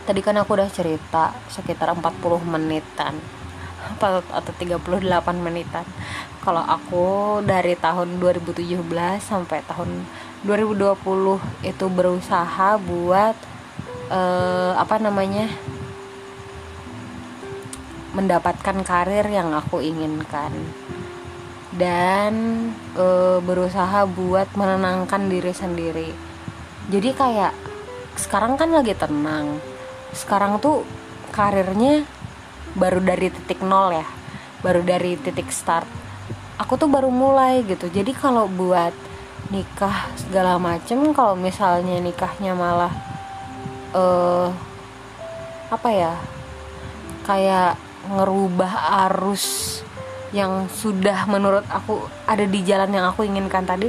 tadi 0.04 0.20
kan 0.20 0.36
aku 0.36 0.52
udah 0.52 0.68
cerita 0.68 1.32
sekitar 1.48 1.88
40 1.96 2.44
menitan. 2.44 3.16
Atau 3.96 4.52
38 4.52 4.84
menitan. 5.40 5.88
Kalau 6.44 6.60
aku 6.60 7.40
dari 7.40 7.72
tahun 7.72 8.20
2017 8.20 8.84
sampai 9.16 9.64
tahun 9.64 10.04
2020 10.44 11.00
itu 11.64 11.86
berusaha 11.88 12.76
buat 12.76 13.53
uh, 14.14 14.72
apa 14.78 15.02
namanya 15.02 15.50
mendapatkan 18.14 18.86
karir 18.86 19.26
yang 19.26 19.50
aku 19.50 19.82
inginkan. 19.82 20.54
Dan 21.74 22.34
uh, 22.94 23.42
berusaha 23.42 24.06
buat 24.06 24.46
menenangkan 24.54 25.26
diri 25.26 25.50
sendiri. 25.50 26.10
Jadi 26.86 27.10
kayak 27.10 27.50
sekarang 28.14 28.54
kan 28.54 28.70
lagi 28.70 28.94
tenang. 28.94 29.58
Sekarang 30.14 30.62
tuh 30.62 30.86
karirnya 31.34 32.06
baru 32.78 33.02
dari 33.02 33.34
titik 33.34 33.58
nol 33.66 33.90
ya. 33.90 34.06
Baru 34.62 34.86
dari 34.86 35.18
titik 35.18 35.50
start. 35.50 35.90
Aku 36.62 36.78
tuh 36.78 36.86
baru 36.86 37.10
mulai 37.10 37.66
gitu. 37.66 37.90
Jadi 37.90 38.14
kalau 38.14 38.46
buat 38.46 38.94
nikah 39.50 40.14
segala 40.14 40.56
macem 40.56 41.10
kalau 41.12 41.34
misalnya 41.34 41.98
nikahnya 42.00 42.54
malah 42.54 42.94
uh, 43.94 44.50
apa 45.70 45.88
ya? 45.94 46.14
Kayak 47.24 47.80
ngerubah 48.04 48.72
arus 49.08 49.80
yang 50.34 50.66
sudah 50.66 51.24
menurut 51.30 51.64
aku 51.70 52.04
ada 52.26 52.44
di 52.44 52.60
jalan 52.66 52.90
yang 52.90 53.06
aku 53.08 53.24
inginkan 53.24 53.64
tadi. 53.64 53.88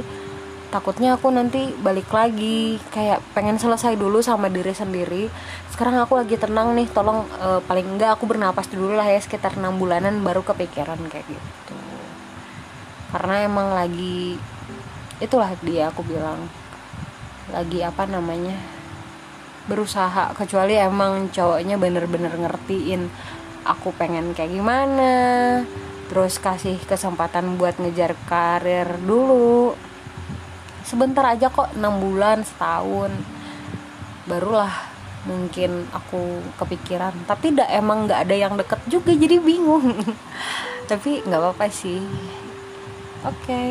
Takutnya 0.66 1.18
aku 1.18 1.28
nanti 1.34 1.74
balik 1.78 2.08
lagi. 2.14 2.80
Kayak 2.94 3.20
pengen 3.36 3.60
selesai 3.60 3.98
dulu 3.98 4.22
sama 4.22 4.48
diri 4.48 4.72
sendiri. 4.72 5.28
Sekarang 5.74 6.00
aku 6.00 6.16
lagi 6.16 6.40
tenang 6.40 6.72
nih 6.72 6.88
tolong 6.90 7.26
uh, 7.42 7.60
paling 7.66 7.98
enggak 7.98 8.16
aku 8.16 8.24
bernapas 8.24 8.70
dulu 8.70 8.96
lah 8.96 9.04
ya 9.04 9.20
sekitar 9.20 9.58
enam 9.58 9.76
bulanan 9.76 10.22
baru 10.24 10.40
kepikiran 10.40 10.98
kayak 11.12 11.26
gitu. 11.28 11.76
Karena 13.12 13.44
emang 13.44 13.76
lagi 13.76 14.40
itulah 15.20 15.52
dia 15.60 15.92
aku 15.92 16.00
bilang. 16.06 16.48
Lagi 17.46 17.78
apa 17.86 18.10
namanya 18.10 18.75
berusaha 19.66 20.32
kecuali 20.34 20.78
emang 20.78 21.30
cowoknya 21.34 21.74
bener-bener 21.76 22.30
ngertiin 22.30 23.10
aku 23.66 23.90
pengen 23.98 24.30
kayak 24.30 24.54
gimana 24.54 25.14
terus 26.06 26.38
kasih 26.38 26.78
kesempatan 26.86 27.58
buat 27.58 27.82
ngejar 27.82 28.14
karir 28.30 28.86
dulu. 29.02 29.74
Sebentar 30.86 31.26
aja 31.26 31.50
kok 31.50 31.74
enam 31.74 31.98
bulan 31.98 32.46
setahun 32.46 33.10
barulah 34.30 34.70
mungkin 35.26 35.90
aku 35.90 36.42
kepikiran. 36.62 37.26
Tapi 37.26 37.50
tidak 37.50 37.70
emang 37.74 38.06
nggak 38.06 38.22
ada 38.22 38.36
yang 38.38 38.54
deket 38.54 38.78
juga 38.86 39.10
jadi 39.10 39.42
bingung. 39.42 39.98
Tapi 40.90 41.26
nggak 41.26 41.40
apa-apa 41.42 41.66
sih. 41.70 41.98
Oke. 43.26 43.42
Okay. 43.42 43.68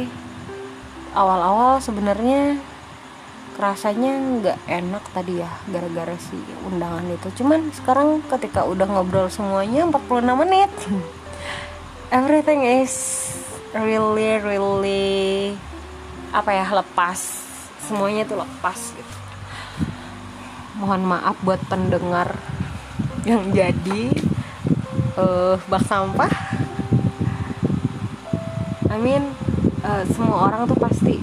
awal-awal 1.15 1.79
sebenarnya 1.79 2.59
rasanya 3.55 4.19
nggak 4.19 4.59
enak 4.67 5.03
tadi 5.15 5.39
ya 5.39 5.51
gara-gara 5.71 6.15
si 6.19 6.35
undangan 6.67 7.07
itu. 7.07 7.27
Cuman 7.39 7.71
sekarang 7.71 8.19
ketika 8.27 8.67
udah 8.67 8.83
ngobrol 8.83 9.31
semuanya 9.31 9.87
46 9.87 10.41
menit. 10.43 10.71
Everything 12.19 12.67
is 12.67 12.93
really 13.71 14.39
really 14.43 15.55
apa 16.35 16.51
ya 16.51 16.67
lepas. 16.67 17.19
Semuanya 17.87 18.27
tuh 18.27 18.43
lepas 18.43 18.79
gitu. 18.91 19.15
Mohon 20.75 21.15
maaf 21.15 21.39
buat 21.39 21.63
pendengar 21.71 22.35
yang 23.23 23.55
jadi 23.55 24.11
uh, 25.15 25.55
bak 25.71 25.83
sampah. 25.87 26.31
I 28.91 28.99
mean 28.99 29.31
uh, 29.83 30.03
semua 30.11 30.51
orang 30.51 30.67
tuh 30.67 30.79
pasti 30.79 31.19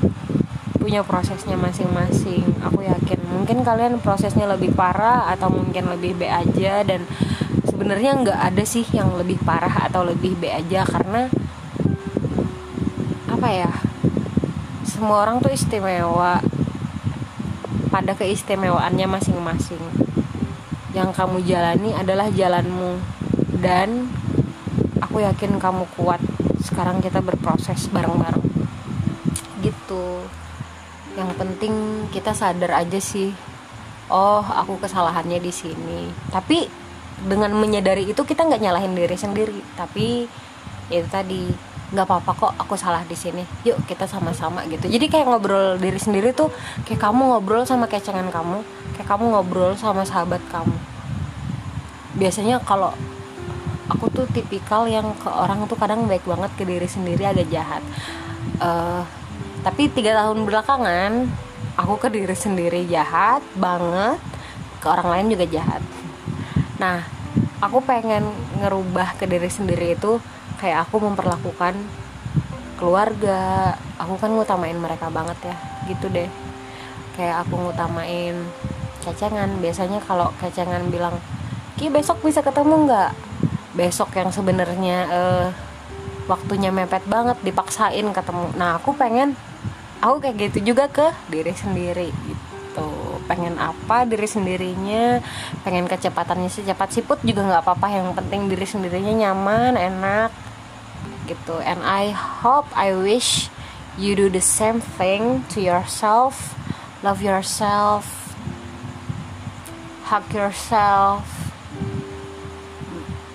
punya 0.82 1.06
prosesnya 1.06 1.54
masing-masing. 1.54 2.42
Aku 2.66 2.82
yakin 2.82 3.22
mungkin 3.30 3.62
kalian 3.62 4.02
prosesnya 4.02 4.50
lebih 4.50 4.74
parah 4.74 5.30
atau 5.30 5.46
mungkin 5.46 5.86
lebih 5.94 6.18
B 6.18 6.26
aja 6.26 6.82
dan 6.82 7.06
sebenarnya 7.62 8.18
nggak 8.18 8.40
ada 8.50 8.64
sih 8.66 8.82
yang 8.90 9.14
lebih 9.14 9.38
parah 9.46 9.86
atau 9.86 10.02
lebih 10.02 10.34
B 10.34 10.50
aja 10.50 10.82
karena 10.82 11.30
apa 13.30 13.48
ya 13.54 13.70
semua 14.82 15.22
orang 15.22 15.38
tuh 15.38 15.54
istimewa 15.54 16.42
pada 17.94 18.18
keistimewaannya 18.18 19.06
masing-masing. 19.06 19.82
Yang 20.92 21.14
kamu 21.14 21.46
jalani 21.46 21.94
adalah 21.94 22.26
jalanmu 22.26 22.98
dan 23.62 24.10
aku 24.98 25.22
yakin 25.22 25.62
kamu 25.62 25.86
kuat. 25.94 26.18
Sekarang 26.58 26.98
kita 26.98 27.22
berproses 27.22 27.86
bareng-bareng. 27.86 28.50
Gitu 29.62 30.41
yang 31.18 31.30
penting 31.36 32.06
kita 32.08 32.32
sadar 32.32 32.72
aja 32.72 32.96
sih 32.96 33.32
oh 34.12 34.44
aku 34.44 34.76
kesalahannya 34.80 35.40
di 35.40 35.52
sini. 35.52 36.12
Tapi 36.28 36.68
dengan 37.24 37.52
menyadari 37.56 38.10
itu 38.12 38.22
kita 38.22 38.44
nggak 38.44 38.62
nyalahin 38.62 38.92
diri 38.92 39.16
sendiri. 39.16 39.60
Tapi 39.76 40.28
itu 40.92 41.08
tadi 41.08 41.48
nggak 41.92 42.08
apa-apa 42.08 42.32
kok 42.32 42.52
aku 42.60 42.74
salah 42.76 43.04
di 43.08 43.16
sini. 43.16 43.44
Yuk 43.64 43.84
kita 43.88 44.04
sama-sama 44.04 44.64
gitu. 44.68 44.88
Jadi 44.88 45.08
kayak 45.08 45.28
ngobrol 45.28 45.80
diri 45.80 46.00
sendiri 46.00 46.36
tuh 46.36 46.52
kayak 46.84 47.00
kamu 47.00 47.36
ngobrol 47.36 47.64
sama 47.64 47.88
kecengan 47.88 48.28
kamu 48.28 48.60
kayak 48.96 49.08
kamu 49.08 49.24
ngobrol 49.32 49.72
sama 49.76 50.04
sahabat 50.04 50.40
kamu. 50.52 50.76
Biasanya 52.12 52.60
kalau 52.64 52.92
aku 53.88 54.08
tuh 54.12 54.28
tipikal 54.32 54.84
yang 54.88 55.16
ke 55.16 55.28
orang 55.28 55.64
tuh 55.68 55.76
kadang 55.80 56.04
baik 56.04 56.24
banget 56.28 56.52
ke 56.56 56.64
diri 56.68 56.88
sendiri 56.88 57.24
agak 57.24 57.48
jahat. 57.48 57.80
Uh, 58.60 59.04
tapi 59.62 59.86
tiga 59.90 60.18
tahun 60.18 60.42
belakangan 60.42 61.30
aku 61.78 61.94
ke 62.02 62.08
diri 62.10 62.34
sendiri 62.34 62.82
jahat 62.90 63.40
banget 63.54 64.18
ke 64.82 64.86
orang 64.90 65.08
lain 65.08 65.26
juga 65.38 65.46
jahat. 65.46 65.82
Nah 66.82 67.06
aku 67.62 67.78
pengen 67.86 68.26
ngerubah 68.58 69.14
ke 69.14 69.30
diri 69.30 69.46
sendiri 69.46 69.94
itu 69.94 70.18
kayak 70.58 70.90
aku 70.90 70.98
memperlakukan 70.98 71.78
keluarga. 72.74 73.72
Aku 74.02 74.18
kan 74.18 74.34
ngutamain 74.34 74.74
mereka 74.74 75.06
banget 75.14 75.38
ya 75.46 75.56
gitu 75.86 76.10
deh. 76.10 76.26
Kayak 77.14 77.46
aku 77.46 77.54
ngutamain 77.70 78.34
kecengan 79.06 79.62
biasanya 79.62 80.02
kalau 80.02 80.34
kecengan 80.42 80.90
bilang 80.90 81.14
ki 81.78 81.86
besok 81.86 82.18
bisa 82.26 82.42
ketemu 82.42 82.90
nggak? 82.90 83.10
Besok 83.78 84.10
yang 84.18 84.34
sebenarnya 84.34 84.98
uh, 85.06 85.46
waktunya 86.26 86.74
mepet 86.74 87.06
banget 87.06 87.38
dipaksain 87.46 88.10
ketemu. 88.10 88.50
Nah 88.58 88.82
aku 88.82 88.90
pengen 88.98 89.38
aku 90.02 90.16
kayak 90.18 90.50
gitu 90.50 90.74
juga 90.74 90.90
ke 90.90 91.14
diri 91.30 91.54
sendiri 91.54 92.10
gitu. 92.10 92.90
Pengen 93.30 93.54
apa 93.62 94.02
diri 94.02 94.26
sendirinya? 94.26 95.22
Pengen 95.62 95.86
kecepatannya 95.86 96.50
secepat 96.50 96.90
siput 96.90 97.22
juga 97.22 97.46
nggak 97.46 97.62
apa-apa. 97.62 97.86
Yang 97.94 98.18
penting 98.18 98.50
diri 98.50 98.66
sendirinya 98.66 99.14
nyaman 99.14 99.78
enak 99.78 100.34
gitu. 101.30 101.62
And 101.62 101.86
I 101.86 102.10
hope 102.10 102.66
I 102.74 102.98
wish 102.98 103.46
you 103.94 104.18
do 104.18 104.26
the 104.26 104.42
same 104.42 104.82
thing 104.82 105.46
to 105.54 105.62
yourself. 105.62 106.58
Love 107.06 107.22
yourself. 107.22 108.34
Hug 110.10 110.26
yourself. 110.34 111.22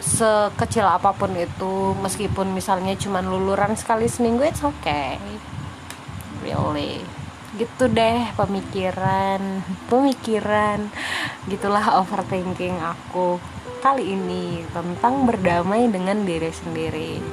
Sekecil 0.03 0.83
apa 0.83 1.15
pun 1.15 1.31
itu 1.39 1.95
meskipun 2.03 2.51
misalnya 2.51 2.95
cuman 2.99 3.23
luluran 3.27 3.75
sekali 3.75 4.07
seminggu 4.07 4.41
it's 4.49 4.63
okay 4.63 5.19
really? 6.43 7.01
Gitu 7.57 7.89
deh 7.89 8.27
pemikiran 8.35 9.63
pemikiran. 9.87 10.89
Gitulah 11.47 12.01
overthinking 12.03 12.77
aku 12.81 13.41
kali 13.79 14.13
ini 14.17 14.65
tentang 14.73 15.25
berdamai 15.25 15.87
dengan 15.87 16.21
diri 16.27 16.51
sendiri. 16.51 17.23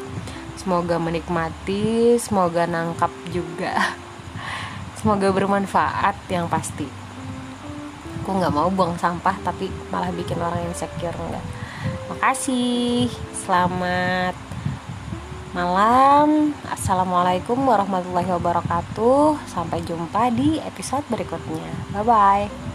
Semoga 0.55 0.97
menikmati 0.97 2.17
semoga 2.17 2.65
nangkap 2.65 3.11
juga. 3.35 3.75
Semoga 5.03 5.29
bermanfaat 5.29 6.17
yang 6.33 6.49
pasti. 6.49 6.89
Aku 8.25 8.41
nggak 8.41 8.55
mau 8.57 8.73
buang 8.73 8.97
sampah 8.97 9.37
tapi 9.45 9.69
malah 9.93 10.09
bikin 10.09 10.41
orang 10.41 10.65
insecure 10.65 11.13
enggak. 11.13 11.45
Makasih. 12.09 13.13
Selamat 13.45 14.54
malam. 15.55 16.51
Assalamualaikum 16.67 17.55
warahmatullahi 17.63 18.27
wabarakatuh. 18.27 19.39
Sampai 19.47 19.87
jumpa 19.87 20.35
di 20.35 20.59
episode 20.59 21.07
berikutnya. 21.07 21.71
Bye 21.95 22.03
bye. 22.03 22.74